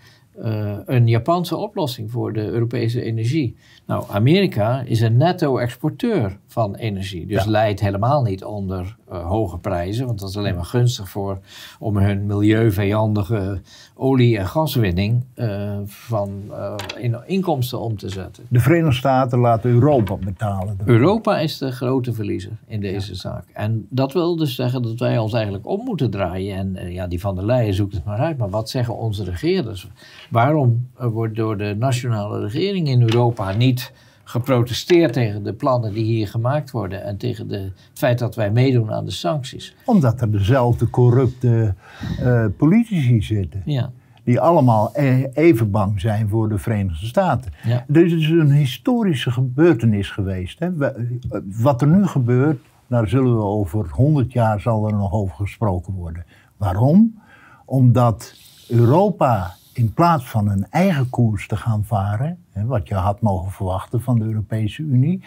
een 0.87 1.09
Japanse 1.09 1.57
oplossing 1.57 2.11
voor 2.11 2.33
de 2.33 2.47
Europese 2.47 3.03
energie. 3.03 3.57
Nou, 3.93 4.05
Amerika 4.11 4.83
is 4.87 5.01
een 5.01 5.17
netto-exporteur 5.17 6.39
van 6.47 6.75
energie, 6.75 7.27
dus 7.27 7.45
Ja. 7.45 7.51
leidt 7.51 7.81
helemaal 7.81 8.23
niet 8.23 8.45
onder 8.45 8.97
eh, 9.11 9.27
hoge 9.27 9.59
prijzen, 9.59 10.07
want 10.07 10.19
dat 10.21 10.29
is 10.29 10.37
alleen 10.37 10.55
maar 10.55 10.65
gunstig 10.65 11.09
voor 11.09 11.39
om 11.79 11.97
hun 11.97 12.27
milieuvijandige 12.27 13.61
olie- 13.95 14.39
en 14.39 14.47
gaswinning 14.47 15.25
eh, 15.35 15.73
van 15.85 16.31
eh, 16.51 16.75
in 16.99 17.17
inkomsten 17.27 17.81
om 17.81 17.97
te 17.97 18.09
zetten. 18.09 18.45
De 18.49 18.61
Verenigde 18.61 18.95
Staten 18.95 19.39
laten 19.39 19.71
Europa 19.71 20.17
betalen. 20.17 20.79
Europa 20.85 21.39
is 21.39 21.59
de 21.59 21.73
grote 21.73 22.13
verliezer 22.13 22.53
in 22.67 22.81
deze 22.81 23.15
zaak. 23.15 23.45
En 23.53 23.87
dat 23.91 24.13
wil 24.13 24.37
dus 24.37 24.55
zeggen 24.55 24.83
dat 24.83 24.99
wij 24.99 25.19
ons 25.19 25.33
eigenlijk 25.33 25.67
om 25.67 25.85
moeten 25.85 26.11
draaien. 26.11 26.77
En 26.77 26.93
ja, 26.93 27.07
die 27.07 27.21
van 27.21 27.35
der 27.35 27.45
Leyen 27.45 27.75
zoekt 27.75 27.95
het 27.95 28.05
maar 28.05 28.19
uit. 28.19 28.39
Maar 28.39 28.51
wat 28.51 28.71
zeggen 28.71 28.97
onze 28.97 29.25
regeerders? 29.25 29.89
Waarom 30.31 30.89
wordt 30.97 31.37
door 31.37 31.57
de 31.59 31.75
nationale 31.79 32.41
regering 32.41 32.89
in 32.89 33.03
Europa 33.03 33.53
niet 33.53 33.82
geprotesteerd 34.25 35.13
tegen 35.13 35.43
de 35.43 35.53
plannen 35.53 35.93
die 35.93 36.05
hier 36.05 36.29
gemaakt 36.29 36.71
worden 36.71 37.03
en 37.05 37.17
tegen 37.17 37.49
de, 37.49 37.57
het 37.59 37.73
feit 37.95 38.19
dat 38.19 38.35
wij 38.35 38.51
meedoen 38.51 38.93
aan 38.93 39.05
de 39.05 39.11
sancties? 39.11 39.75
Omdat 39.85 40.21
er 40.21 40.31
dezelfde 40.31 40.91
corrupte 40.91 41.75
eh, 42.21 42.45
politici 42.57 43.23
zitten. 43.23 43.63
Ja, 43.65 43.91
Die 44.25 44.41
allemaal 44.41 44.91
e- 44.95 45.27
even 45.35 45.71
bang 45.71 46.01
zijn 46.01 46.29
voor 46.29 46.49
de 46.49 46.59
Verenigde 46.59 47.07
Staten. 47.07 47.53
ja. 47.65 47.85
Dus 47.89 48.11
het 48.13 48.21
is 48.21 48.29
een 48.29 48.51
historische 48.53 49.31
gebeurtenis 49.31 50.11
geweest. 50.11 50.59
Hè. 50.59 50.73
We- 50.73 51.19
Wat 51.63 51.81
er 51.83 51.89
nu 51.89 52.07
gebeurt, 52.07 52.59
daar 52.87 53.09
zullen 53.09 53.37
we 53.37 53.43
over 53.43 53.87
100 53.91 54.33
jaar 54.33 54.61
zal 54.61 54.87
er 54.87 54.93
nog 54.95 55.13
over 55.13 55.35
gesproken 55.37 55.93
worden. 55.93 56.25
Waarom? 56.57 57.21
Omdat 57.65 58.35
Europa 58.69 59.55
in 59.73 59.93
plaats 59.93 60.29
van 60.31 60.49
een 60.49 60.67
eigen 60.71 61.11
koers 61.11 61.49
te 61.49 61.57
gaan 61.57 61.85
varen, 61.85 62.39
hè, 62.53 62.65
wat 62.65 62.89
je 62.89 62.95
had 62.95 63.21
mogen 63.21 63.51
verwachten 63.51 64.01
van 64.01 64.19
de 64.19 64.25
Europese 64.25 64.83
Unie, 64.83 65.23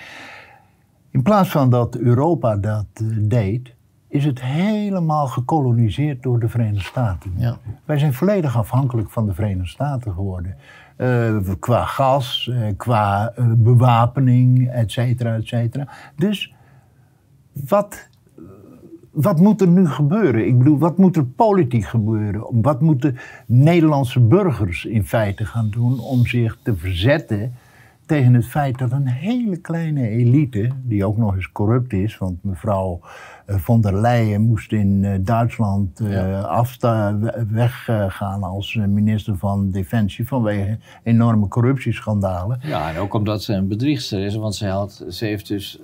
in 1.10 1.22
plaats 1.22 1.50
van 1.50 1.70
dat 1.70 1.96
Europa 1.96 2.56
dat 2.56 2.86
eh, 2.94 3.06
deed, 3.20 3.74
is 4.08 4.26
het 4.26 4.42
helemaal 4.42 5.28
gekoloniseerd 5.28 6.24
door 6.24 6.40
de 6.40 6.50
Verenigde 6.50 6.88
Staten. 6.88 7.34
Ja. 7.36 7.58
Wij 7.86 7.98
zijn 7.98 8.14
volledig 8.14 8.58
afhankelijk 8.58 9.10
van 9.10 9.26
de 9.26 9.34
Verenigde 9.34 9.68
Staten 9.68 10.14
geworden. 10.14 10.56
Eh, 10.96 11.38
qua 11.60 11.86
gas, 11.86 12.50
eh, 12.52 12.78
qua 12.78 13.34
bewapening, 13.58 14.70
et 14.70 14.92
cetera, 14.92 15.36
et 15.36 15.48
cetera. 15.48 15.88
Dus 16.16 16.54
wat, 17.68 18.10
wat 19.16 19.40
moet 19.40 19.62
er 19.62 19.68
nu 19.68 19.88
gebeuren? 19.88 20.48
Ik 20.48 20.58
bedoel, 20.58 20.78
wat 20.78 20.98
moet 20.98 21.16
er 21.16 21.26
politiek 21.26 21.86
gebeuren? 21.86 22.62
Wat 22.62 22.82
moeten 22.82 23.18
Nederlandse 23.46 24.20
burgers 24.20 24.86
in 24.86 25.06
feite 25.06 25.46
gaan 25.46 25.70
doen 25.70 26.00
om 26.00 26.26
zich 26.26 26.58
te 26.64 26.76
verzetten 26.76 27.54
tegen 28.06 28.34
het 28.34 28.48
feit 28.48 28.78
dat 28.78 28.92
een 28.92 29.08
hele 29.08 29.58
kleine 29.58 30.08
elite, 30.08 30.70
die 30.84 31.06
ook 31.06 31.18
nog 31.18 31.36
eens 31.36 31.52
corrupt 31.52 31.94
is, 31.94 32.18
want 32.18 32.44
mevrouw 32.44 33.00
eh, 33.46 33.56
von 33.56 33.82
der 33.82 33.94
Leyen 34.02 34.42
moest 34.42 34.72
in 34.72 35.04
eh, 35.04 35.12
Duitsland 35.22 36.00
eh, 36.00 36.12
Ja. 36.12 37.16
weggaan 37.50 38.44
als 38.44 38.76
minister 38.76 39.38
van 39.38 39.72
Defensie 39.72 40.28
vanwege 40.28 40.78
enorme 41.04 41.48
corruptieschandalen. 41.48 42.60
Ja, 42.62 42.90
en 42.94 42.98
ook 42.98 43.14
omdat 43.14 43.44
ze 43.44 43.54
een 43.54 43.68
bedriegster 43.68 44.26
is. 44.26 44.36
Want 44.36 44.56
ze, 44.56 44.68
had, 44.68 45.06
ze 45.10 45.26
heeft 45.26 45.48
dus, 45.48 45.80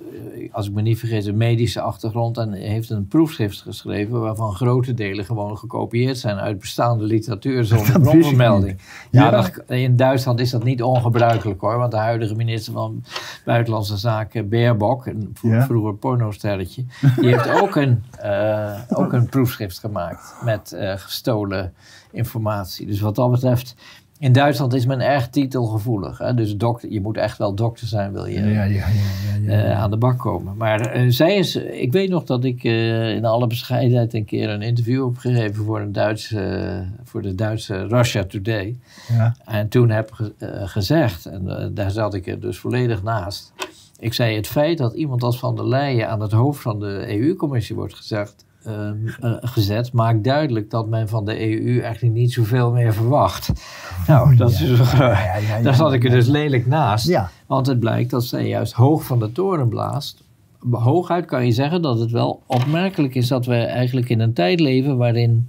als 0.52 0.68
ik 0.68 0.74
me 0.74 0.82
niet 0.82 0.98
vergis, 0.98 1.26
een 1.26 1.36
medische 1.36 1.80
achtergrond. 1.80 2.38
En 2.38 2.52
heeft 2.52 2.90
een 2.90 3.06
proefschrift 3.08 3.60
geschreven. 3.60 4.20
waarvan 4.20 4.52
grote 4.52 4.94
delen 4.94 5.24
gewoon 5.24 5.58
gekopieerd 5.58 6.18
zijn 6.18 6.36
uit 6.36 6.58
bestaande 6.58 7.04
literatuur 7.04 7.64
zonder 7.74 8.00
bronvermelding. 8.00 8.78
Ja, 9.10 9.24
Ja. 9.24 9.30
dat- 9.30 9.62
in 9.66 9.96
Duitsland 9.96 10.40
is 10.40 10.50
dat 10.50 10.64
niet 10.64 10.82
ongebruikelijk 10.82 11.60
hoor. 11.60 11.78
Want 11.78 11.90
de 11.90 11.96
huidige 11.96 12.34
minister 12.34 12.72
van 12.72 13.04
Buitenlandse 13.44 13.96
Zaken, 13.96 14.48
Baerbock, 14.48 15.06
een 15.06 15.30
vro- 15.34 15.48
Ja. 15.48 15.64
vroeger 15.64 15.94
pornosterretje. 15.94 16.84
die 17.16 17.26
heeft 17.28 17.50
ook 17.60 17.76
een, 17.76 18.04
eh, 18.20 18.78
ook 18.88 19.12
een 19.12 19.28
proefschrift 19.28 19.78
gemaakt 19.78 20.34
met 20.44 20.72
eh, 20.72 20.92
gestolen 20.96 21.72
informatie. 22.10 22.86
Dus 22.86 23.00
wat 23.00 23.14
dat 23.14 23.30
betreft. 23.30 23.74
In 24.18 24.32
Duitsland 24.32 24.74
is 24.74 24.86
men 24.86 25.00
erg 25.00 25.28
titelgevoelig. 25.28 26.18
Hè? 26.18 26.34
Dus 26.34 26.56
dokter, 26.56 26.90
je 26.92 27.00
moet 27.00 27.16
echt 27.16 27.38
wel 27.38 27.54
dokter 27.54 27.86
zijn, 27.86 28.12
wil 28.12 28.26
je 28.26 28.40
Ja, 28.40 28.46
ja, 28.46 28.62
ja, 28.62 28.86
ja, 28.86 29.52
ja. 29.54 29.64
eh, 29.64 29.80
aan 29.82 29.90
de 29.90 29.96
bak 29.96 30.18
komen. 30.18 30.56
Maar 30.56 31.04
zij 31.08 31.36
is, 31.36 31.56
ik 31.56 31.92
weet 31.92 32.08
nog 32.08 32.24
dat 32.24 32.44
ik 32.44 32.62
in 32.62 33.24
alle 33.24 33.46
bescheidenheid 33.46 34.14
een 34.14 34.24
keer 34.24 34.48
een 34.50 34.62
interview 34.62 35.04
heb 35.06 35.16
gegeven 35.18 35.64
voor, 35.64 35.80
een 35.80 35.92
Duitse, 35.92 36.84
voor 37.04 37.22
de 37.22 37.34
Duitse 37.34 37.86
Russia 37.86 38.24
Today. 38.24 38.76
ja. 39.08 39.34
En 39.44 39.68
toen 39.68 39.90
heb 39.90 40.12
ge- 40.12 40.34
gezegd, 40.64 41.26
en 41.26 41.70
daar 41.74 41.90
zat 41.90 42.14
ik 42.14 42.26
er 42.26 42.40
dus 42.40 42.58
volledig 42.58 43.02
naast. 43.02 43.52
Ik 44.02 44.12
zei: 44.12 44.36
het 44.36 44.46
feit 44.46 44.78
dat 44.78 44.94
iemand 44.94 45.22
als 45.22 45.38
Van 45.38 45.56
der 45.56 45.68
Leyen 45.68 46.08
aan 46.08 46.20
het 46.20 46.32
hoofd 46.32 46.62
van 46.62 46.80
de 46.80 47.20
EU-commissie 47.20 47.76
wordt 47.76 47.94
gezegd, 47.94 48.44
ehm, 48.64 48.96
eh, 49.20 49.32
gezet, 49.40 49.92
maakt 49.92 50.24
duidelijk 50.24 50.70
dat 50.70 50.88
men 50.88 51.08
van 51.08 51.24
de 51.24 51.40
EU 51.40 51.80
eigenlijk 51.80 52.14
niet 52.14 52.32
zoveel 52.32 52.72
meer 52.72 52.94
verwacht. 52.94 53.52
Nou, 54.06 54.36
dat 54.36 54.50
is 54.50 54.60
ja, 54.60 55.10
ja, 55.10 55.36
ja, 55.48 55.62
daar 55.62 55.74
zat 55.74 55.92
ik 55.92 56.04
er 56.04 56.10
dus 56.10 56.26
lelijk 56.26 56.66
naast. 56.66 57.20
Want 57.46 57.66
het 57.66 57.80
blijkt 57.80 58.10
dat 58.10 58.24
zij 58.24 58.48
juist 58.48 58.72
hoog 58.72 59.04
van 59.04 59.18
de 59.18 59.32
toren 59.32 59.68
blaast. 59.68 60.22
Hooguit 60.70 61.24
kan 61.24 61.44
je 61.44 61.52
zeggen 61.52 61.82
dat 61.82 61.98
het 61.98 62.10
wel 62.10 62.42
opmerkelijk 62.46 63.14
is 63.14 63.28
dat 63.28 63.46
we 63.46 63.56
eigenlijk 63.56 64.08
in 64.08 64.20
een 64.20 64.32
tijd 64.32 64.60
leven 64.60 64.96
waarin 64.96 65.48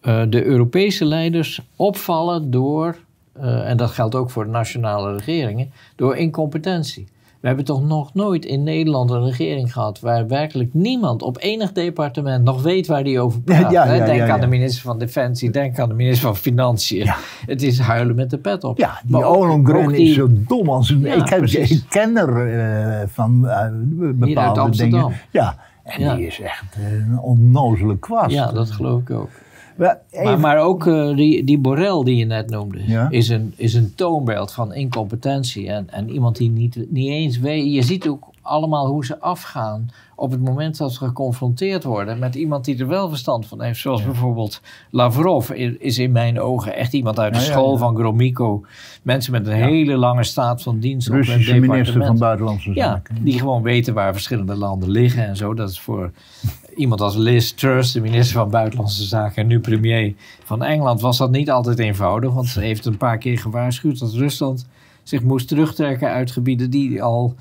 eh, 0.00 0.22
de 0.28 0.44
Europese 0.44 1.04
leiders 1.04 1.60
opvallen 1.76 2.50
door, 2.50 2.96
eh, 3.32 3.68
en 3.68 3.76
dat 3.76 3.90
geldt 3.90 4.14
ook 4.14 4.30
voor 4.30 4.44
de 4.44 4.50
nationale 4.50 5.16
regeringen, 5.16 5.72
door 5.96 6.16
incompetentie. 6.16 7.14
We 7.40 7.46
hebben 7.46 7.64
toch 7.64 7.82
nog 7.82 8.14
nooit 8.14 8.44
in 8.44 8.62
Nederland 8.62 9.10
een 9.10 9.24
regering 9.24 9.72
gehad 9.72 10.00
waar 10.00 10.26
werkelijk 10.26 10.74
niemand 10.74 11.22
op 11.22 11.36
enig 11.40 11.72
departement 11.72 12.44
nog 12.44 12.62
weet 12.62 12.86
waar 12.86 13.04
die 13.04 13.20
over 13.20 13.40
praat. 13.44 13.70
Ja, 13.70 13.86
hè? 13.86 13.94
ja, 13.94 14.04
denk 14.04 14.18
ja, 14.18 14.28
aan 14.28 14.40
de 14.40 14.46
minister 14.46 14.82
van 14.82 14.98
Defensie, 14.98 15.50
denk 15.50 15.78
aan 15.78 15.88
de 15.88 15.94
minister 15.94 16.26
van 16.26 16.36
Financiën. 16.36 17.10
Het 17.46 17.62
is 17.62 17.78
huilen 17.78 18.16
met 18.16 18.30
de 18.30 18.38
pet 18.38 18.64
op. 18.64 18.78
Ja, 18.78 19.00
die 19.04 19.28
Ollongren 19.28 19.84
ook 19.84 19.92
is 19.92 20.14
zo 20.14 20.28
dom 20.30 20.68
als 20.68 20.90
een... 20.90 21.06
Ik, 21.06 21.28
heb, 21.28 21.38
precies. 21.38 21.70
ik 21.70 21.84
ken 21.88 22.16
er 22.16 22.58
eh, 23.00 23.08
van 23.08 23.48
eh, 23.48 23.68
bepaalde 24.14 24.60
Amsterdam. 24.60 25.00
dingen. 25.00 25.20
Ja, 25.30 25.56
en 25.82 26.16
die 26.16 26.26
is 26.26 26.40
echt 26.40 26.76
eh, 26.76 26.92
een 26.92 27.18
onnozele 27.18 27.98
kwast. 27.98 28.34
Ja, 28.34 28.52
dat 28.52 28.70
geloof 28.70 29.00
ik 29.00 29.10
ook. 29.10 29.30
Maar 29.76 30.38
Maar, 30.38 30.58
ook 30.58 30.86
eh, 30.86 31.16
die, 31.16 31.44
die 31.44 31.58
Borrell 31.58 32.04
die 32.04 32.16
je 32.16 32.24
net 32.24 32.50
noemde, 32.50 32.78
Ja. 32.86 33.10
is, 33.10 33.28
een, 33.28 33.52
is 33.56 33.74
een 33.74 33.92
toonbeeld 33.94 34.52
van 34.52 34.74
incompetentie. 34.74 35.68
En, 35.68 35.90
en 35.90 36.10
iemand 36.10 36.36
die 36.36 36.50
niet, 36.50 36.76
niet 36.90 37.08
eens 37.08 37.38
weet. 37.38 37.72
Je 37.72 37.82
ziet 37.82 38.08
ook 38.08 38.24
allemaal 38.42 38.86
hoe 38.86 39.04
ze 39.04 39.20
afgaan 39.20 39.88
op 40.16 40.30
het 40.30 40.40
moment 40.40 40.76
dat 40.78 40.92
ze 40.92 40.98
geconfronteerd 40.98 41.84
worden 41.84 42.18
met 42.18 42.34
iemand 42.34 42.64
die 42.64 42.78
er 42.78 42.86
wel 42.86 43.08
verstand 43.08 43.46
van 43.46 43.62
heeft. 43.62 43.80
Zoals 43.80 44.04
bijvoorbeeld 44.04 44.60
Lavrov 44.90 45.50
is 45.78 45.98
in 45.98 46.12
mijn 46.12 46.40
ogen 46.40 46.76
echt 46.76 46.92
iemand 46.92 47.18
uit 47.18 47.32
de 47.34 47.40
Ja, 47.40 47.44
ja, 47.46 47.50
school 47.52 47.72
ja. 47.72 47.78
van 47.78 47.96
Gromyko. 47.96 48.64
Mensen 49.02 49.32
met 49.32 49.46
een 49.46 49.52
hele 49.52 49.96
lange 49.96 50.24
staat 50.24 50.62
van 50.62 50.78
dienst 50.78 51.08
op 51.08 51.14
Russische 51.14 51.38
departement. 51.52 51.72
minister 51.72 52.06
van 52.06 52.18
Buitenlandse 52.18 52.74
Ja, 52.74 52.84
Zaken. 52.90 53.16
die 53.24 53.38
gewoon 53.38 53.62
weten 53.62 53.94
waar 53.94 54.12
verschillende 54.12 54.56
landen 54.56 54.90
liggen 54.90 55.26
en 55.26 55.36
zo. 55.36 55.54
Dat 55.54 55.70
is 55.70 55.80
voor 55.80 56.10
iemand 56.76 57.00
als 57.00 57.16
Liz 57.16 57.50
Truss, 57.50 57.92
de 57.92 58.00
minister 58.00 58.36
van 58.36 58.50
Buitenlandse 58.50 59.04
Zaken 59.04 59.42
en 59.42 59.46
nu 59.46 59.60
premier 59.60 60.14
van 60.44 60.62
Engeland, 60.62 61.00
was 61.00 61.18
dat 61.18 61.30
niet 61.30 61.50
altijd 61.50 61.78
eenvoudig. 61.78 62.32
Want 62.32 62.46
ze 62.46 62.60
heeft 62.60 62.86
een 62.86 62.96
paar 62.96 63.18
keer 63.18 63.38
gewaarschuwd 63.38 63.98
dat 63.98 64.12
Rusland 64.12 64.66
zich 65.02 65.22
moest 65.22 65.48
terugtrekken 65.48 66.08
uit 66.08 66.30
gebieden 66.30 66.70
die 66.70 67.02
al 67.02 67.34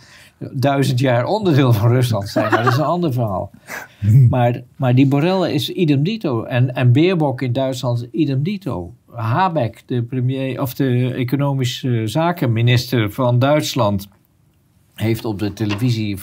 duizend 0.51 0.99
jaar 0.99 1.25
onderdeel 1.25 1.73
van 1.73 1.89
Rusland 1.89 2.29
zijn. 2.29 2.51
Maar 2.51 2.63
dat 2.63 2.71
is 2.71 2.77
een 2.77 2.85
ander 2.85 3.13
verhaal. 3.13 3.51
Maar, 4.29 4.61
maar 4.75 4.95
die 4.95 5.07
Borrell 5.07 5.53
is 5.53 5.69
idem 5.69 6.03
dito. 6.03 6.43
En, 6.43 6.75
en 6.75 6.91
Baerbock 6.91 7.41
in 7.41 7.53
Duitsland 7.53 8.01
is 8.01 8.07
idem 8.11 8.43
dito. 8.43 8.93
Habeck, 9.11 9.83
de 9.85 10.03
premier 10.03 10.61
of 10.61 10.73
de 10.73 11.13
economische 11.13 12.01
zakenminister 12.07 13.11
van 13.11 13.39
Duitsland, 13.39 14.07
heeft 14.95 15.25
op 15.25 15.39
de 15.39 15.53
televisie 15.53 16.17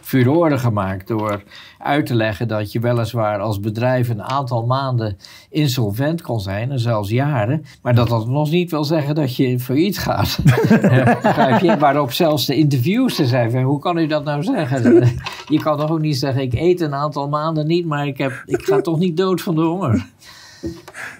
furore 0.00 0.58
gemaakt 0.58 1.08
door 1.08 1.42
uit 1.78 2.06
te 2.06 2.14
leggen 2.14 2.48
dat 2.48 2.72
je 2.72 2.80
weliswaar 2.80 3.38
als 3.38 3.60
bedrijf 3.60 4.08
een 4.08 4.22
aantal 4.22 4.66
maanden 4.66 5.16
insolvent 5.50 6.22
kon 6.22 6.40
zijn, 6.40 6.70
en 6.70 6.78
zelfs 6.78 7.10
jaren, 7.10 7.64
maar 7.82 7.94
dat 7.94 8.08
dat 8.08 8.28
nog 8.28 8.50
niet 8.50 8.70
wil 8.70 8.84
zeggen 8.84 9.14
dat 9.14 9.36
je 9.36 9.60
failliet 9.60 9.98
gaat. 9.98 10.38
Begrijp 11.22 11.60
je? 11.60 11.76
Waarop 11.76 12.12
zelfs 12.12 12.46
de 12.46 12.56
interviewster 12.56 13.26
zei 13.26 13.50
van, 13.50 13.62
hoe 13.62 13.80
kan 13.80 13.98
u 13.98 14.06
dat 14.06 14.24
nou 14.24 14.42
zeggen? 14.42 15.08
Je 15.48 15.60
kan 15.60 15.78
toch 15.78 15.90
ook 15.90 16.00
niet 16.00 16.18
zeggen, 16.18 16.42
ik 16.42 16.54
eet 16.54 16.80
een 16.80 16.94
aantal 16.94 17.28
maanden 17.28 17.66
niet, 17.66 17.86
maar 17.86 18.06
ik, 18.06 18.18
heb, 18.18 18.42
ik 18.46 18.62
ga 18.62 18.80
toch 18.80 18.98
niet 18.98 19.16
dood 19.16 19.40
van 19.40 19.54
de 19.54 19.62
honger. 19.62 20.06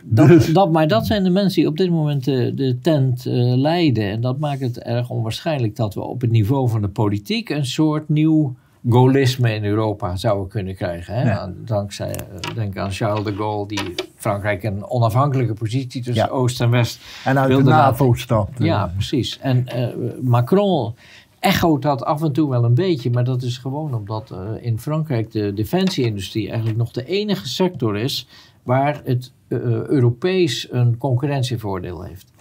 Dat, 0.04 0.28
Dus- 0.28 0.52
dat, 0.52 0.72
maar 0.72 0.88
dat 0.88 1.06
zijn 1.06 1.24
de 1.24 1.30
mensen 1.30 1.60
die 1.60 1.70
op 1.70 1.76
dit 1.76 1.90
moment 1.90 2.24
de, 2.24 2.52
de 2.54 2.78
tent 2.82 3.26
eh, 3.26 3.34
leiden. 3.56 4.04
En 4.10 4.20
dat 4.20 4.38
maakt 4.38 4.60
het 4.60 4.78
erg 4.78 5.10
onwaarschijnlijk 5.10 5.76
dat 5.76 5.94
we 5.94 6.00
op 6.00 6.20
het 6.20 6.30
niveau 6.30 6.68
van 6.68 6.80
de 6.80 6.88
politiek 6.88 7.48
een 7.48 7.66
soort 7.66 8.08
nieuw 8.08 8.54
gaullisme 8.88 9.54
in 9.54 9.64
Europa 9.64 10.16
zouden 10.16 10.48
kunnen 10.48 10.74
krijgen. 10.74 11.14
Hè? 11.14 11.22
Ja. 11.30 11.52
Dankzij, 11.64 12.10
eh, 12.14 12.54
denk 12.54 12.76
aan 12.76 12.90
Charles 12.92 13.24
de 13.24 13.34
Gaulle, 13.34 13.66
die 13.68 13.94
Frankrijk 14.14 14.62
een 14.62 14.84
onafhankelijke 14.90 15.54
positie 15.54 16.02
tussen 16.02 16.24
Ja. 16.24 16.30
Oost 16.30 16.60
en 16.60 16.70
West 16.70 17.00
En 17.24 17.38
uit 17.38 17.48
de 17.48 17.54
wilde 17.54 17.70
laten- 17.70 17.90
NAVO 17.90 18.14
stapt. 18.14 18.58
Ja, 18.62 18.92
precies. 18.94 19.38
En 19.38 19.66
eh, 19.66 19.86
Macron 20.20 20.94
echoot 21.40 21.82
dat 21.82 22.04
af 22.04 22.22
en 22.22 22.32
toe 22.32 22.50
wel 22.50 22.64
een 22.64 22.74
beetje, 22.74 23.10
maar 23.10 23.24
dat 23.24 23.42
is 23.42 23.58
gewoon 23.58 23.94
omdat 23.94 24.30
eh, 24.30 24.38
in 24.66 24.78
Frankrijk 24.78 25.30
de 25.30 25.52
defensieindustrie 25.54 26.48
eigenlijk 26.48 26.78
nog 26.78 26.90
de 26.90 27.04
enige 27.04 27.48
sector 27.48 27.96
is 27.96 28.26
waar 28.68 29.00
het 29.04 29.32
eh, 29.48 29.58
Europees 29.86 30.72
een 30.72 30.96
concurrentievoordeel 30.98 32.02
heeft. 32.02 32.32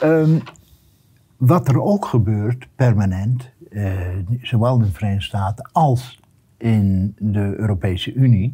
Ehm, 0.00 0.38
wat 1.36 1.68
er 1.68 1.82
ook 1.82 2.04
gebeurt, 2.04 2.68
permanent, 2.74 3.50
eh, 3.70 3.92
zowel 4.42 4.74
in 4.74 4.82
de 4.82 4.92
Verenigde 4.92 5.24
Staten 5.24 5.70
als 5.72 6.20
in 6.56 7.14
de 7.18 7.54
Europese 7.56 8.12
Unie, 8.12 8.52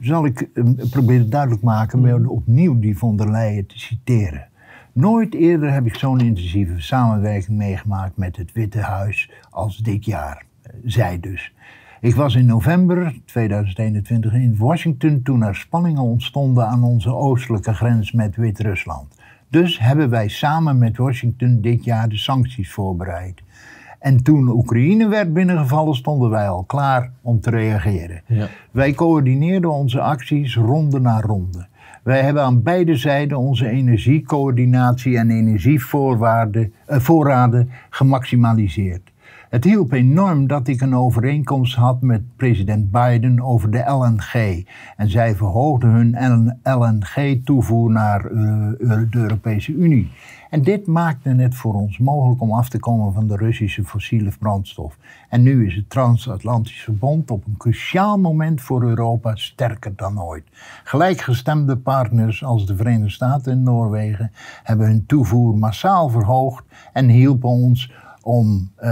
zal 0.00 0.24
ik 0.24 0.48
ehm, 0.54 0.74
proberen 0.90 1.30
duidelijk 1.30 1.62
maken 1.62 2.00
met 2.00 2.26
opnieuw 2.26 2.78
die 2.78 2.98
von 2.98 3.16
der 3.16 3.30
Leyen 3.30 3.66
te 3.66 3.78
citeren. 3.78 4.48
Nooit 4.92 5.34
eerder 5.34 5.72
heb 5.72 5.86
ik 5.86 5.94
zo'n 5.94 6.20
intensieve 6.20 6.80
samenwerking 6.80 7.58
meegemaakt 7.58 8.16
met 8.16 8.36
het 8.36 8.52
Witte 8.52 8.80
Huis 8.80 9.30
als 9.50 9.76
dit 9.76 10.04
jaar, 10.04 10.44
eh, 10.62 10.72
zij 10.84 11.20
dus. 11.20 11.52
Ik 12.00 12.14
was 12.14 12.34
in 12.34 12.46
november 12.46 13.14
2021 13.24 14.32
in 14.32 14.56
Washington 14.58 15.22
toen 15.22 15.42
er 15.42 15.56
spanningen 15.56 16.02
ontstonden 16.02 16.66
aan 16.66 16.82
onze 16.82 17.14
oostelijke 17.14 17.74
grens 17.74 18.12
met 18.12 18.36
Wit-Rusland. 18.36 19.14
Dus 19.48 19.78
hebben 19.78 20.10
wij 20.10 20.28
samen 20.28 20.78
met 20.78 20.96
Washington 20.96 21.60
dit 21.60 21.84
jaar 21.84 22.08
de 22.08 22.16
sancties 22.16 22.72
voorbereid. 22.72 23.42
En 23.98 24.22
toen 24.22 24.48
Oekraïne 24.48 25.08
werd 25.08 25.32
binnengevallen, 25.32 25.94
stonden 25.94 26.30
wij 26.30 26.48
al 26.48 26.62
klaar 26.62 27.10
om 27.22 27.40
te 27.40 27.50
reageren. 27.50 28.22
Ja. 28.26 28.48
Wij 28.70 28.92
coördineerden 28.92 29.72
onze 29.72 30.00
acties 30.00 30.56
ronde 30.56 31.00
na 31.00 31.20
ronde. 31.20 31.66
Wij 32.02 32.22
hebben 32.22 32.42
aan 32.42 32.62
beide 32.62 32.96
zijden 32.96 33.38
onze 33.38 33.68
energiecoördinatie 33.68 35.18
en 35.18 35.30
energievoorraden 35.30 36.72
eh, 36.86 36.98
voorraden 36.98 37.70
gemaximaliseerd. 37.90 39.10
Het 39.50 39.64
hielp 39.64 39.92
enorm 39.92 40.46
dat 40.46 40.68
ik 40.68 40.80
een 40.80 40.94
overeenkomst 40.94 41.74
had 41.74 42.00
met 42.00 42.36
president 42.36 42.90
Biden 42.90 43.40
over 43.40 43.70
de 43.70 43.84
LNG. 43.86 44.66
En 44.96 45.10
zij 45.10 45.34
verhoogden 45.34 45.90
hun 45.90 46.58
LNG-toevoer 46.62 47.90
naar 47.90 48.24
eh, 48.24 48.30
de 48.78 49.08
Europese 49.10 49.72
Unie. 49.72 50.10
En 50.50 50.62
dit 50.62 50.86
maakte 50.86 51.28
het 51.28 51.54
voor 51.54 51.74
ons 51.74 51.98
mogelijk 51.98 52.40
om 52.40 52.52
af 52.52 52.68
te 52.68 52.78
komen 52.78 53.12
van 53.12 53.26
de 53.26 53.36
Russische 53.36 53.84
fossiele 53.84 54.32
brandstof. 54.38 54.96
En 55.28 55.42
nu 55.42 55.66
is 55.66 55.74
het 55.74 55.90
Transatlantische 55.90 56.84
Verbond 56.84 57.30
op 57.30 57.46
een 57.46 57.56
cruciaal 57.56 58.18
moment 58.18 58.60
voor 58.60 58.82
Europa 58.82 59.36
sterker 59.36 59.92
dan 59.96 60.22
ooit. 60.22 60.44
Gelijkgestemde 60.84 61.76
partners 61.76 62.44
als 62.44 62.66
de 62.66 62.76
Verenigde 62.76 63.10
Staten 63.10 63.52
en 63.52 63.62
Noorwegen 63.62 64.32
hebben 64.62 64.86
hun 64.86 65.06
toevoer 65.06 65.58
massaal 65.58 66.08
verhoogd 66.08 66.64
en 66.92 67.08
hielpen 67.08 67.48
ons 67.48 67.92
om 68.22 68.70
eh, 68.76 68.90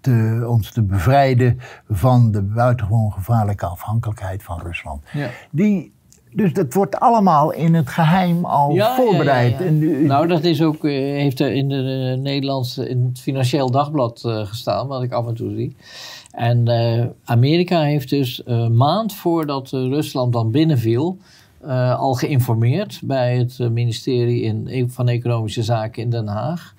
te, 0.00 0.44
ons 0.48 0.70
te 0.72 0.82
bevrijden 0.82 1.58
van 1.90 2.30
de 2.30 2.42
buitengewoon 2.42 3.12
gevaarlijke 3.12 3.66
afhankelijkheid 3.66 4.42
van 4.42 4.60
Rusland. 4.60 5.02
Ja. 5.12 5.28
Die, 5.50 5.92
dus 6.32 6.52
dat 6.52 6.74
wordt 6.74 6.96
allemaal 7.00 7.52
in 7.52 7.74
het 7.74 7.88
geheim 7.88 8.44
al 8.44 8.70
Ja, 8.74 8.94
voorbereid. 8.96 9.50
ja, 9.52 9.58
ja, 9.58 9.62
ja. 9.64 9.68
En 9.68 9.78
nu- 9.78 10.06
Nou, 10.06 10.26
dat 10.26 10.44
is 10.44 10.62
ook, 10.62 10.84
eh, 10.84 10.90
heeft 10.92 11.40
er 11.40 11.52
in 11.52 11.68
de 11.68 12.12
eh, 12.16 12.22
Nederlandse, 12.22 12.88
in 12.88 13.04
het 13.08 13.20
Financieel 13.20 13.70
Dagblad 13.70 14.20
gestaan, 14.24 14.86
wat 14.86 15.02
ik 15.02 15.12
af 15.12 15.26
en 15.26 15.34
toe 15.34 15.54
zie. 15.54 15.76
En 16.30 16.68
Amerika 17.24 17.80
heeft 17.82 18.10
dus 18.10 18.42
een 18.44 18.76
maand 18.76 19.14
voordat 19.14 19.70
Rusland 19.70 20.32
dan 20.32 20.50
binnenviel, 20.50 21.18
al 21.96 22.14
geïnformeerd 22.14 23.00
bij 23.04 23.36
het 23.38 23.58
ministerie 23.72 24.42
in, 24.42 24.90
van 24.90 25.08
Economische 25.08 25.62
Zaken 25.62 26.02
in 26.02 26.10
Den 26.10 26.26
Haag. 26.26 26.74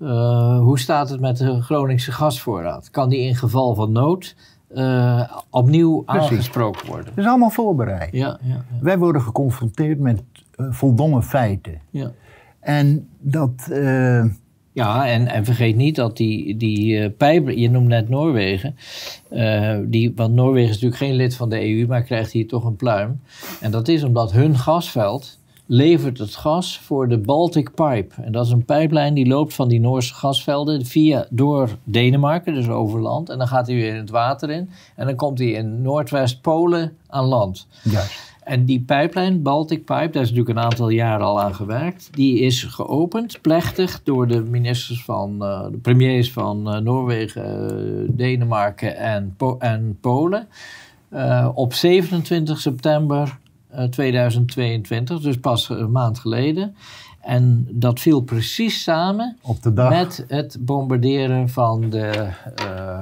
Eh, 0.00 0.58
hoe 0.58 0.78
staat 0.78 1.10
het 1.10 1.20
met 1.20 1.36
de 1.36 1.62
Groningse 1.62 2.12
gasvoorraad? 2.12 2.90
Kan 2.90 3.08
die 3.08 3.20
in 3.20 3.36
geval 3.36 3.74
van 3.74 3.92
nood 3.92 4.34
eh, 4.68 5.30
opnieuw 5.50 6.00
Precies. 6.02 6.30
aangesproken 6.30 6.86
worden? 6.86 7.06
Het 7.06 7.18
is 7.18 7.26
allemaal 7.26 7.50
voorbereid. 7.50 8.12
Ja, 8.12 8.38
ja, 8.42 8.54
ja. 8.54 8.64
Wij 8.80 8.98
worden 8.98 9.22
geconfronteerd 9.22 9.98
met 9.98 10.22
eh, 10.56 10.66
voldongen 10.70 11.22
feiten. 11.22 11.80
ja. 11.90 12.12
En 12.60 13.08
dat. 13.18 13.70
Ja, 14.72 15.06
en, 15.06 15.26
en 15.26 15.44
vergeet 15.44 15.76
niet 15.76 15.96
dat 15.96 16.16
die, 16.16 16.56
die 16.56 17.10
pijp, 17.10 17.48
je 17.48 17.70
noemt 17.70 17.86
net 17.86 18.08
Noorwegen, 18.08 18.76
die, 19.86 20.12
want 20.14 20.34
Noorwegen 20.34 20.68
is 20.68 20.74
natuurlijk 20.74 21.02
geen 21.02 21.14
lid 21.14 21.36
van 21.36 21.48
de 21.48 21.68
EU, 21.68 21.86
maar 21.86 22.02
krijgt 22.02 22.32
hier 22.32 22.48
toch 22.48 22.64
een 22.64 22.76
pluim. 22.76 23.20
En 23.60 23.70
dat 23.70 23.88
is 23.88 24.02
omdat 24.02 24.32
hun 24.32 24.56
gasveld 24.56 25.39
levert 25.72 26.18
het 26.18 26.36
gas 26.36 26.78
voor 26.78 27.08
de 27.08 27.18
Baltic 27.18 27.74
Pipe. 27.74 28.22
En 28.22 28.32
dat 28.32 28.46
is 28.46 28.52
een 28.52 28.64
pijplijn 28.64 29.14
die 29.14 29.26
loopt 29.26 29.54
van 29.54 29.68
die 29.68 29.80
Noorse 29.80 30.14
gasvelden 30.14 30.86
via, 30.86 31.26
door 31.30 31.68
Denemarken, 31.84 32.54
dus 32.54 32.68
over 32.68 33.00
land. 33.00 33.28
En 33.28 33.38
dan 33.38 33.48
gaat 33.48 33.66
hij 33.66 33.76
weer 33.76 33.88
in 33.92 34.00
het 34.00 34.10
water 34.10 34.50
in. 34.50 34.70
En 34.96 35.06
dan 35.06 35.14
komt 35.16 35.38
hij 35.38 35.48
in 35.48 35.82
Noordwest-Polen 35.82 36.96
aan 37.06 37.24
land. 37.24 37.66
juist. 37.82 38.28
En 38.44 38.64
die 38.64 38.80
pijplijn, 38.80 39.42
Baltic 39.42 39.78
Pipe, 39.84 40.10
daar 40.10 40.22
is 40.22 40.30
natuurlijk 40.30 40.58
een 40.58 40.64
aantal 40.64 40.88
jaren 40.88 41.26
al 41.26 41.40
aan 41.40 41.54
gewerkt. 41.54 42.08
Die 42.12 42.38
is 42.40 42.62
geopend, 42.62 43.40
plechtig, 43.40 44.00
door 44.04 44.26
de 44.28 44.42
ministers 44.42 45.04
van, 45.04 45.44
eh, 45.44 45.66
de 45.70 45.78
premiers 45.78 46.32
van 46.32 46.72
eh, 46.72 46.80
Noorwegen, 46.80 47.68
eh, 47.68 48.08
Denemarken 48.16 48.96
en, 48.96 49.34
Po- 49.36 49.56
en 49.58 49.98
Polen. 50.00 50.48
op 51.54 51.74
27 51.74 52.60
september 52.60 53.38
2022, 53.90 55.20
dus 55.20 55.36
pas 55.36 55.68
een 55.68 55.90
maand 55.90 56.18
geleden. 56.18 56.74
En 57.20 57.66
dat 57.70 58.00
viel 58.00 58.20
precies 58.20 58.82
samen 58.82 59.36
Op 59.42 59.62
de 59.62 59.72
dag 59.72 59.90
met 59.90 60.24
het 60.28 60.56
bombarderen 60.60 61.48
van 61.48 61.90
de 61.90 62.28
eh, 62.54 63.00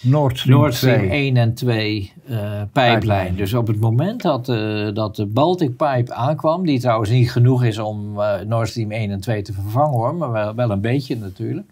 Nord 0.00 0.38
Stream, 0.38 0.58
Nord 0.58 0.74
Stream 0.74 0.98
2. 0.98 1.10
1 1.10 1.36
en 1.36 1.54
2 1.54 2.12
eh 2.26 2.36
pijplijn. 2.36 2.68
Pijplijn. 2.72 3.34
Dus 3.34 3.54
op 3.54 3.66
het 3.66 3.80
moment 3.80 4.22
dat, 4.22 4.48
eh, 4.48 4.88
dat 4.94 5.16
de 5.16 5.26
Baltic 5.26 5.76
Pipe 5.76 6.12
aankwam, 6.12 6.66
die 6.66 6.80
trouwens 6.80 7.10
niet 7.10 7.32
genoeg 7.32 7.64
is 7.64 7.78
om 7.78 8.20
eh 8.20 8.40
Nord 8.40 8.68
Stream 8.68 8.92
1 8.92 9.10
en 9.10 9.20
2 9.20 9.42
te 9.42 9.52
vervangen 9.52 9.98
hoor, 9.98 10.14
maar 10.14 10.32
wel, 10.32 10.54
wel 10.54 10.70
een 10.70 10.80
beetje 10.80 11.16
natuurlijk, 11.16 11.70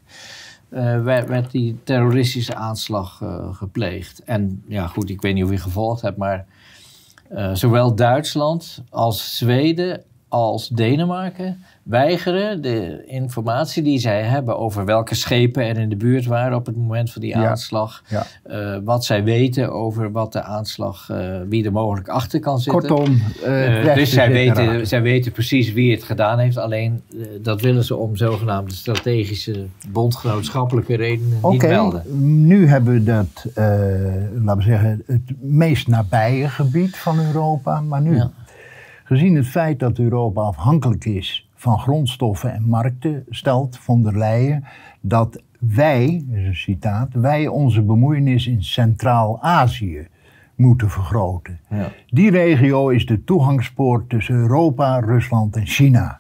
eh, 0.69 1.03
werd, 1.03 1.29
werd 1.29 1.51
die 1.51 1.79
terroristische 1.85 2.55
aanslag 2.55 3.23
eh, 3.23 3.55
gepleegd. 3.55 4.23
En 4.25 4.63
ja 4.67 4.87
goed, 4.87 5.11
ik 5.11 5.21
weet 5.21 5.35
niet 5.35 5.45
of 5.45 5.51
je 5.51 5.59
gevolgd 5.59 6.03
hebt, 6.03 6.17
maar 6.17 6.35
eh, 6.39 6.45
zowel 7.53 7.95
Duitsland 7.95 8.83
als 8.91 9.37
Zweden 9.37 10.03
als 10.29 10.69
Denemarken 10.69 11.63
weigeren 11.83 12.63
de 12.63 13.05
informatie 13.07 13.83
die 13.83 13.99
zij 13.99 14.23
hebben 14.23 14.59
over 14.59 14.85
welke 14.85 15.15
schepen 15.15 15.63
er 15.67 15.79
in 15.79 15.89
de 15.89 15.97
buurt 15.97 16.27
waren 16.27 16.57
op 16.57 16.67
het 16.67 16.77
moment 16.77 17.11
van 17.13 17.21
die 17.21 17.37
aanslag. 17.37 18.03
Ja. 18.09 18.27
eh, 18.43 18.79
wat 18.85 19.05
zij 19.05 19.25
weten 19.25 19.73
over 19.73 20.13
wat 20.13 20.33
de 20.33 20.43
aanslag, 20.43 21.11
eh, 21.11 21.37
wie 21.49 21.65
er 21.65 21.73
mogelijk 21.73 22.09
achter 22.09 22.41
kan 22.41 22.61
zitten. 22.61 22.87
Kortom, 22.89 23.23
eh, 23.45 23.95
dus 23.95 24.11
zij 24.13 24.33
weten, 24.33 24.87
zij 24.87 25.03
weten 25.03 25.33
precies 25.33 25.73
wie 25.73 25.93
het 25.93 26.03
gedaan 26.05 26.39
heeft. 26.39 26.57
Alleen 26.59 27.03
dat 27.43 27.61
willen 27.61 27.85
ze 27.85 27.97
om 27.97 28.17
zogenaamde 28.17 28.75
strategische 28.75 29.67
bondgenootschappelijke 29.89 30.97
redenen 30.97 31.29
niet 31.31 31.43
Oké, 31.43 31.69
melden. 31.69 32.03
nu 32.47 32.67
hebben 32.69 32.93
we 32.95 33.03
dat, 33.03 33.47
laten 34.45 34.57
we 34.57 34.63
zeggen, 34.63 35.03
het 35.07 35.21
meest 35.41 35.89
nabije 35.89 36.49
gebied 36.49 36.97
van 36.97 37.19
Europa. 37.27 37.81
Maar 37.81 38.01
nu, 38.01 38.17
Ja. 38.17 38.31
Gezien 39.09 39.35
het 39.35 39.47
feit 39.47 39.79
dat 39.79 39.99
Europa 39.99 40.41
afhankelijk 40.41 41.05
is 41.05 41.49
van 41.55 41.79
grondstoffen 41.79 42.55
en 42.55 42.63
markten, 42.63 43.25
stelt 43.29 43.79
von 43.79 44.03
der 44.03 44.19
Leyen 44.19 44.65
dat 45.01 45.43
wij, 45.59 46.25
is 46.31 46.47
een 46.47 46.55
citaat, 46.55 47.09
wij 47.13 47.47
onze 47.47 47.83
bemoeienis 47.83 48.47
in 48.47 48.63
Centraal-Azië 48.65 50.09
moeten 50.55 50.91
vergroten. 50.91 51.61
Ja. 51.71 51.89
Die 52.11 52.31
regio 52.31 52.89
is 52.89 53.07
de 53.07 53.25
toegangspoort 53.25 54.09
tussen 54.09 54.35
Europa, 54.35 54.99
Rusland 54.99 55.57
en 55.57 55.67
China. 55.67 56.19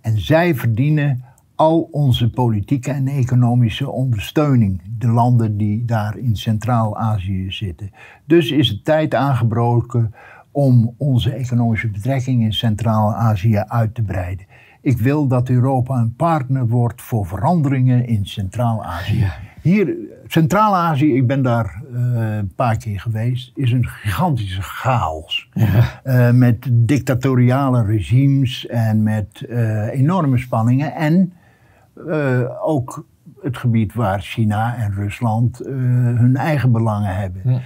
En 0.00 0.18
zij 0.18 0.54
verdienen 0.54 1.24
al 1.54 1.88
onze 1.90 2.30
politieke 2.30 2.90
en 2.90 3.06
economische 3.06 3.90
ondersteuning, 3.90 4.80
de 4.98 5.08
landen 5.08 5.56
die 5.56 5.84
daar 5.84 6.16
in 6.16 6.36
Centraal-Azië 6.36 7.50
zitten. 7.50 7.90
Dus 8.24 8.50
is 8.50 8.68
het 8.68 8.84
tijd 8.84 9.14
aangebroken 9.14 10.14
om 10.50 10.94
onze 10.96 11.32
economische 11.32 11.88
betrekkingen 11.88 12.44
in 12.44 12.52
Centraal-Azië 12.52 13.56
uit 13.56 13.94
te 13.94 14.02
breiden. 14.02 14.46
Ik 14.80 14.98
wil 14.98 15.26
dat 15.26 15.48
Europa 15.48 15.94
een 15.94 16.14
partner 16.14 16.68
wordt 16.68 17.02
voor 17.02 17.26
veranderingen 17.26 18.06
in 18.06 18.26
Centraal-Azië. 18.26 19.26
Hier, 19.62 19.96
Centraal-Azië, 20.26 21.14
ik 21.14 21.26
ben 21.26 21.42
daar 21.42 21.82
eh, 21.94 22.36
een 22.36 22.54
paar 22.54 22.76
keer 22.76 23.00
geweest, 23.00 23.52
is 23.54 23.72
een 23.72 23.86
gigantische 23.86 24.62
chaos. 24.62 25.48
Eh, 26.02 26.30
met 26.30 26.68
dictatoriale 26.70 27.84
regimes 27.84 28.66
en 28.66 29.02
met 29.02 29.46
eh, 29.48 29.86
enorme 29.88 30.38
spanningen. 30.38 30.94
En 30.94 31.32
ook 32.62 33.06
het 33.42 33.56
gebied 33.56 33.94
waar 33.94 34.20
China 34.20 34.76
en 34.76 34.92
Rusland 34.92 35.58
hun 35.58 36.36
eigen 36.36 36.72
belangen 36.72 37.16
hebben. 37.16 37.40
Ja. 37.44 37.60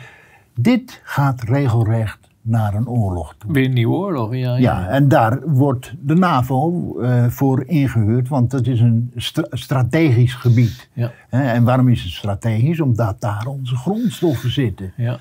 Dit 0.55 1.01
gaat 1.05 1.43
regelrecht 1.43 2.24
naar 2.47 2.75
een 2.75 2.89
oorlog 2.89 3.35
toe. 3.39 3.53
Weer 3.53 3.65
een 3.65 3.73
nieuwe 3.73 3.95
oorlog, 3.97 4.35
ja. 4.35 4.57
Ja, 4.57 4.89
en 4.89 5.09
daar 5.09 5.41
wordt 5.51 5.95
de 6.01 6.15
NAVO 6.15 6.95
eh, 7.01 7.27
voor 7.27 7.65
ingehuurd, 7.67 8.29
want 8.29 8.51
dat 8.51 8.67
is 8.67 8.81
een 8.81 9.13
stra- 9.17 9.47
strategisch 9.51 10.35
gebied. 10.35 10.89
Ja. 10.93 11.13
En 11.31 11.65
waarom 11.65 11.89
is 11.89 12.03
het 12.03 12.13
strategisch? 12.13 12.81
Omdat 12.81 13.21
daar 13.21 13.47
onze 13.47 13.77
grondstoffen 13.77 14.51
zitten. 14.51 14.93
ja. 14.97 15.19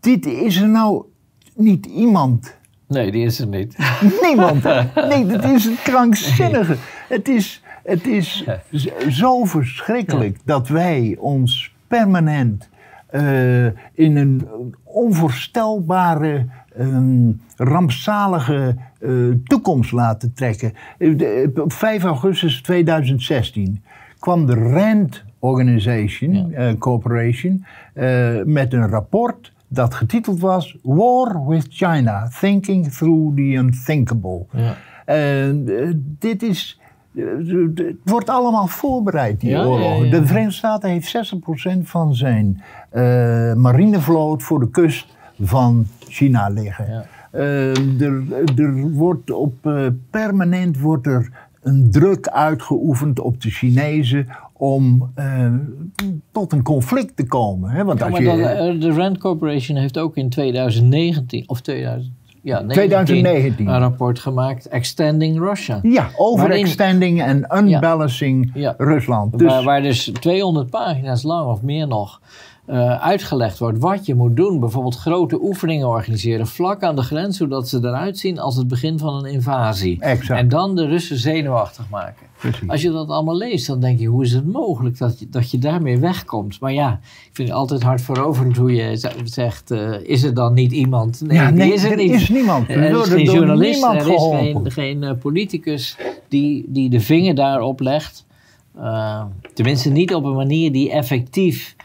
Dit 0.00 0.26
is 0.26 0.56
er 0.60 0.68
nou 0.68 1.04
niet 1.54 1.86
iemand. 1.86 2.56
Nee, 2.88 3.12
die 3.12 3.24
is 3.24 3.40
er 3.40 3.46
niet. 3.46 3.76
Niemand. 4.26 4.62
Nee, 5.08 5.26
dat 5.26 5.44
is 5.44 5.64
een 5.64 5.76
krankzinnige. 5.82 6.76
Het 7.08 7.28
is, 7.28 7.62
het 7.84 8.06
is 8.06 8.44
zo 9.08 9.44
verschrikkelijk 9.44 10.38
dat 10.44 10.68
wij 10.68 11.16
ons 11.20 11.74
permanent 11.88 12.68
eh, 13.14 13.64
in 13.92 14.16
een 14.16 14.48
onvoorstelbare, 14.82 16.46
ehm, 16.76 17.30
rampzalige 17.56 18.76
eh, 19.00 19.10
toekomst 19.44 19.92
laten 19.92 20.32
trekken. 20.32 20.72
Eh, 20.98 21.08
Op 21.54 21.72
5 21.72 22.04
augustus 22.04 22.62
2016 22.62 23.82
kwam 24.18 24.46
de 24.46 24.54
RAND 24.54 25.24
Organization, 25.38 26.54
Corporation, 26.78 27.64
met 28.44 28.72
een 28.72 28.88
rapport 28.88 29.52
dat 29.68 29.94
getiteld 29.94 30.40
was 30.40 30.78
War 30.82 31.46
with 31.46 31.66
China, 31.68 32.28
Thinking 32.40 32.92
Through 32.92 33.36
the 33.36 33.42
Unthinkable. 33.42 34.46
Ja. 34.50 34.76
En, 35.04 35.64
dit 36.18 36.42
is. 36.42 36.80
Het 37.14 37.96
wordt 38.04 38.28
allemaal 38.28 38.66
voorbereid, 38.66 39.40
die 39.40 39.50
Ja, 39.50 39.64
oorlog. 39.64 40.04
ja. 40.04 40.10
De 40.10 40.26
Verenigde 40.26 40.54
Staten 40.56 40.90
heeft 40.90 41.34
60% 41.34 41.78
van 41.82 42.14
zijn 42.14 42.62
eh, 42.90 43.02
marinevloot 43.54 44.42
voor 44.42 44.60
de 44.60 44.70
kust 44.70 45.06
van 45.40 45.86
China 46.08 46.48
liggen. 46.48 46.86
Ja. 46.90 47.04
Eh, 47.30 48.00
er, 48.00 48.22
er 48.56 48.90
wordt 48.90 49.30
op 49.30 49.54
eh, 49.66 49.86
permanent 50.10 50.78
wordt 50.80 51.06
er 51.06 51.30
een 51.62 51.90
druk 51.90 52.28
uitgeoefend 52.28 53.20
op 53.20 53.40
de 53.42 53.50
Chinezen 53.50 54.26
om 54.52 55.10
eh, 55.14 55.52
tot 56.32 56.52
een 56.52 56.62
conflict 56.62 57.16
te 57.16 57.26
komen. 57.26 57.70
Hè? 57.70 57.84
Want 57.84 57.98
Ja, 57.98 58.04
als 58.04 58.20
maar 58.20 58.36
je, 58.36 58.42
eh, 58.44 58.80
de 58.80 58.90
Rand 58.92 59.18
Corporation 59.18 59.76
heeft 59.76 59.98
ook 59.98 60.16
in 60.16 60.28
2019, 60.28 61.44
of 61.48 61.60
2000, 61.60 62.14
ja, 62.44 62.60
19, 62.60 62.68
2019. 62.88 63.66
een 63.68 63.78
rapport 63.78 64.18
gemaakt, 64.18 64.68
Extending 64.68 65.38
Russia. 65.38 65.78
ja, 65.82 66.08
overextending 66.16 67.22
en 67.22 67.46
unbalancing 67.56 68.50
Ja. 68.54 68.74
Rusland. 68.78 69.38
Dus, 69.38 69.50
Waar, 69.52 69.62
waar 69.62 69.82
dus 69.82 70.10
200 70.20 70.70
pagina's 70.70 71.22
lang 71.22 71.48
of 71.50 71.62
meer 71.62 71.86
nog 71.86 72.20
eh, 72.66 73.02
uitgelegd 73.02 73.58
wordt 73.58 73.78
wat 73.78 74.06
je 74.06 74.14
moet 74.14 74.36
doen. 74.36 74.60
Bijvoorbeeld 74.60 74.96
grote 74.96 75.42
oefeningen 75.42 75.88
organiseren 75.88 76.46
vlak 76.46 76.82
aan 76.82 76.96
de 76.96 77.02
grens, 77.02 77.36
zodat 77.36 77.68
ze 77.68 77.78
eruit 77.82 78.18
zien 78.18 78.38
als 78.38 78.56
het 78.56 78.68
begin 78.68 78.98
van 78.98 79.14
een 79.14 79.32
invasie. 79.32 80.00
Exact. 80.00 80.40
En 80.40 80.48
dan 80.48 80.74
de 80.74 80.86
Russen 80.86 81.16
zenuwachtig 81.18 81.88
maken. 81.90 82.26
Precies. 82.38 82.68
Als 82.68 82.82
je 82.82 82.90
dat 82.90 83.08
allemaal 83.08 83.36
leest, 83.36 83.66
dan 83.66 83.80
denk 83.80 83.98
je, 83.98 84.06
hoe 84.06 84.24
is 84.24 84.32
het 84.32 84.52
mogelijk 84.52 84.98
dat 84.98 85.18
je, 85.18 85.28
dat 85.28 85.50
je 85.50 85.58
daarmee 85.58 85.98
wegkomt? 85.98 86.60
Maar 86.60 86.72
ja, 86.72 87.00
ik 87.02 87.30
vind 87.32 87.48
het 87.48 87.56
altijd 87.56 87.82
hard 87.82 88.00
veroverend 88.02 88.56
hoe 88.56 88.72
je 88.74 89.08
zegt, 89.24 89.70
eh, 89.70 89.92
is 90.02 90.22
er 90.22 90.34
dan 90.34 90.54
niet 90.54 90.72
iemand? 90.72 91.20
Nee, 91.26 91.36
Ja, 91.36 91.46
die 91.48 91.58
nee, 91.58 91.72
is 91.72 91.84
er, 91.84 91.90
er 91.90 91.96
niet. 91.96 92.10
is 92.10 92.28
niemand. 92.28 92.68
Er 92.68 92.76
Er 92.76 93.00
is 93.00 93.08
geen 93.08 93.24
journalist, 93.24 93.84
er 93.84 94.12
is 94.14 94.22
geen, 94.30 94.70
geen 94.70 95.02
eh, 95.02 95.12
politicus 95.20 95.96
die, 96.28 96.64
die 96.68 96.90
de 96.90 97.00
vinger 97.00 97.34
daarop 97.34 97.80
legt. 97.80 98.24
Tenminste 99.54 99.90
niet 99.90 100.14
op 100.14 100.24
een 100.24 100.34
manier 100.34 100.72
die 100.72 100.90
effectief 100.90 101.76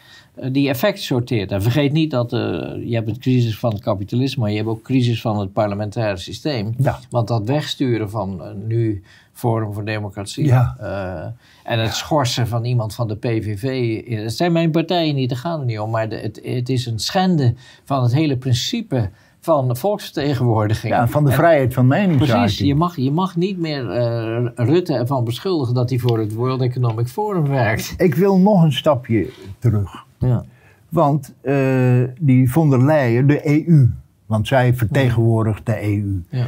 die 0.51 0.69
effect 0.69 1.01
sorteert. 1.01 1.51
En 1.51 1.61
vergeet 1.61 1.91
niet 1.91 2.11
dat 2.11 2.33
eh, 2.33 2.39
je 2.85 2.95
hebt 2.95 3.07
het 3.07 3.17
crisis 3.17 3.59
van 3.59 3.71
het 3.73 3.81
kapitalisme, 3.81 4.41
maar 4.41 4.51
je 4.51 4.57
hebt 4.57 4.69
ook 4.69 4.81
crisis 4.81 5.21
van 5.21 5.39
het 5.39 5.53
parlementaire 5.53 6.17
systeem. 6.17 6.73
Ja. 6.77 6.99
Want 7.09 7.27
dat 7.27 7.45
wegsturen 7.47 8.09
van 8.09 8.43
eh, 8.43 8.49
nu 8.67 9.03
Forum 9.33 9.73
voor 9.73 9.85
Democratie 9.85 10.45
Ja. 10.45 10.75
eh, 10.79 11.71
en 11.73 11.79
het 11.79 11.93
schorsen 11.93 12.47
van 12.47 12.65
iemand 12.65 12.95
van 12.95 13.07
de 13.07 13.15
PVV, 13.15 13.63
eh, 14.07 14.23
het 14.23 14.33
zijn 14.35 14.51
mijn 14.51 14.71
partijen 14.71 15.15
niet, 15.15 15.29
daar 15.29 15.37
gaat 15.37 15.57
het 15.57 15.67
niet 15.67 15.79
om, 15.79 15.89
maar 15.89 16.09
de, 16.09 16.15
het, 16.15 16.39
het 16.43 16.69
is 16.69 16.85
een 16.85 16.99
schende 16.99 17.53
van 17.83 18.03
het 18.03 18.13
hele 18.13 18.37
principe 18.37 19.09
van 19.41 19.77
volksvertegenwoordiging. 19.77 20.93
ja, 20.93 21.07
van 21.07 21.25
de 21.25 21.31
vrijheid 21.31 21.73
van 21.73 21.87
meningsuiting. 21.87 22.39
Precies, 22.41 22.67
je 22.67 22.75
mag, 22.75 22.95
je 22.95 23.11
mag 23.11 23.35
niet 23.35 23.57
meer 23.57 23.89
eh, 23.89 24.45
Rutte 24.55 24.93
ervan 24.93 25.23
beschuldigen 25.23 25.73
dat 25.73 25.89
hij 25.89 25.99
voor 25.99 26.19
het 26.19 26.33
World 26.33 26.61
Economic 26.61 27.07
Forum 27.07 27.47
werkt. 27.47 27.93
Ik 27.97 28.15
wil 28.15 28.37
nog 28.37 28.63
een 28.63 28.73
stapje 28.73 29.29
terug. 29.59 30.07
Ja. 30.19 30.43
Want 30.89 31.33
eh, 31.41 32.03
die 32.19 32.49
von 32.49 32.69
der 32.69 32.85
Leyen, 32.85 33.27
de 33.27 33.67
EU, 33.67 33.87
want 34.25 34.47
zij 34.47 34.73
vertegenwoordigt 34.73 35.65
de 35.65 35.81
EU 35.81 36.39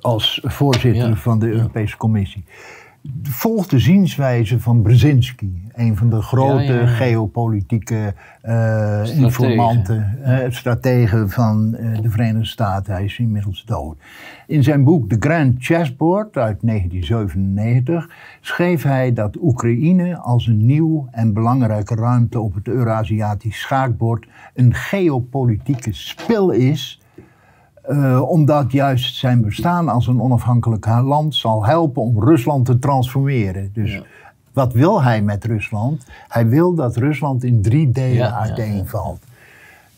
als 0.00 0.40
voorzitter 0.44 1.16
van 1.16 1.38
de 1.38 1.46
Europese 1.46 1.96
Commissie. 1.96 2.44
Volgt 3.22 3.70
de 3.70 3.78
zienswijze 3.78 4.60
van 4.60 4.82
Brzezinski, 4.82 5.68
een 5.72 5.96
van 5.96 6.10
de 6.10 6.22
grote 6.22 6.62
Ja, 6.62 6.72
ja, 6.72 6.80
ja. 6.80 6.86
geopolitieke 6.86 8.14
eh, 8.40 9.02
informanten, 9.16 10.18
eh, 10.22 10.50
strategen 10.50 11.30
van 11.30 11.74
eh, 11.74 12.02
de 12.02 12.10
Verenigde 12.10 12.46
Staten. 12.46 12.92
Hij 12.92 13.04
is 13.04 13.18
inmiddels 13.18 13.64
dood. 13.64 13.96
In 14.46 14.62
zijn 14.62 14.84
boek 14.84 15.08
The 15.08 15.16
Grand 15.20 15.54
Chessboard 15.58 16.36
uit 16.36 16.58
1997 16.60 18.10
schreef 18.40 18.82
hij 18.82 19.12
dat 19.12 19.36
Oekraïne 19.40 20.16
als 20.16 20.46
een 20.46 20.66
nieuw 20.66 21.08
en 21.10 21.32
belangrijke 21.32 21.94
ruimte 21.94 22.40
op 22.40 22.54
het 22.54 22.68
Eurasiatisch 22.68 23.60
schaakbord 23.60 24.26
een 24.54 24.74
geopolitieke 24.74 25.92
spil 25.92 26.50
is 26.50 27.00
eh, 27.88 28.22
omdat 28.30 28.72
juist 28.72 29.16
zijn 29.16 29.42
bestaan 29.42 29.88
als 29.88 30.06
een 30.06 30.20
onafhankelijk 30.20 30.86
land 30.86 31.34
zal 31.34 31.64
helpen 31.64 32.02
om 32.02 32.24
Rusland 32.24 32.64
te 32.64 32.78
transformeren. 32.78 33.70
Dus 33.72 33.92
Ja. 33.92 34.02
wat 34.52 34.72
wil 34.72 35.02
hij 35.02 35.22
met 35.22 35.44
Rusland? 35.44 36.06
Hij 36.28 36.48
wil 36.48 36.74
dat 36.74 36.96
Rusland 36.96 37.44
in 37.44 37.62
drie 37.62 37.90
delen 37.90 38.16
Ja, 38.16 38.26
ja, 38.26 38.38
uiteenvalt. 38.38 39.22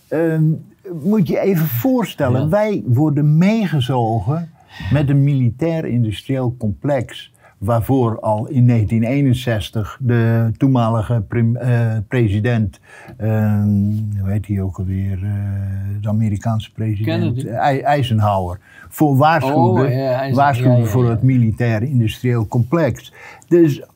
Ehm, 0.09 0.45
moet 1.03 1.28
je 1.28 1.41
even 1.41 1.66
voorstellen, 1.66 2.51
wij 2.51 2.82
worden 2.86 3.38
meegezogen 3.38 4.51
met 4.93 5.09
een 5.09 5.24
militair-industrieel 5.24 6.55
complex. 6.59 7.32
Waarvoor 7.61 8.20
al 8.20 8.46
in 8.48 8.66
1961 8.66 9.96
de 10.00 10.50
toenmalige 10.56 11.22
eh, 11.54 11.96
president, 12.08 12.80
ehm, 13.16 13.68
hoe 14.20 14.30
heet 14.30 14.46
hij 14.46 14.61
ook 14.62 14.78
alweer, 14.78 15.18
eh, 15.22 15.30
de 16.00 16.08
Amerikaanse 16.08 16.72
president. 16.72 17.06
Ei- 17.46 17.80
Eisenhower, 17.80 18.58
voor 18.88 19.16
waarschuwde, 19.16 19.58
Oh, 19.58 19.76
ja, 19.78 19.84
Eisenhower, 19.84 20.34
waarschuwde 20.34 20.70
ja, 20.76 20.78
ja, 20.78 20.84
voor 20.86 21.11
het 21.11 21.22
militair-industrieel 21.22 22.46
complex. 22.48 23.12
Dus 23.48 23.80
eh, 23.80 23.86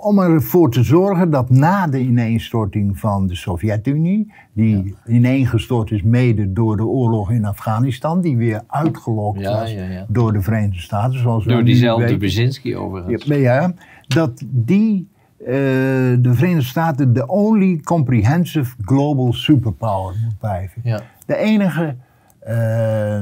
om 0.00 0.18
ervoor 0.18 0.70
te 0.70 0.82
zorgen 0.82 1.30
dat 1.30 1.50
na 1.50 1.86
de 1.86 2.00
ineenstorting 2.00 2.98
van 2.98 3.26
de 3.26 3.34
Sovjet-Unie, 3.34 4.32
die 4.52 4.94
ineengestort 5.06 5.90
is 5.90 6.02
mede 6.02 6.52
door 6.52 6.76
de 6.76 6.84
oorlog 6.84 7.30
in 7.30 7.44
Afghanistan, 7.44 8.20
die 8.20 8.36
weer 8.36 8.62
uitgelokt 8.66 9.40
Ja, 9.40 9.60
was 9.60 9.72
ja, 9.72 10.04
door 10.08 10.32
de 10.32 10.42
Verenigde 10.42 10.80
Staten, 10.80 11.18
zoals 11.18 11.44
Door 11.44 11.64
diezelfde. 11.64 12.16
Brzezinski 12.16 12.76
overigens. 12.76 13.24
Ja, 13.24 13.34
ja, 13.34 13.72
dat 14.08 14.42
die, 14.46 15.08
eh, 15.38 15.46
de 15.46 16.30
Verenigde 16.32 16.64
Staten, 16.64 17.12
de 17.12 17.26
only 17.26 17.80
comprehensive 17.84 18.74
global 18.80 19.32
superpower 19.32 20.14
moet 20.24 20.38
blijven. 20.38 20.80
Ja. 20.84 21.00
De 21.26 21.36
enige 21.36 21.96
eh, 22.38 23.20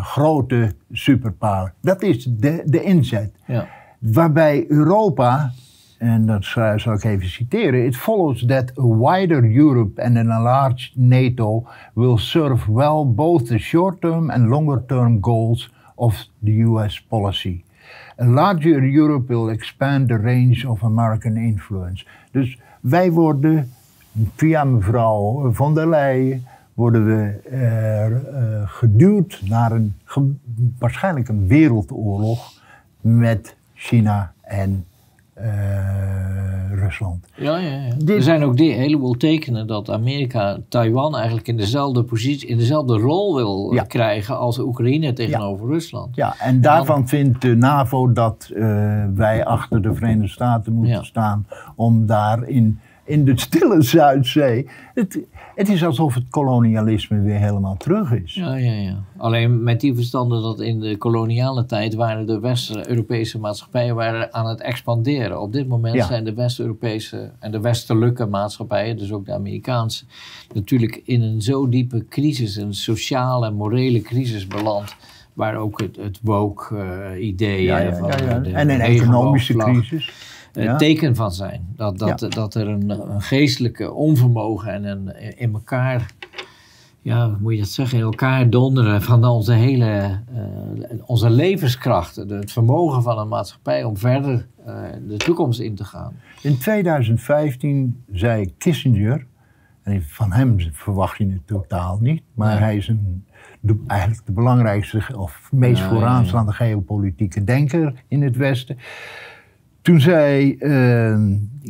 grote 0.00 0.72
superpower. 0.92 1.72
Dat 1.80 2.02
is 2.02 2.24
de, 2.24 2.62
de 2.64 2.82
inzet. 2.82 3.30
Ja. 3.46 3.68
Waarbij 3.98 4.64
Europa, 4.68 5.52
en 5.98 6.26
dat 6.26 6.44
zal 6.76 6.92
ik 6.92 7.04
even 7.04 7.28
citeren, 7.28 7.84
it 7.84 7.96
follows 7.96 8.46
that 8.46 8.78
a 8.78 8.82
wider 8.82 9.44
Europe 9.44 10.02
and 10.02 10.16
an 10.16 10.30
enlarged 10.30 10.96
NATO 10.96 11.66
will 11.92 12.18
serve 12.18 12.72
well 12.72 13.04
both 13.14 13.46
the 13.46 13.58
short-term 13.58 14.30
and 14.30 14.48
longer-term 14.48 15.18
goals 15.20 15.70
of 15.94 16.26
the 16.44 16.62
US 16.62 17.02
policy. 17.08 17.64
A 18.18 18.24
larger 18.24 18.82
Europe 18.82 19.28
will 19.28 19.50
expand 19.50 20.08
the 20.08 20.16
range 20.16 20.68
of 20.68 20.82
American 20.82 21.36
influence. 21.36 22.04
Dus 22.30 22.58
wij 22.80 23.12
worden 23.12 23.72
via 24.34 24.64
mevrouw 24.64 25.50
von 25.52 25.74
der 25.74 25.88
Leyen 25.88 26.44
worden 26.74 27.06
we 27.06 27.40
eh, 27.50 28.70
geduwd 28.70 29.40
naar 29.44 29.72
een 29.72 29.94
waarschijnlijk 30.78 31.28
een 31.28 31.46
wereldoorlog 31.46 32.52
met 33.00 33.56
China 33.74 34.32
en 34.40 34.84
Rusland. 36.74 37.26
Ja, 37.34 37.58
ja, 37.58 37.68
ja. 37.68 38.14
Er 38.14 38.22
zijn 38.22 38.42
ook 38.42 38.58
een 38.58 38.72
heleboel 38.72 39.14
tekenen 39.14 39.66
dat 39.66 39.90
Amerika 39.90 40.58
Taiwan 40.68 41.16
eigenlijk 41.16 41.48
in 41.48 41.56
dezelfde 41.56 42.02
positie, 42.02 42.48
in 42.48 42.58
dezelfde 42.58 42.96
rol 42.96 43.34
wil 43.34 43.82
krijgen 43.86 44.38
als 44.38 44.58
Oekraïne 44.58 45.12
tegenover 45.12 45.66
Rusland. 45.66 46.16
Ja, 46.16 46.34
en 46.38 46.60
daarvan 46.60 47.08
vindt 47.08 47.42
de 47.42 47.54
NAVO 47.54 48.12
dat 48.12 48.50
uh, 48.54 49.04
wij 49.14 49.44
achter 49.44 49.82
de 49.82 49.94
Verenigde 49.94 50.28
Staten 50.28 50.72
moeten 50.72 51.04
staan 51.04 51.46
om 51.76 52.06
daar 52.06 52.48
in 52.48 52.80
in 53.06 53.24
de 53.24 53.38
stille 53.38 53.82
Zuidzee. 53.82 54.68
Het, 54.94 55.20
het 55.56 55.68
is 55.68 55.84
alsof 55.84 56.14
het 56.14 56.24
kolonialisme 56.30 57.20
weer 57.20 57.38
helemaal 57.38 57.76
terug 57.76 58.12
is. 58.12 58.34
Ja, 58.34 58.54
ja, 58.54 58.72
ja. 58.72 59.02
Alleen 59.16 59.62
met 59.62 59.80
die 59.80 59.94
verstanden 59.94 60.42
dat 60.42 60.60
in 60.60 60.80
de 60.80 60.96
koloniale 60.96 61.66
tijd 61.66 61.94
waren 61.94 62.26
de 62.26 62.40
West-Europese 62.40 63.38
maatschappijen 63.38 63.94
waren 63.94 64.34
aan 64.34 64.46
het 64.46 64.60
expanderen. 64.60 65.40
Op 65.40 65.52
dit 65.52 65.68
moment 65.68 66.04
zijn 66.04 66.24
de 66.24 66.34
West-Europese 66.34 67.30
en 67.38 67.50
de 67.50 67.60
westelijke 67.60 68.26
maatschappijen, 68.26 68.96
dus 68.96 69.12
ook 69.12 69.26
de 69.26 69.32
Amerikaanse, 69.32 70.04
natuurlijk 70.54 71.02
in 71.04 71.22
een 71.22 71.42
zo 71.42 71.68
diepe 71.68 72.06
crisis, 72.08 72.56
een 72.56 72.74
sociale 72.74 73.46
en 73.46 73.54
morele 73.54 74.00
crisis 74.00 74.46
beland 74.46 74.96
waar 75.32 75.56
ook 75.56 75.80
het, 75.80 75.96
het 75.96 76.18
woke-idee... 76.22 77.62
ja, 77.62 77.78
ja, 77.78 77.98
ja, 77.98 78.42
en 78.42 78.70
een 78.70 78.80
economische 78.80 79.54
crisis 79.54 80.35
ja. 80.62 80.76
teken 80.76 81.14
van 81.14 81.32
zijn. 81.32 81.66
Dat, 81.76 81.98
dat, 81.98 82.26
dat 82.28 82.54
er 82.54 82.68
een, 82.68 82.90
een, 82.90 83.22
geestelijke 83.22 83.92
onvermogen 83.92 84.72
en 84.72 84.84
een 84.84 85.36
in 85.38 85.52
elkaar, 85.52 86.10
ja, 87.02 87.28
hoe 87.28 87.38
moet 87.40 87.52
je 87.52 87.58
dat 87.58 87.68
zeggen, 87.68 87.98
in 87.98 88.04
elkaar 88.04 88.50
donderen 88.50 89.02
van 89.02 89.24
onze 89.24 89.52
hele, 89.52 90.20
uh, 90.34 91.00
onze 91.06 91.30
levenskrachten. 91.30 92.28
Het 92.28 92.52
vermogen 92.52 93.02
van 93.02 93.18
een 93.18 93.28
maatschappij 93.28 93.84
om 93.84 93.96
verder 93.96 94.46
uh, 94.66 94.82
de 95.08 95.16
toekomst 95.16 95.60
in 95.60 95.74
te 95.74 95.84
gaan. 95.84 96.12
In 96.42 96.58
2015 96.58 98.04
zei 98.12 98.56
Kissinger, 98.58 99.26
en 99.86 100.02
van 100.02 100.32
hem 100.32 100.56
verwacht 100.72 101.18
je 101.18 101.26
het 101.26 101.46
totaal 101.46 101.98
niet, 102.00 102.22
maar 102.34 102.58
hij 102.58 102.76
is 102.76 102.88
een, 102.88 103.24
de, 103.60 103.82
eigenlijk 103.86 104.26
de 104.26 104.32
belangrijkste 104.32 105.02
of 105.16 105.48
meest 105.52 105.82
vooraanstaande 105.82 106.52
geopolitieke 106.52 107.44
denker 107.44 107.94
in 108.08 108.22
het 108.22 108.36
Westen. 108.36 108.78
Toen 109.86 110.00
zei 110.00 110.56
uh, 110.58 111.16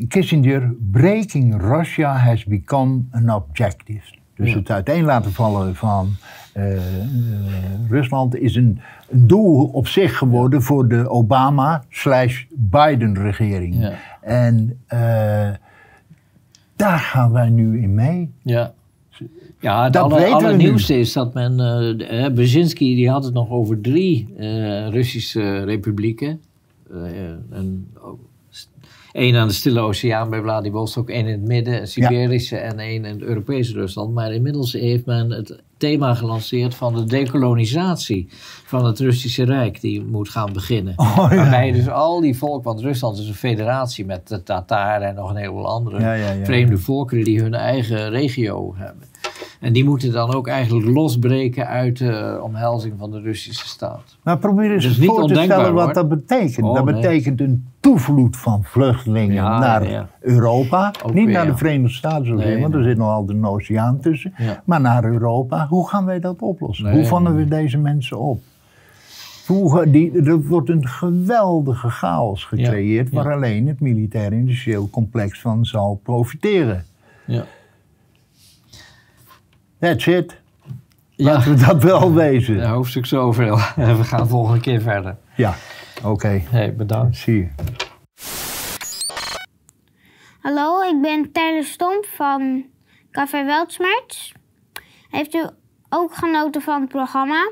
Kissinger: 0.08 0.74
Breaking 0.90 1.60
Russia 1.60 2.16
has 2.16 2.44
become 2.44 3.02
an 3.10 3.34
objective. 3.34 4.14
Dus 4.36 4.54
het 4.54 4.70
uiteen 4.70 5.04
laten 5.04 5.32
vallen 5.32 5.74
van 5.74 6.08
uh, 6.56 6.74
uh, 6.74 6.80
Rusland 7.88 8.36
is 8.36 8.54
een, 8.54 8.80
een, 9.08 9.26
doel 9.26 9.64
op 9.64 9.86
zich 9.86 10.18
geworden 10.18 10.62
voor 10.62 10.88
de 10.88 11.08
Obama-Biden-regering. 11.08 13.80
Ja. 13.80 13.92
En 14.20 14.78
uh, 14.92 15.48
daar 16.76 16.98
gaan 16.98 17.32
wij 17.32 17.50
nu 17.50 17.82
in 17.82 17.94
mee. 17.94 18.32
Ja. 18.42 18.72
Ja, 19.60 19.84
het 19.84 19.92
dat 19.92 20.12
aller, 20.12 20.26
allernieuwste 20.26 20.98
is 20.98 21.12
dat 21.12 21.34
men, 21.34 21.58
uh, 22.12 22.26
Brzezinski 22.34 22.94
die 22.94 23.10
had 23.10 23.24
het 23.24 23.34
nog 23.34 23.50
over 23.50 23.80
drie 23.80 24.34
Russische 24.90 25.64
republieken. 25.64 26.40
Eh, 26.90 26.98
een, 27.50 27.88
één 29.12 29.36
aan 29.36 29.48
de 29.48 29.54
Stille 29.54 29.80
Oceaan 29.80 30.30
bij 30.30 30.40
Vladivostok, 30.40 31.10
één 31.10 31.26
in 31.26 31.32
het 31.32 31.48
midden, 31.48 31.80
een 31.80 31.86
Siberische 31.86 32.56
en 32.56 32.78
één 32.78 33.04
in 33.04 33.12
het 33.12 33.22
Europese 33.22 33.72
Rusland. 33.72 34.14
Maar 34.14 34.32
inmiddels 34.32 34.72
heeft 34.72 35.06
men 35.06 35.30
het 35.30 35.62
thema 35.76 36.14
gelanceerd 36.14 36.74
van 36.74 36.94
de 36.94 37.04
dekolonisatie 37.04 38.28
van 38.64 38.84
het 38.84 38.98
Russische 38.98 39.44
Rijk, 39.44 39.80
die 39.80 40.04
moet 40.04 40.28
gaan 40.28 40.52
beginnen. 40.52 40.92
Oh, 40.96 41.26
ja. 41.30 41.36
Waarbij 41.36 41.72
dus 41.72 41.88
al 41.88 42.20
die 42.20 42.36
volk, 42.36 42.64
want 42.64 42.80
Rusland 42.80 43.18
is 43.18 43.28
een 43.28 43.34
federatie 43.34 44.04
met 44.04 44.28
de 44.28 44.42
Tataren 44.42 45.08
en 45.08 45.14
nog 45.14 45.30
een 45.30 45.36
heleboel 45.36 45.68
andere 45.68 46.40
vreemde 46.42 46.78
volkeren 46.78 47.24
die 47.24 47.40
hun 47.40 47.54
eigen 47.54 48.10
regio 48.10 48.74
hebben. 48.76 49.08
En 49.66 49.72
die 49.72 49.84
moeten 49.84 50.12
dan 50.12 50.34
ook 50.34 50.48
eigenlijk 50.48 50.86
losbreken 50.86 51.66
uit 51.66 51.98
de 51.98 52.40
omhelzing 52.42 52.94
van 52.98 53.10
de 53.10 53.20
Russische 53.20 53.68
staat. 53.68 54.16
Nou, 54.24 54.38
probeer 54.38 54.72
eens 54.72 54.96
dus 54.96 55.06
voor 55.06 55.26
te 55.26 55.34
stellen 55.34 55.74
wat 55.74 55.94
dat 55.94 56.08
betekent. 56.08 56.66
Oh, 56.66 56.74
dat 56.74 56.84
betekent 56.84 57.40
een 57.40 57.66
toevloed 57.80 58.36
van 58.36 58.64
vluchtelingen 58.64 59.44
naar 59.44 60.08
Europa. 60.20 60.94
Niet 61.12 61.28
naar 61.28 61.46
de 61.46 61.56
Verenigde 61.56 61.96
Staten, 61.96 62.26
zozeer, 62.26 62.60
want 62.60 62.74
er 62.74 62.82
zit 62.82 62.96
nog 62.96 63.10
altijd 63.10 63.38
een 63.38 63.46
oceaan 63.46 64.00
tussen. 64.00 64.34
Maar 64.64 64.80
naar 64.80 65.04
Europa. 65.04 65.66
Hoe 65.68 65.88
gaan 65.88 66.04
wij 66.04 66.20
dat 66.20 66.42
oplossen? 66.42 66.90
Hoe 66.90 67.04
vangen 67.04 67.36
we 67.36 67.48
deze 67.48 67.78
mensen 67.78 68.18
op? 68.18 68.42
die, 69.86 70.22
er 70.24 70.42
wordt 70.42 70.68
een 70.68 70.86
geweldige 70.86 71.88
chaos 71.88 72.44
gecreëerd 72.44 73.10
waar 73.10 73.32
alleen 73.32 73.66
het 73.66 73.80
militair-industrieel 73.80 74.90
complex 74.90 75.40
van 75.40 75.64
zal 75.64 76.00
profiteren. 76.02 76.84
Ja. 77.24 77.44
That's 79.78 80.06
it. 80.06 80.36
Laten 81.16 81.56
we 81.56 81.64
dat 81.66 81.82
wel 81.82 82.14
wezen. 82.24 82.56
Ja, 82.56 82.70
hoofdstuk 82.70 83.06
zoveel. 83.06 83.56
we 83.96 84.04
gaan 84.04 84.28
volgende 84.28 84.60
keer 84.60 84.80
verder. 84.80 85.16
Ja, 85.36 85.54
oké. 86.04 86.42
Hey, 86.50 86.74
bedankt. 86.74 87.16
Zie 87.16 87.36
je. 87.36 87.48
Hallo, 90.40 90.82
ik 90.82 91.00
ben 91.02 91.32
Tyler 91.32 91.64
Stomp 91.64 92.06
van 92.06 92.64
Café 93.10 93.44
Weltsmerts. 93.44 94.32
Heeft 95.10 95.34
u 95.34 95.46
ook 95.88 96.14
genoten 96.14 96.62
van 96.62 96.80
het 96.80 96.88
programma? 96.88 97.50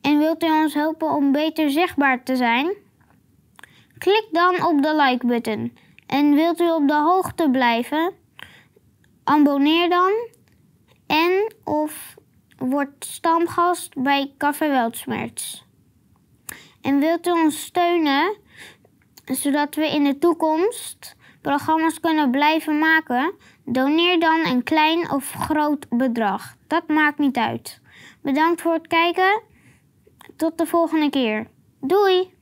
En 0.00 0.18
wilt 0.18 0.42
u 0.42 0.50
ons 0.50 0.74
helpen 0.74 1.10
om 1.10 1.32
beter 1.32 1.70
zichtbaar 1.70 2.22
te 2.22 2.36
zijn? 2.36 2.74
Klik 3.98 4.28
dan 4.32 4.66
op 4.66 4.82
de 4.82 4.96
like-button. 4.96 5.78
En 6.06 6.34
wilt 6.34 6.60
u 6.60 6.70
op 6.70 6.88
de 6.88 6.94
hoogte 6.94 7.48
blijven? 7.50 8.12
Abonneer 9.24 9.88
dan 9.88 10.12
en 11.08 11.54
of 11.64 12.14
word 12.58 13.04
stamgast 13.04 14.02
bij 14.02 14.32
Café. 14.38 14.90
En 16.80 16.98
wilt 16.98 17.26
u 17.26 17.30
ons 17.30 17.62
steunen, 17.62 18.36
zodat 19.24 19.74
we 19.74 19.90
in 19.90 20.04
de 20.04 20.18
toekomst 20.18 21.16
programma's 21.40 22.00
kunnen 22.00 22.30
blijven 22.30 22.78
maken? 22.78 23.34
Doneer 23.64 24.20
dan 24.20 24.46
een 24.46 24.62
klein 24.62 25.10
of 25.10 25.32
groot 25.32 25.86
bedrag. 25.88 26.56
Dat 26.66 26.88
maakt 26.88 27.18
niet 27.18 27.36
uit. 27.36 27.80
Bedankt 28.22 28.60
voor 28.60 28.72
het 28.72 28.86
kijken. 28.86 29.42
Tot 30.36 30.58
de 30.58 30.66
volgende 30.66 31.10
keer. 31.10 31.46
Doei! 31.80 32.36